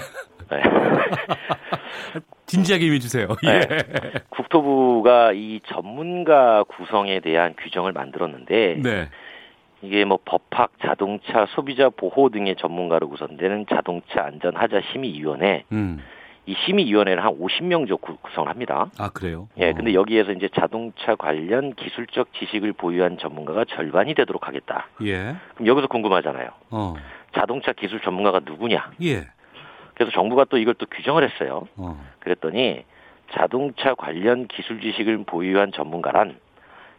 [0.50, 0.62] 네.
[2.46, 3.28] 진지하게 임해주세요.
[3.46, 3.60] 예.
[3.60, 3.78] 네.
[4.30, 9.10] 국토부가 이 전문가 구성에 대한 규정을 만들었는데, 네.
[9.82, 15.64] 이게 뭐 법학, 자동차, 소비자 보호 등의 전문가로 구성되는 자동차 안전 하자 심의위원회.
[15.72, 16.02] 음.
[16.48, 18.88] 이 심의위원회를 한 50명 정도 구성을 합니다.
[18.98, 19.48] 아, 그래요?
[19.58, 19.74] 예, 어.
[19.74, 24.88] 근데 여기에서 이제 자동차 관련 기술적 지식을 보유한 전문가가 절반이 되도록 하겠다.
[25.04, 25.36] 예.
[25.54, 26.50] 그럼 여기서 궁금하잖아요.
[26.72, 26.96] 어.
[27.36, 28.92] 자동차 기술 전문가가 누구냐?
[29.04, 29.28] 예.
[29.94, 31.68] 그래서 정부가 또 이걸 또 규정을 했어요.
[31.76, 32.04] 어.
[32.20, 32.84] 그랬더니
[33.34, 36.38] 자동차 관련 기술 지식을 보유한 전문가란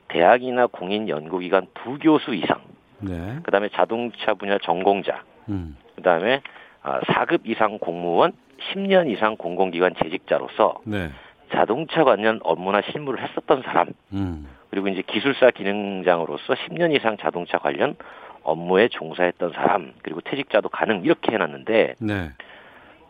[0.08, 2.60] 대학이나 공인 연구기관 부교수 이상,
[3.00, 3.38] 네.
[3.42, 5.76] 그다음에 자동차 분야 전공자, 음.
[5.96, 6.42] 그다음에
[6.82, 8.32] 4급 아, 이상 공무원,
[8.72, 11.10] 10년 이상 공공기관 재직자로서 네.
[11.50, 14.48] 자동차 관련 업무나 실무를 했었던 사람, 음.
[14.70, 17.96] 그리고 이제 기술사 기능장으로서 10년 이상 자동차 관련
[18.44, 22.30] 업무에 종사했던 사람, 그리고 퇴직자도 가능 이렇게 해놨는데 네.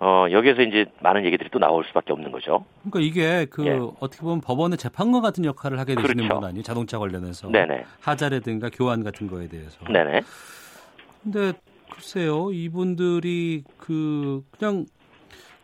[0.01, 2.65] 어, 여기에서 이제 많은 얘기들이 또 나올 수밖에 없는 거죠.
[2.83, 3.79] 그러니까 이게 그 예.
[4.01, 6.35] 어떻게 보면 법원의 재판관 같은 역할을 하게 되시는 그렇죠.
[6.41, 6.63] 분 아니에요?
[6.65, 7.49] 자동차 관련해서.
[7.51, 7.85] 네네.
[8.01, 9.79] 하자라든가 교환 같은 거에 대해서.
[9.85, 10.23] 네네.
[11.23, 11.53] 근데
[11.93, 14.87] 글쎄요, 이분들이 그 그냥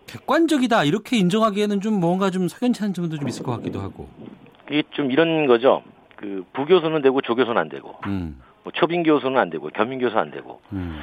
[0.07, 4.09] 객관적이다 이렇게 인정하기에는 좀 뭔가 좀 석연치 않은 점도 좀 있을 것 같기도 하고.
[4.71, 5.83] 이게 좀 이런 거죠.
[6.15, 8.41] 그 부교수는 되고 조교수는 안 되고, 음.
[8.69, 10.61] 뭐 초빙 교수는 안 되고, 겸임 교수 안 되고.
[10.73, 11.01] 음.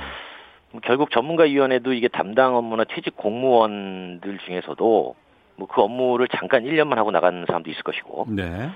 [0.72, 5.16] 뭐 결국 전문가위원회도 이게 담당 업무나 퇴직 공무원들 중에서도
[5.58, 8.28] 뭐 그 업무를 잠깐 1년만 하고 나가는 사람도 있을 것이고.
[8.30, 8.70] 네.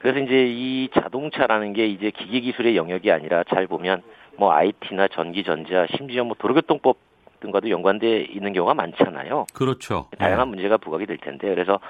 [0.00, 4.02] 그래서 이제 이 자동차라는 게 이제 기계 기술의 영역이 아니라 잘 보면
[4.36, 6.98] 뭐 IT나 전기 전자 심지어 뭐 도로교통법
[7.40, 9.46] 등과도 연관돼 있는 경우가 많잖아요.
[9.54, 10.08] 그렇죠.
[10.18, 10.56] 다양한 네.
[10.56, 11.80] 문제가 부각이 될 텐데 그래서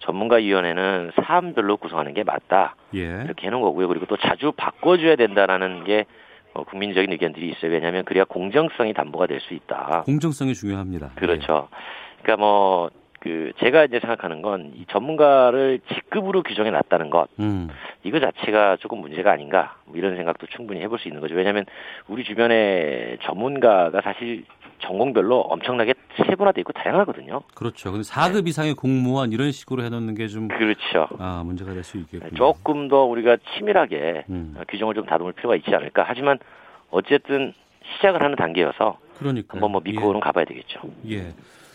[0.00, 2.76] 전문가위원회는 사안별로 구성하는 게 맞다.
[2.94, 3.00] 예.
[3.24, 3.88] 이렇게 해놓은 거고요.
[3.88, 6.06] 그리고 또 자주 바꿔줘야 된다라는 게
[6.54, 7.70] 어, 국민적인 의견들이 있어요.
[7.72, 10.02] 왜냐하면 그래야 공정성이 담보가 될 수 있다.
[10.06, 11.10] 공정성이 중요합니다.
[11.16, 11.68] 그렇죠.
[11.70, 11.76] 네.
[12.22, 12.90] 그러니까 뭐.
[13.20, 17.68] 그 제가 이제 생각하는 건 이 전문가를 직급으로 규정해 놨다는 것 음.
[18.04, 21.64] 이거 자체가 조금 문제가 아닌가 뭐 이런 생각도 충분히 해볼 수 있는 거죠 왜냐하면
[22.06, 24.44] 우리 주변에 전문가가 사실
[24.80, 27.42] 전공별로 엄청나게 세분화돼 있고 다양하거든요.
[27.54, 27.92] 그렇죠.
[27.92, 28.50] 근데 4급 네.
[28.50, 31.08] 이상의 공무원 이런 식으로 해놓는 게 좀 그렇죠.
[31.18, 32.34] 아 문제가 될 수 있겠군요.
[32.34, 34.56] 조금 더 우리가 치밀하게 음.
[34.68, 36.04] 규정을 좀 다듬을 필요가 있지 않을까.
[36.06, 36.38] 하지만
[36.90, 37.52] 어쨌든
[37.96, 40.20] 시작을 하는 단계여서 그러니까 한번 뭐 믿고는 예.
[40.20, 40.80] 가봐야 되겠죠.
[41.10, 41.32] 예.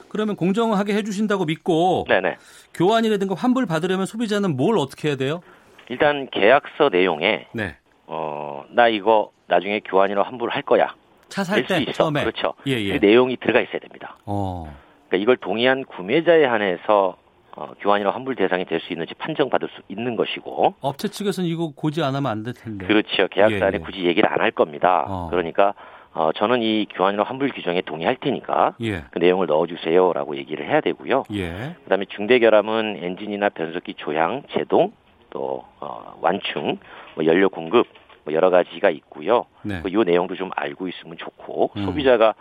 [0.10, 2.38] 그러면 공정하게 해주신다고 믿고 네네.
[2.76, 5.42] 교환이라든가 환불 받으려면 소비자는 뭘 어떻게 해야 돼요?
[5.90, 7.76] 일단 계약서 내용에 네.
[8.06, 10.94] 어나 이거 나중에 교환이나 환불 할 거야.
[11.30, 12.54] 차 살 때 처음에 그렇죠.
[12.68, 12.98] 예, 예.
[13.00, 14.18] 그 내용이 들어가 있어야 됩니다.
[14.26, 14.76] 어.
[15.08, 17.18] 그러니까 이걸 동의한 구매자에 한해서
[17.56, 22.02] 어, 교환이나 환불 대상이 될 수 있는지 판정받을 수 있는 것이고 업체 측에서는 이거 고지
[22.04, 23.78] 안 하면 안 될 텐데 그렇죠 계약 시에 예, 예.
[23.78, 25.28] 굳이 얘기를 안 할 겁니다 어.
[25.30, 25.76] 그러니까
[26.16, 29.04] 어, 저는 이 교환이나 환불 규정에 동의할 테니까 예.
[29.12, 31.76] 그 내용을 넣어주세요라고 얘기를 해야 되고요 예.
[31.84, 34.92] 그다음에 중대결함은 엔진이나 변속기 조향 제동
[35.30, 36.80] 또 어, 완충
[37.16, 37.86] 뭐 연료 공급
[38.26, 39.82] 뭐 여러 가지가 있고요 네.
[39.82, 41.86] 그 이 내용도 좀 알고 있으면 좋고 음.
[41.86, 42.36] 소비자가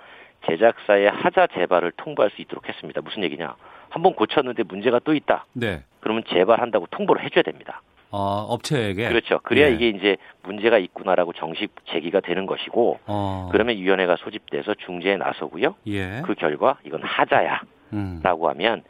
[0.46, 3.00] 제작사의 하자 재발을 통보할 수 있도록 했습니다.
[3.00, 3.54] 무슨 얘기냐?
[3.88, 5.46] 한번 고쳤는데 문제가 또 있다.
[5.52, 5.84] 네.
[6.00, 7.82] 그러면 재발한다고 통보를 해줘야 됩니다.
[8.10, 9.40] 어, 업체에게 그렇죠.
[9.42, 9.74] 그래야 네.
[9.74, 13.48] 이게 이제 문제가 있구나라고 정식 제기가 되는 것이고 어.
[13.52, 15.76] 그러면 위원회가 소집돼서 중재에 나서고요.
[15.86, 16.22] 예.
[16.24, 17.64] 그 결과 이건 하자야라고
[17.94, 18.20] 음.
[18.22, 18.82] 하면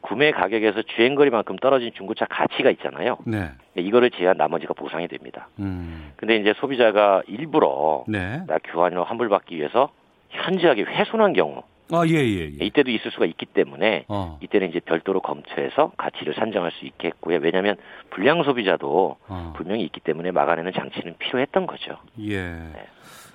[0.00, 3.18] 구매 가격에서 주행 거리만큼 떨어진 중고차 가치가 있잖아요.
[3.26, 3.50] 네.
[3.76, 5.48] 이거를 제한 나머지가 보상이 됩니다.
[5.58, 6.12] 음.
[6.16, 8.42] 근데 이제 소비자가 일부러 네.
[8.46, 9.90] 나 교환료 환불받기 위해서
[10.30, 11.62] 현저하게 훼손한 경우
[11.92, 12.64] 아, 예, 예, 예.
[12.64, 14.38] 이때도 있을 수가 있기 때문에 어.
[14.42, 17.38] 이때는 이제 별도로 검토해서 가치를 산정할 수 있겠고요.
[17.42, 17.76] 왜냐하면
[18.10, 19.52] 불량 소비자도 어.
[19.56, 21.98] 분명히 있기 때문에 막아내는 장치는 필요했던 거죠.
[22.20, 22.42] 예.
[22.42, 22.86] 네.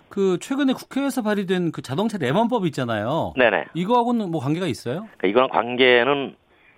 [0.08, 3.34] 그 최근에 국회에서 발의된 그 자동차 내만법 있잖아요.
[3.36, 3.66] 네네.
[3.74, 5.08] 이거하고는 뭐 관계가 있어요?
[5.18, 6.36] 그러니까 이거랑 관계는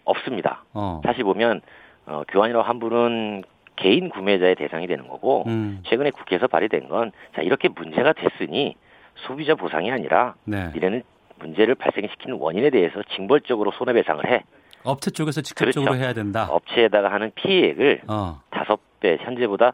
[0.07, 0.63] 없습니다.
[0.73, 1.01] 어.
[1.05, 1.61] 사실 보면
[2.05, 3.43] 어, 교환이나 환불은
[3.75, 5.81] 개인 구매자의 대상이 되는 거고 음.
[5.85, 8.75] 최근에 국회에서 발의된 건 자 이렇게 문제가 됐으니
[9.15, 10.71] 소비자 보상이 아니라 네.
[10.75, 11.03] 이래는
[11.39, 14.43] 문제를 발생시키는 원인에 대해서 징벌적으로 손해배상을 해.
[14.83, 16.03] 업체 쪽에서 직접적으로 그렇죠.
[16.03, 16.47] 해야 된다.
[16.49, 18.41] 업체에다가 하는 피해액을 어.
[18.49, 18.77] 다섯 어.
[18.99, 19.73] 배 현재보다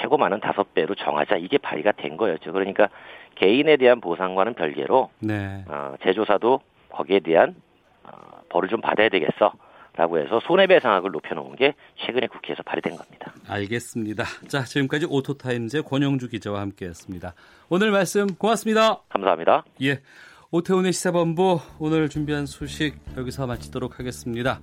[0.00, 2.52] 최고 많은 다섯 배로 정하자 이게 발의가 된 거였죠.
[2.52, 2.88] 그러니까
[3.36, 5.64] 개인에 대한 보상과는 별개로 네.
[5.68, 7.54] 어, 제조사도 거기에 대한
[8.02, 9.52] 어, 벌을 좀 받아야 되겠어.
[9.96, 13.32] 라고 해서 손해배상액을 높여놓은 게 최근에 국회에서 발의된 겁니다.
[13.48, 14.24] 알겠습니다.
[14.46, 17.34] 자, 지금까지 오토타임즈의 권영주 기자와 함께했습니다.
[17.70, 19.00] 오늘 말씀 고맙습니다.
[19.08, 19.64] 감사합니다.
[19.82, 20.00] 예.
[20.50, 24.60] 오태훈의 시사본부 오늘 준비한 소식 여기서 마치도록 하겠습니다.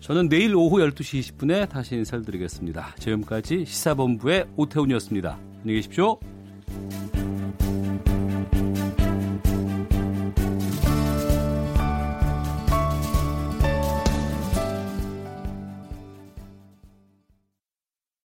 [0.00, 2.94] 저는 내일 오후 12시 20분에 다시 인사를 드리겠습니다.
[2.98, 5.38] 지금까지 시사본부의 오태훈이었습니다.
[5.60, 6.18] 안녕히 계십시오.